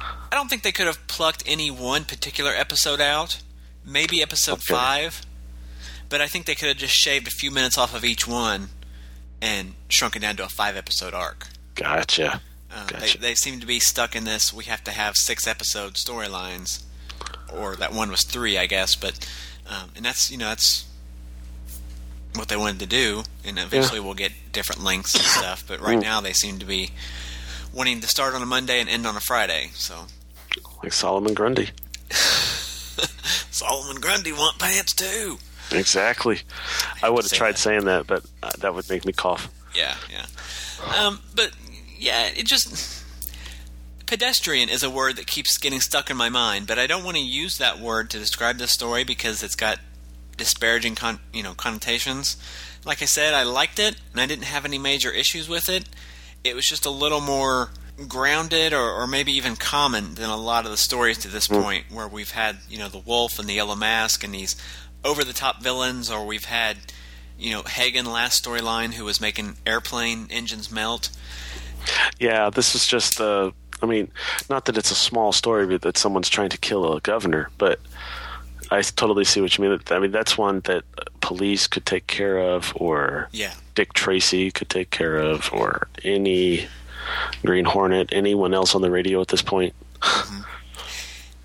I 0.00 0.34
don't 0.36 0.48
think 0.48 0.62
they 0.62 0.72
could 0.72 0.86
have 0.86 1.04
plucked 1.06 1.42
any 1.46 1.70
one 1.70 2.04
particular 2.04 2.52
episode 2.52 3.00
out. 3.00 3.40
Maybe 3.84 4.22
episode 4.22 4.54
Okay. 4.54 4.74
five, 4.74 5.22
but 6.12 6.20
I 6.20 6.28
think 6.28 6.46
they 6.46 6.54
could 6.54 6.68
have 6.68 6.76
just 6.76 6.94
shaved 6.94 7.26
a 7.26 7.30
few 7.32 7.50
minutes 7.50 7.76
off 7.76 7.92
of 7.94 8.04
each 8.04 8.28
one 8.28 8.68
and 9.40 9.74
shrunk 9.88 10.14
it 10.14 10.20
down 10.20 10.36
to 10.36 10.44
a 10.44 10.48
five 10.48 10.76
episode 10.76 11.12
arc. 11.14 11.48
Gotcha. 11.74 12.40
Uh, 12.72 12.86
Gotcha. 12.86 13.18
they, 13.18 13.28
they 13.30 13.34
seem 13.34 13.58
to 13.58 13.66
be 13.66 13.80
stuck 13.80 14.14
in 14.14 14.22
this. 14.24 14.52
We 14.52 14.64
have 14.64 14.84
to 14.84 14.92
have 14.92 15.16
six 15.16 15.46
episode 15.48 15.94
storylines, 15.94 16.84
or 17.52 17.74
that 17.76 17.92
one 17.92 18.10
was 18.10 18.22
three, 18.24 18.56
I 18.56 18.66
guess. 18.66 18.94
But 18.94 19.18
um, 19.68 19.90
and 19.96 20.04
that's 20.04 20.30
you 20.30 20.38
know 20.38 20.46
that's 20.48 20.86
what 22.34 22.48
they 22.48 22.56
wanted 22.56 22.78
to 22.80 22.86
do, 22.86 23.24
and 23.44 23.58
eventually 23.58 24.00
we'll 24.00 24.14
get 24.14 24.32
different 24.52 24.82
lengths 24.84 25.14
and 25.14 25.24
stuff. 25.24 25.64
But 25.66 25.80
right 25.80 25.98
Mm. 25.98 26.02
now 26.02 26.20
they 26.20 26.32
seem 26.32 26.58
to 26.60 26.64
be 26.66 26.90
wanting 27.74 28.00
to 28.00 28.06
start 28.06 28.34
on 28.34 28.42
a 28.42 28.46
Monday 28.46 28.80
and 28.80 28.88
end 28.88 29.06
on 29.06 29.16
a 29.16 29.20
Friday. 29.20 29.70
So 29.74 30.06
Like 30.82 30.92
Solomon 30.92 31.34
Grundy. 31.34 31.70
Solomon 33.50 34.00
Grundy 34.00 34.32
want 34.32 34.58
pants 34.58 34.92
too. 34.94 35.38
Exactly. 35.70 36.40
I 37.02 37.10
would 37.10 37.24
have 37.24 37.32
tried 37.32 37.52
that. 37.52 37.58
saying 37.58 37.84
that, 37.84 38.06
but 38.06 38.24
uh, 38.42 38.50
that 38.58 38.74
would 38.74 38.88
make 38.88 39.04
me 39.04 39.12
cough. 39.12 39.48
Yeah, 39.74 39.94
yeah. 40.10 40.26
Um, 40.98 41.20
but 41.34 41.52
yeah, 41.98 42.26
it 42.26 42.46
just 42.46 43.04
pedestrian 44.06 44.68
is 44.68 44.82
a 44.82 44.90
word 44.90 45.16
that 45.16 45.26
keeps 45.26 45.56
getting 45.56 45.80
stuck 45.80 46.10
in 46.10 46.16
my 46.16 46.28
mind. 46.28 46.66
But 46.66 46.78
I 46.78 46.86
don't 46.86 47.04
want 47.04 47.16
to 47.16 47.22
use 47.22 47.58
that 47.58 47.78
word 47.80 48.10
to 48.10 48.18
describe 48.18 48.58
this 48.58 48.70
story 48.70 49.04
because 49.04 49.42
it's 49.42 49.56
got 49.56 49.78
disparaging, 50.36 50.96
con- 50.96 51.20
you 51.32 51.42
know, 51.42 51.54
connotations. 51.54 52.36
Like 52.84 53.00
I 53.00 53.06
said, 53.06 53.32
I 53.32 53.44
liked 53.44 53.78
it 53.78 53.96
and 54.12 54.20
I 54.20 54.26
didn't 54.26 54.44
have 54.44 54.64
any 54.64 54.78
major 54.78 55.10
issues 55.10 55.48
with 55.48 55.68
it. 55.68 55.88
It 56.44 56.54
was 56.54 56.66
just 56.66 56.84
a 56.84 56.90
little 56.90 57.20
more 57.20 57.70
grounded 58.08 58.72
or, 58.72 58.92
or 58.92 59.06
maybe 59.06 59.32
even 59.32 59.56
common 59.56 60.14
than 60.14 60.28
a 60.28 60.36
lot 60.36 60.64
of 60.64 60.70
the 60.70 60.76
stories 60.76 61.18
to 61.18 61.28
this 61.28 61.46
point 61.46 61.84
where 61.90 62.08
we've 62.08 62.32
had 62.32 62.56
you 62.68 62.78
know 62.78 62.88
the 62.88 62.98
wolf 62.98 63.38
and 63.38 63.48
the 63.48 63.54
yellow 63.54 63.76
mask 63.76 64.24
and 64.24 64.34
these 64.34 64.56
over 65.04 65.24
the 65.24 65.32
top 65.32 65.62
villains 65.62 66.10
or 66.10 66.24
we've 66.24 66.44
had 66.46 66.76
you 67.38 67.52
know 67.52 67.62
Hagen 67.62 68.06
last 68.06 68.44
storyline 68.44 68.94
who 68.94 69.04
was 69.04 69.20
making 69.20 69.56
airplane 69.66 70.26
engines 70.30 70.70
melt 70.70 71.10
Yeah, 72.20 72.50
this 72.50 72.74
is 72.74 72.86
just 72.86 73.20
uh, 73.20 73.50
I 73.82 73.86
mean, 73.86 74.10
not 74.48 74.66
that 74.66 74.78
it's 74.78 74.92
a 74.92 74.94
small 74.94 75.32
story, 75.32 75.66
but 75.66 75.82
that 75.82 75.98
someone's 75.98 76.28
trying 76.28 76.50
to 76.50 76.58
kill 76.58 76.94
a 76.94 77.00
governor. 77.00 77.50
But 77.58 77.80
I 78.70 78.80
totally 78.82 79.24
see 79.24 79.40
what 79.40 79.58
you 79.58 79.68
mean. 79.68 79.80
I 79.90 79.98
mean, 79.98 80.12
that's 80.12 80.38
one 80.38 80.60
that 80.60 80.84
police 81.20 81.66
could 81.66 81.84
take 81.84 82.06
care 82.06 82.38
of, 82.38 82.72
or 82.76 83.28
Yeah. 83.32 83.54
Dick 83.74 83.92
Tracy 83.92 84.52
could 84.52 84.68
take 84.68 84.90
care 84.90 85.16
of, 85.16 85.52
or 85.52 85.88
any 86.04 86.68
Green 87.44 87.64
Hornet, 87.64 88.10
anyone 88.12 88.54
else 88.54 88.74
on 88.76 88.82
the 88.82 88.90
radio 88.90 89.20
at 89.20 89.28
this 89.28 89.42
point. 89.42 89.74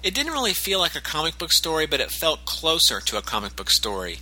It 0.07 0.15
didn't 0.15 0.31
really 0.31 0.53
feel 0.53 0.79
like 0.79 0.95
a 0.95 1.01
comic 1.01 1.37
book 1.37 1.51
story 1.51 1.85
but 1.85 1.99
it 1.99 2.11
felt 2.11 2.45
closer 2.45 3.01
to 3.01 3.17
a 3.17 3.21
comic 3.21 3.57
book 3.57 3.69
story 3.69 4.19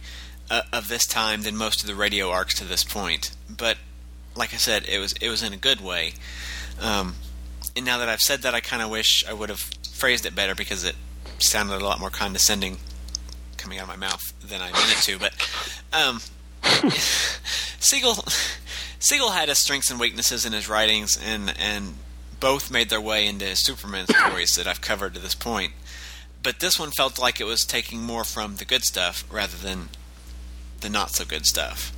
uh, 0.49 0.63
of 0.73 0.88
this 0.88 1.05
time 1.05 1.43
than 1.43 1.55
most 1.55 1.81
of 1.81 1.88
the 1.88 1.93
radio 1.93 2.31
arcs 2.31 2.55
to 2.55 2.63
this 2.63 2.83
point. 2.83 3.29
But 3.47 3.77
like 4.36 4.51
I 4.51 4.57
said 4.57 4.86
it 4.89 4.97
was 4.97 5.13
it 5.21 5.29
was 5.29 5.43
in 5.43 5.53
a 5.53 5.57
good 5.57 5.81
way. 5.81 6.13
Um, 6.81 7.17
and 7.75 7.86
now 7.86 7.99
that 7.99 8.09
I've 8.09 8.19
said 8.19 8.41
that 8.41 8.55
I 8.55 8.61
kind 8.61 8.81
of 8.81 8.89
wish 8.89 9.23
I 9.29 9.33
would 9.33 9.49
have 9.49 9.69
phrased 9.93 10.25
it 10.25 10.33
better 10.33 10.55
because 10.55 10.83
it 10.83 10.95
sounded 11.38 11.79
a 11.79 11.86
lot 11.86 11.99
more 11.99 12.09
condescending 12.09 12.77
coming 13.57 13.77
out 13.77 13.83
of 13.83 13.89
my 13.89 13.95
mouth 13.95 14.21
than 14.41 14.61
I 14.61 14.71
meant 14.71 14.91
it 14.91 15.03
to 15.03 15.19
but 15.19 15.33
um, 15.93 16.19
Siegel 17.79 18.25
Siegel 19.05 19.29
had 19.29 19.49
his 19.49 19.59
strengths 19.59 19.91
and 19.91 19.99
weaknesses 19.99 20.47
in 20.47 20.53
his 20.53 20.67
writings, 20.67 21.15
and 21.23 21.53
and 21.59 21.93
both 22.39 22.71
made 22.71 22.89
their 22.89 23.01
way 23.01 23.25
into 23.25 23.55
Superman 23.55 24.07
stories 24.07 24.51
that 24.57 24.67
I've 24.67 24.81
covered 24.81 25.13
to 25.13 25.19
this 25.19 25.36
point. 25.36 25.73
But 26.43 26.59
this 26.59 26.79
one 26.79 26.91
felt 26.91 27.17
like 27.19 27.39
it 27.41 27.45
was 27.45 27.65
taking 27.65 28.01
more 28.01 28.23
from 28.23 28.57
the 28.57 28.65
good 28.65 28.83
stuff 28.83 29.23
rather 29.31 29.57
than 29.57 29.89
the 30.81 30.89
not 30.89 31.11
so 31.11 31.25
good 31.25 31.45
stuff. 31.45 31.91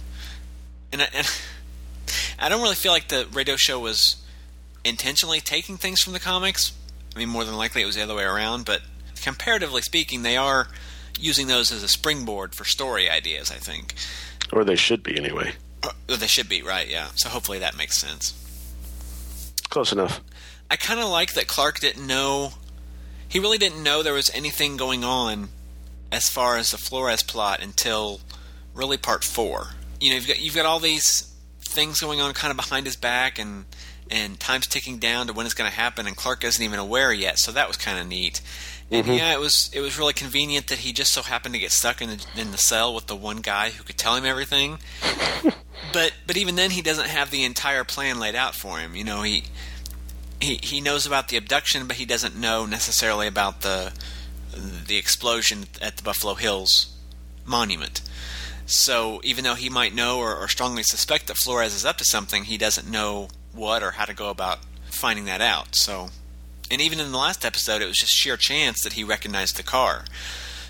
And 0.91 1.01
I, 1.01 1.07
and 1.13 1.27
I 2.39 2.49
don't 2.49 2.61
really 2.61 2.75
feel 2.75 2.91
like 2.93 3.09
the 3.09 3.27
radio 3.33 3.55
show 3.57 3.79
was 3.79 4.17
intentionally 4.85 5.41
taking 5.41 5.75
things 5.77 6.01
from 6.01 6.13
the 6.13 6.19
comics. 6.19 6.71
I 7.15 7.19
mean, 7.19 7.29
more 7.29 7.43
than 7.43 7.57
likely 7.57 7.81
it 7.81 7.85
was 7.85 7.95
the 7.95 8.03
other 8.03 8.15
way 8.15 8.23
around, 8.23 8.63
but 8.65 8.81
comparatively 9.21 9.81
speaking, 9.81 10.21
they 10.21 10.37
are 10.37 10.67
using 11.19 11.47
those 11.47 11.71
as 11.71 11.83
a 11.83 11.87
springboard 11.87 12.53
for 12.55 12.63
story 12.63 13.09
ideas, 13.09 13.51
I 13.51 13.55
think. 13.55 13.95
Or 14.53 14.63
they 14.63 14.75
should 14.75 15.03
be 15.03 15.17
anyway. 15.17 15.53
Uh, 15.83 15.91
They 16.15 16.27
should 16.27 16.47
be, 16.47 16.61
right, 16.61 16.87
yeah. 16.87 17.07
So 17.15 17.27
hopefully 17.29 17.59
that 17.59 17.75
makes 17.75 17.97
sense. 17.97 18.33
Close 19.77 19.91
enough. 19.91 20.21
I 20.71 20.75
kind 20.75 20.99
of 20.99 21.07
like 21.07 21.33
that 21.33 21.45
Clark 21.47 21.81
didn't 21.81 22.07
know. 22.07 22.53
He 23.27 23.37
really 23.37 23.59
didn't 23.59 23.83
know 23.83 24.01
there 24.01 24.11
was 24.11 24.31
anything 24.33 24.75
going 24.75 25.03
on 25.03 25.49
as 26.11 26.29
far 26.29 26.57
as 26.57 26.71
the 26.71 26.79
Flores 26.79 27.21
plot 27.21 27.61
until 27.61 28.19
really 28.73 28.97
part 28.97 29.23
four. 29.23 29.73
You 30.01 30.09
know, 30.09 30.15
you've 30.15 30.27
got 30.27 30.39
you've 30.39 30.55
got 30.55 30.65
all 30.65 30.79
these 30.79 31.31
things 31.59 31.99
going 31.99 32.21
on 32.21 32.33
kind 32.33 32.49
of 32.49 32.57
behind 32.57 32.87
his 32.87 32.95
back, 32.95 33.37
and 33.37 33.65
and 34.09 34.39
time's 34.39 34.65
ticking 34.65 34.97
down 34.97 35.27
to 35.27 35.33
when 35.33 35.45
it's 35.45 35.53
going 35.53 35.69
to 35.69 35.77
happen, 35.77 36.07
and 36.07 36.17
Clark 36.17 36.43
isn't 36.43 36.63
even 36.63 36.79
aware 36.79 37.13
yet. 37.13 37.37
So 37.37 37.51
that 37.51 37.67
was 37.67 37.77
kind 37.77 37.99
of 37.99 38.07
neat. 38.07 38.41
And 38.89 39.05
Mhm. 39.05 39.17
yeah, 39.17 39.33
it 39.33 39.39
was 39.39 39.69
it 39.73 39.81
was 39.81 39.97
really 39.97 40.13
convenient 40.13 40.67
that 40.67 40.79
he 40.79 40.93
just 40.93 41.11
so 41.11 41.21
happened 41.21 41.53
to 41.55 41.59
get 41.59 41.71
stuck 41.71 42.01
in 42.01 42.09
the, 42.09 42.25
in 42.39 42.51
the 42.51 42.57
cell 42.57 42.93
with 42.93 43.07
the 43.07 43.15
one 43.15 43.37
guy 43.41 43.71
who 43.71 43.83
could 43.83 43.97
tell 43.97 44.15
him 44.15 44.25
everything. 44.25 44.79
but 45.93 46.13
but 46.25 46.37
even 46.37 46.55
then, 46.55 46.71
he 46.71 46.81
doesn't 46.81 47.09
have 47.09 47.29
the 47.31 47.43
entire 47.43 47.83
plan 47.83 48.19
laid 48.19 48.35
out 48.35 48.55
for 48.55 48.79
him. 48.79 48.95
You 48.95 49.03
know, 49.03 49.23
he 49.23 49.43
he 50.39 50.59
he 50.63 50.79
knows 50.81 51.05
about 51.05 51.27
the 51.27 51.37
abduction, 51.37 51.85
but 51.87 51.97
he 51.97 52.05
doesn't 52.05 52.35
know 52.35 52.65
necessarily 52.65 53.27
about 53.27 53.61
the 53.61 53.91
the 54.53 54.97
explosion 54.97 55.65
at 55.81 55.97
the 55.97 56.03
Buffalo 56.03 56.35
Hills 56.35 56.87
monument. 57.45 58.01
So 58.65 59.21
even 59.23 59.43
though 59.43 59.55
he 59.55 59.69
might 59.69 59.93
know 59.93 60.19
or, 60.19 60.35
or 60.35 60.47
strongly 60.47 60.83
suspect 60.83 61.27
that 61.27 61.37
Flores 61.37 61.73
is 61.73 61.85
up 61.85 61.97
to 61.97 62.05
something, 62.05 62.45
he 62.45 62.57
doesn't 62.57 62.89
know 62.89 63.29
what 63.53 63.81
or 63.83 63.91
how 63.91 64.05
to 64.05 64.13
go 64.13 64.29
about 64.29 64.59
finding 64.89 65.25
that 65.25 65.39
out. 65.41 65.75
So, 65.75 66.09
and 66.71 66.81
even 66.81 66.99
in 66.99 67.11
the 67.11 67.17
last 67.17 67.45
episode, 67.45 67.81
it 67.81 67.87
was 67.87 67.97
just 67.97 68.13
sheer 68.13 68.37
chance 68.37 68.81
that 68.83 68.93
he 68.93 69.03
recognized 69.03 69.57
the 69.57 69.63
car. 69.63 70.05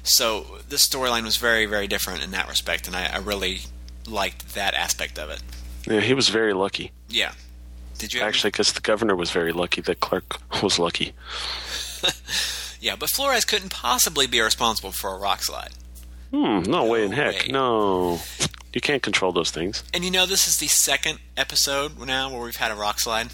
So 0.04 0.60
this 0.70 0.88
storyline 0.88 1.24
was 1.24 1.38
very, 1.38 1.66
very 1.66 1.88
different 1.88 2.24
in 2.24 2.32
that 2.32 2.48
respect, 2.48 2.88
and 2.88 2.96
I, 2.96 3.08
I 3.08 3.18
really 3.18 3.62
liked 4.08 4.56
that 4.56 4.74
aspect 4.74 5.20
of 5.20 5.30
it. 5.30 5.42
Yeah, 5.86 6.02
he 6.02 6.14
was 6.14 6.30
very 6.30 6.54
lucky. 6.54 6.92
Yeah. 7.10 7.34
Did 7.98 8.14
you 8.14 8.22
Actually, 8.22 8.52
because 8.52 8.74
the 8.74 8.82
governor 8.82 9.16
was 9.16 9.32
very 9.32 9.52
lucky 9.52 9.82
that 9.82 10.00
Clark 10.00 10.40
was 10.64 10.80
lucky. 10.80 11.14
Yeah, 12.80 12.96
but 12.96 13.10
Flores 13.10 13.46
couldn't 13.46 13.70
possibly 13.72 14.28
be 14.28 14.40
responsible 14.40 14.92
for 14.92 15.14
a 15.14 15.18
rock 15.18 15.44
slide. 15.44 15.72
Hmm, 16.32 16.62
no, 16.64 16.86
way 16.86 17.04
in 17.04 17.12
heck. 17.12 17.34
way. 17.34 17.48
No. 17.50 18.20
You 18.74 18.82
can't 18.82 19.02
control 19.02 19.32
those 19.32 19.50
things. 19.50 19.84
And 19.94 20.04
you 20.04 20.12
know, 20.12 20.26
this 20.26 20.48
is 20.48 20.58
the 20.58 20.68
second 20.68 21.20
episode 21.36 21.98
now 22.00 22.32
where 22.32 22.42
we've 22.44 22.56
had 22.56 22.72
a 22.72 22.76
rock 22.76 23.00
slide. 23.00 23.30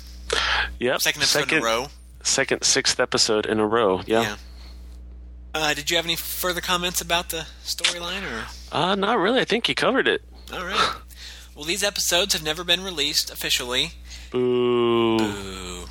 Yep. 0.80 1.02
Second 1.02 1.22
episode 1.24 1.52
in 1.52 1.60
a 1.60 1.62
row. 1.62 1.88
Second, 2.24 2.64
sixth 2.64 3.00
episode 3.00 3.46
in 3.46 3.60
a 3.60 3.68
row. 3.68 4.02
Yeah. 4.06 4.22
Yeah. 4.22 4.36
Uh, 5.56 5.74
did 5.76 5.92
you 5.92 5.98
have 5.98 6.06
any 6.06 6.16
further 6.16 6.62
comments 6.62 7.00
about 7.02 7.30
the 7.30 7.46
storyline, 7.64 8.24
or 8.24 8.46
Uh, 8.72 8.96
not 8.96 9.20
really. 9.20 9.40
I 9.40 9.46
think 9.46 9.70
you 9.70 9.76
covered 9.76 10.08
it. 10.08 10.24
all 10.52 10.66
right? 10.66 10.96
Well, 11.56 11.66
these 11.66 11.84
episodes 11.84 12.34
have 12.34 12.42
never 12.42 12.64
been 12.64 12.84
released 12.84 13.30
officially. 13.30 13.92
Boo. 14.32 15.20
Boo. 15.20 15.86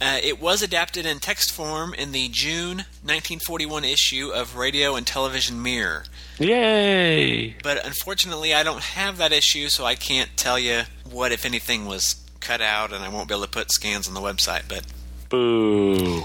Uh, 0.00 0.18
it 0.22 0.40
was 0.40 0.62
adapted 0.62 1.04
in 1.04 1.18
text 1.20 1.52
form 1.52 1.92
in 1.94 2.12
the 2.12 2.28
June 2.28 2.78
1941 3.02 3.84
issue 3.84 4.30
of 4.34 4.56
Radio 4.56 4.96
and 4.96 5.06
Television 5.06 5.62
Mirror. 5.62 6.04
Yay! 6.38 7.54
But 7.62 7.84
unfortunately, 7.86 8.54
I 8.54 8.62
don't 8.62 8.82
have 8.82 9.18
that 9.18 9.32
issue, 9.32 9.68
so 9.68 9.84
I 9.84 9.94
can't 9.94 10.30
tell 10.36 10.58
you 10.58 10.82
what, 11.08 11.30
if 11.32 11.44
anything, 11.44 11.84
was 11.84 12.16
cut 12.40 12.60
out, 12.62 12.92
and 12.92 13.04
I 13.04 13.08
won't 13.10 13.28
be 13.28 13.34
able 13.34 13.44
to 13.44 13.50
put 13.50 13.70
scans 13.70 14.08
on 14.08 14.14
the 14.14 14.20
website. 14.20 14.62
But 14.68 14.84
Boo. 15.32 16.22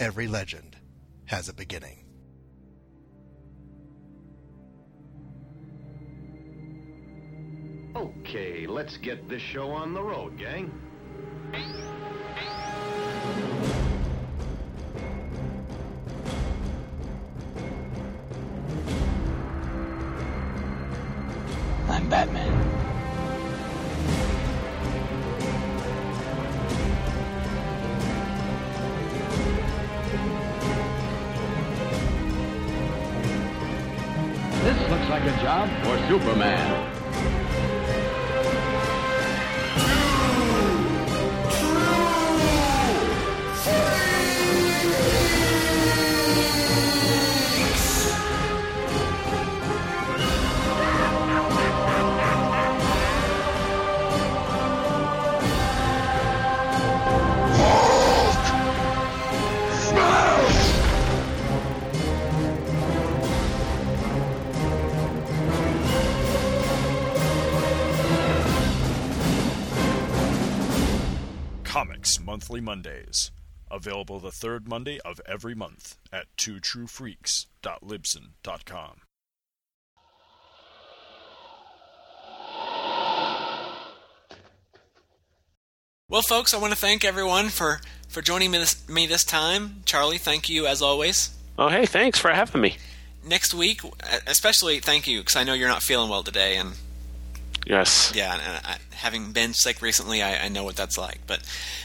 Every 0.00 0.26
legend 0.26 0.76
has 1.26 1.48
a 1.48 1.54
beginning. 1.54 2.04
Okay, 7.94 8.66
let's 8.66 8.96
get 8.96 9.28
this 9.28 9.42
show 9.42 9.70
on 9.70 9.94
the 9.94 10.02
road, 10.02 10.36
gang. 10.38 10.72
I'm 21.88 22.08
Batman. 22.08 22.47
Superman. 36.18 36.77
Comics 72.58 72.66
Mondays. 72.66 73.30
Available 73.70 74.18
the 74.18 74.32
third 74.32 74.66
Monday 74.66 74.98
of 75.04 75.20
every 75.26 75.54
month 75.54 75.96
at 76.12 76.24
twotruefreaks.libsyn.com. 76.36 79.00
Well, 86.10 86.22
folks, 86.22 86.54
I 86.54 86.58
want 86.58 86.72
to 86.72 86.78
thank 86.78 87.04
everyone 87.04 87.50
for, 87.50 87.82
for 88.08 88.22
joining 88.22 88.50
me 88.50 88.56
this, 88.58 88.88
me 88.88 89.06
this 89.06 89.24
time. 89.24 89.82
Charlie, 89.84 90.16
thank 90.16 90.48
you 90.48 90.66
as 90.66 90.80
always. 90.80 91.36
Oh, 91.58 91.68
hey, 91.68 91.84
thanks 91.84 92.18
for 92.18 92.30
having 92.30 92.62
me. 92.62 92.78
Next 93.26 93.52
week, 93.52 93.82
especially 94.26 94.80
thank 94.80 95.06
you 95.06 95.20
because 95.20 95.36
I 95.36 95.44
know 95.44 95.52
you're 95.52 95.68
not 95.68 95.82
feeling 95.82 96.08
well 96.08 96.22
today, 96.22 96.56
and 96.56 96.72
Yes. 97.68 98.12
yeah, 98.14 98.32
and 98.32 98.66
I, 98.66 98.76
having 98.96 99.32
been 99.32 99.52
sick 99.52 99.82
recently, 99.82 100.22
I, 100.22 100.46
I 100.46 100.48
know 100.48 100.64
what 100.64 100.74
that's 100.74 100.96
like. 100.96 101.20
But 101.26 101.40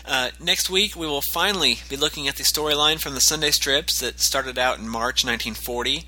uh, 0.06 0.30
next 0.40 0.70
week, 0.70 0.96
we 0.96 1.06
will 1.06 1.22
finally 1.34 1.80
be 1.90 1.98
looking 1.98 2.28
at 2.28 2.38
the 2.38 2.44
storyline 2.44 3.02
from 3.02 3.16
the 3.16 3.20
Sunday 3.20 3.52
strips 3.52 4.00
that 4.00 4.22
started 4.22 4.58
out 4.58 4.80
in 4.80 4.88
March 4.88 5.26
1940. 5.26 6.06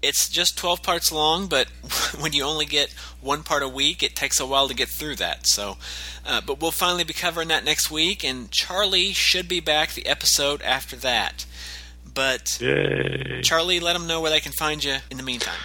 It's 0.00 0.28
just 0.28 0.56
12 0.56 0.82
parts 0.82 1.12
long, 1.12 1.46
but 1.46 1.68
when 2.18 2.32
you 2.32 2.44
only 2.44 2.64
get 2.64 2.90
one 3.20 3.42
part 3.42 3.62
a 3.62 3.68
week, 3.68 4.02
it 4.02 4.16
takes 4.16 4.40
a 4.40 4.46
while 4.46 4.66
to 4.66 4.74
get 4.74 4.88
through 4.88 5.16
that. 5.16 5.46
So, 5.46 5.76
uh, 6.26 6.40
but 6.40 6.60
we'll 6.60 6.70
finally 6.70 7.04
be 7.04 7.12
covering 7.12 7.48
that 7.48 7.64
next 7.64 7.90
week, 7.90 8.24
and 8.24 8.50
Charlie 8.50 9.12
should 9.12 9.46
be 9.46 9.60
back 9.60 9.92
the 9.92 10.06
episode 10.06 10.62
after 10.62 10.96
that. 10.96 11.44
But 12.14 12.58
Yay. 12.60 13.42
Charlie, 13.42 13.78
let 13.78 13.92
them 13.92 14.06
know 14.06 14.22
where 14.22 14.30
they 14.30 14.40
can 14.40 14.52
find 14.52 14.82
you 14.82 14.96
in 15.10 15.18
the 15.18 15.22
meantime. 15.22 15.60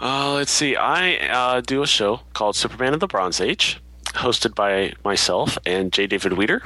Uh, 0.00 0.32
let's 0.34 0.52
see. 0.52 0.76
I 0.76 1.16
uh, 1.16 1.60
do 1.60 1.82
a 1.82 1.86
show 1.86 2.20
called 2.34 2.56
Superman 2.56 2.92
in 2.92 2.98
the 2.98 3.06
Bronze 3.06 3.40
Age, 3.40 3.80
hosted 4.04 4.54
by 4.54 4.92
myself 5.04 5.56
and 5.64 5.92
J. 5.92 6.06
David 6.06 6.34
Weter, 6.34 6.62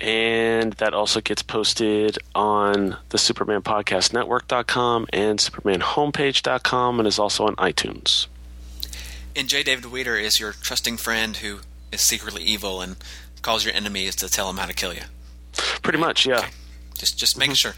And 0.00 0.72
that 0.74 0.92
also 0.92 1.20
gets 1.22 1.42
posted 1.42 2.18
on 2.34 2.98
the 3.08 3.16
Superman 3.16 3.62
Podcast 3.62 4.12
Network.com 4.12 5.06
and 5.12 5.38
SupermanHomepage.com 5.38 6.98
and 6.98 7.08
is 7.08 7.18
also 7.18 7.46
on 7.46 7.56
iTunes. 7.56 8.26
And 9.36 9.48
J. 9.48 9.62
David 9.62 9.86
Weter 9.86 10.16
is 10.16 10.38
your 10.38 10.52
trusting 10.52 10.96
friend 10.96 11.36
who 11.38 11.60
is 11.90 12.00
secretly 12.00 12.42
evil 12.42 12.80
and 12.80 12.96
calls 13.42 13.64
your 13.64 13.74
enemies 13.74 14.16
to 14.16 14.28
tell 14.28 14.48
him 14.48 14.56
how 14.56 14.66
to 14.66 14.72
kill 14.72 14.94
you. 14.94 15.02
Pretty 15.82 15.98
much, 15.98 16.26
yeah. 16.26 16.48
Just 16.98 17.18
just 17.18 17.36
making 17.36 17.56
sure. 17.56 17.74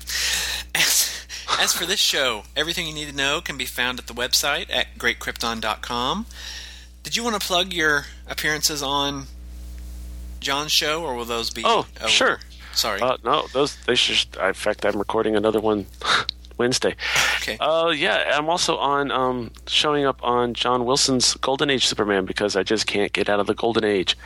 As, 0.74 1.26
as 1.58 1.72
for 1.72 1.86
this 1.86 2.00
show, 2.00 2.42
everything 2.54 2.86
you 2.86 2.92
need 2.94 3.08
to 3.08 3.16
know 3.16 3.40
can 3.40 3.56
be 3.56 3.64
found 3.64 3.98
at 3.98 4.06
the 4.06 4.12
website 4.14 4.66
at 4.70 4.98
greatkrypton.com. 4.98 6.26
Did 7.02 7.16
you 7.16 7.24
want 7.24 7.40
to 7.40 7.46
plug 7.46 7.72
your 7.72 8.06
appearances 8.28 8.82
on 8.82 9.26
John's 10.40 10.72
show, 10.72 11.02
or 11.02 11.14
will 11.14 11.24
those 11.24 11.50
be? 11.50 11.62
Oh, 11.64 11.86
sure. 12.06 12.40
Sorry. 12.72 13.00
Uh, 13.00 13.16
no, 13.24 13.46
those 13.52 13.76
they 13.86 13.94
should. 13.94 14.36
In 14.36 14.52
fact, 14.52 14.84
I'm 14.84 14.98
recording 14.98 15.34
another 15.34 15.60
one 15.60 15.86
Wednesday. 16.58 16.96
Okay. 17.36 17.58
Uh, 17.58 17.92
yeah, 17.94 18.32
I'm 18.34 18.48
also 18.48 18.76
on 18.76 19.10
um, 19.10 19.50
showing 19.66 20.04
up 20.06 20.22
on 20.22 20.54
John 20.54 20.84
Wilson's 20.84 21.34
Golden 21.34 21.70
Age 21.70 21.86
Superman 21.86 22.24
because 22.24 22.56
I 22.56 22.62
just 22.62 22.86
can't 22.86 23.12
get 23.12 23.28
out 23.28 23.40
of 23.40 23.46
the 23.46 23.54
Golden 23.54 23.84
Age. 23.84 24.16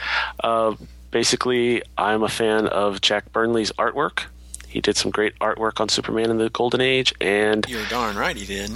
Uh, 0.42 0.74
basically, 1.10 1.82
I'm 1.98 2.22
a 2.22 2.28
fan 2.28 2.66
of 2.66 3.00
Jack 3.00 3.32
Burnley's 3.32 3.72
artwork. 3.72 4.24
He 4.68 4.80
did 4.80 4.96
some 4.96 5.10
great 5.10 5.36
artwork 5.40 5.80
on 5.80 5.88
Superman 5.88 6.30
in 6.30 6.38
the 6.38 6.50
Golden 6.50 6.80
Age, 6.80 7.12
and 7.20 7.66
You're 7.68 7.86
darn 7.86 8.16
right 8.16 8.36
he 8.36 8.46
did. 8.46 8.70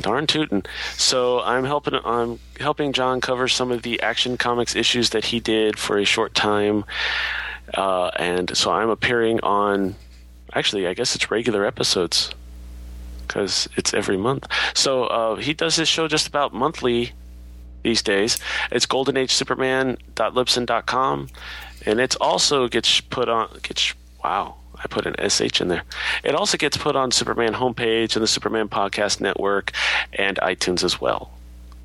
Darn 0.00 0.26
tootin'. 0.26 0.64
So 0.96 1.40
I'm 1.40 1.64
helping 1.64 1.94
I'm 2.04 2.38
helping 2.60 2.92
John 2.92 3.22
cover 3.22 3.48
some 3.48 3.72
of 3.72 3.82
the 3.82 4.02
Action 4.02 4.36
Comics 4.36 4.76
issues 4.76 5.10
that 5.10 5.24
he 5.24 5.40
did 5.40 5.78
for 5.78 5.96
a 5.96 6.04
short 6.04 6.34
time, 6.34 6.84
uh, 7.72 8.08
and 8.16 8.54
so 8.56 8.70
I'm 8.70 8.90
appearing 8.90 9.40
on. 9.40 9.94
Actually, 10.52 10.86
I 10.86 10.94
guess 10.94 11.14
it's 11.14 11.30
regular 11.30 11.64
episodes 11.64 12.34
because 13.28 13.68
it's 13.76 13.94
every 13.94 14.16
month. 14.16 14.48
So 14.74 15.04
uh, 15.04 15.36
he 15.36 15.54
does 15.54 15.76
his 15.76 15.86
show 15.88 16.08
just 16.08 16.26
about 16.26 16.52
monthly 16.52 17.12
these 17.82 18.02
days. 18.02 18.38
It's 18.72 18.86
goldenagesuperman.libsyn.com, 18.86 21.28
and 21.86 22.00
it's 22.00 22.16
also 22.16 22.66
gets 22.68 23.00
put 23.00 23.28
on 23.28 23.60
gets 23.62 23.94
wow. 24.24 24.56
I 24.80 24.86
put 24.86 25.06
an 25.06 25.16
SH 25.28 25.60
in 25.60 25.66
there. 25.68 25.82
It 26.22 26.36
also 26.36 26.56
gets 26.56 26.76
put 26.76 26.94
on 26.94 27.10
Superman 27.10 27.54
homepage 27.54 28.14
and 28.14 28.22
the 28.22 28.28
Superman 28.28 28.68
Podcast 28.68 29.20
Network 29.20 29.72
and 30.12 30.36
iTunes 30.36 30.84
as 30.84 31.00
well. 31.00 31.32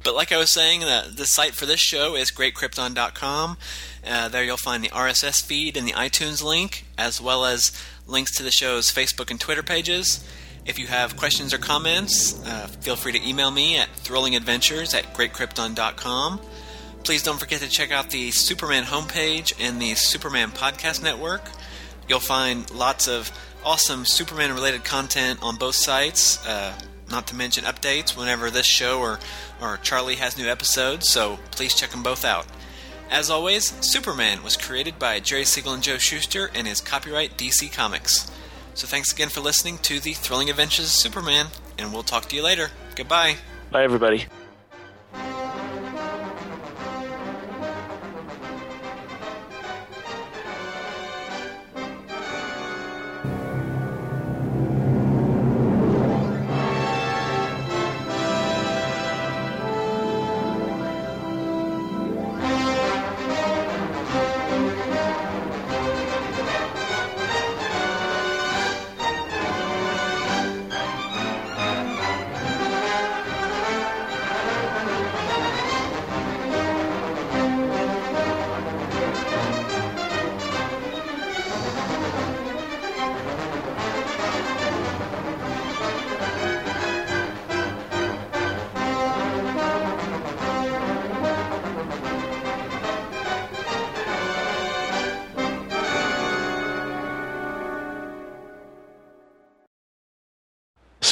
But 0.04 0.16
like 0.16 0.32
I 0.32 0.38
was 0.38 0.52
saying, 0.52 0.82
the, 0.82 1.12
the 1.16 1.26
site 1.26 1.56
for 1.56 1.66
this 1.66 1.80
show 1.80 2.16
is 2.16 2.30
greatkrypton.com. 2.30 3.58
Uh, 4.06 4.28
there 4.28 4.44
you'll 4.44 4.58
find 4.58 4.84
the 4.84 4.90
RSS 4.90 5.42
feed 5.42 5.78
and 5.78 5.88
the 5.88 5.94
iTunes 5.94 6.44
link, 6.44 6.86
as 6.98 7.22
well 7.22 7.46
as 7.46 7.72
links 8.06 8.36
to 8.36 8.44
the 8.44 8.52
show's 8.52 8.92
Facebook 8.92 9.32
and 9.32 9.40
Twitter 9.40 9.64
pages. 9.64 10.28
If 10.66 10.80
you 10.80 10.88
have 10.88 11.18
questions 11.18 11.54
or 11.54 11.58
comments, 11.58 12.42
uh, 12.46 12.68
feel 12.80 12.96
free 12.96 13.12
to 13.12 13.28
email 13.28 13.52
me 13.52 13.78
at 13.78 13.90
thrillingadventures 13.98 14.96
at 14.96 15.14
greatkrypton.com. 15.14 16.40
Please 17.04 17.22
don't 17.22 17.38
forget 17.38 17.60
to 17.60 17.70
check 17.70 17.92
out 17.92 18.12
the 18.12 18.32
Superman 18.32 18.84
homepage 18.84 19.54
and 19.60 19.82
the 19.82 19.94
Superman 19.96 20.52
Podcast 20.52 21.04
Network. 21.04 21.42
You'll 22.08 22.22
find 22.22 22.70
lots 22.72 23.10
of 23.10 23.30
awesome 23.66 24.06
Superman 24.06 24.54
related 24.54 24.86
content 24.86 25.40
on 25.44 25.58
both 25.58 25.76
sites, 25.76 26.46
uh, 26.48 26.74
not 27.12 27.28
to 27.28 27.36
mention 27.36 27.66
updates 27.66 28.16
whenever 28.18 28.50
this 28.50 28.66
show 28.66 29.02
or, 29.02 29.20
or 29.62 29.78
Charlie 29.84 30.16
has 30.16 30.38
new 30.38 30.48
episodes, 30.48 31.10
so 31.10 31.40
please 31.52 31.76
check 31.76 31.90
them 31.90 32.04
both 32.04 32.24
out. 32.24 32.46
As 33.12 33.30
always, 33.30 33.66
Superman 33.86 34.42
was 34.42 34.56
created 34.56 34.98
by 34.98 35.20
Jerry 35.20 35.44
Siegel 35.44 35.74
and 35.74 35.84
Joe 35.84 35.98
Shuster 35.98 36.50
and 36.56 36.70
is 36.70 36.80
copyright 36.80 37.38
DC 37.38 37.72
Comics. 37.72 38.32
So 38.76 38.88
thanks 38.88 39.14
again 39.14 39.30
for 39.30 39.42
listening 39.42 39.78
to 39.80 40.00
the 40.00 40.14
Thrilling 40.14 40.50
Adventures 40.50 40.86
of 40.86 40.92
Superman, 40.92 41.48
and 41.78 41.94
we'll 41.94 42.04
talk 42.04 42.26
to 42.30 42.36
you 42.36 42.44
later. 42.44 42.70
Goodbye. 42.96 43.38
Bye, 43.72 43.84
everybody. 43.84 44.26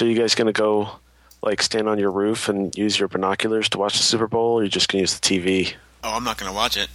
So 0.02 0.06
you 0.08 0.16
guys 0.18 0.34
gonna 0.34 0.52
go 0.52 0.90
like 1.44 1.62
stand 1.62 1.88
on 1.88 2.00
your 2.00 2.10
roof 2.10 2.50
and 2.50 2.76
use 2.76 2.98
your 2.98 3.08
binoculars 3.08 3.70
to 3.70 3.78
watch 3.78 3.98
the 3.98 4.04
Super 4.04 4.26
Bowl, 4.28 4.54
or 4.58 4.64
you 4.64 4.68
just 4.68 4.90
gonna 4.90 5.02
use 5.02 5.20
the 5.20 5.22
TV? 5.22 5.76
Oh, 6.04 6.16
I'm 6.16 6.24
not 6.24 6.40
going 6.40 6.50
to 6.52 6.56
watch 6.56 6.76
it. 6.76 6.90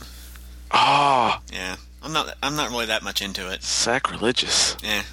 Ah, 0.73 1.41
Yeah, 1.53 1.77
I'm 2.03 2.13
not. 2.13 2.37
I'm 2.43 2.57
not 2.57 2.71
really 2.71 2.87
that 2.87 3.05
much 3.05 3.23
into 3.23 3.49
it. 3.49 3.63
sacrilegious. 3.63 4.77
Yeah. 4.83 5.05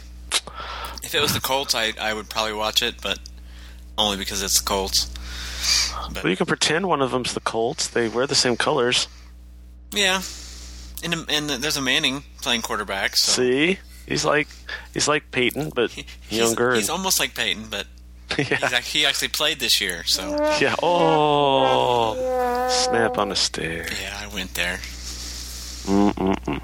If 1.03 1.13
it 1.13 1.21
was 1.21 1.35
the 1.35 1.39
Colts, 1.39 1.75
I 1.75 1.93
I 2.01 2.15
would 2.15 2.31
probably 2.31 2.53
watch 2.53 2.81
it, 2.81 2.95
but 2.99 3.19
only 3.95 4.17
because 4.17 4.41
it's 4.41 4.59
the 4.59 4.65
Colts. 4.65 5.13
Well, 6.15 6.31
you 6.31 6.35
can 6.35 6.47
pretend 6.47 6.87
one 6.87 7.03
of 7.03 7.11
them's 7.11 7.35
the 7.35 7.41
Colts. 7.41 7.87
They 7.87 8.09
wear 8.09 8.25
the 8.25 8.33
same 8.33 8.57
colors. 8.57 9.07
Yeah. 9.91 10.23
And 11.03 11.13
and 11.29 11.47
there's 11.47 11.77
a 11.77 11.81
Manning 11.83 12.23
playing 12.41 12.63
quarterback. 12.63 13.17
So 13.17 13.33
See, 13.33 13.77
he's 14.07 14.25
like 14.25 14.47
he's 14.93 15.07
like 15.07 15.31
Peyton, 15.31 15.71
but 15.73 15.91
he's, 15.91 16.05
younger. 16.29 16.73
He's 16.73 16.89
and, 16.89 16.97
almost 16.97 17.19
like 17.19 17.35
Peyton, 17.35 17.65
but 17.69 17.87
yeah. 18.37 18.79
he 18.81 19.05
actually 19.05 19.29
played 19.29 19.59
this 19.59 19.79
year. 19.81 20.03
So 20.05 20.29
yeah. 20.59 20.75
Oh, 20.81 22.67
snap 22.69 23.17
on 23.17 23.31
a 23.31 23.35
stare. 23.35 23.87
yeah, 24.01 24.19
I 24.19 24.33
went 24.33 24.53
there. 24.55 24.79
Mm-mm-mm. 25.85 26.61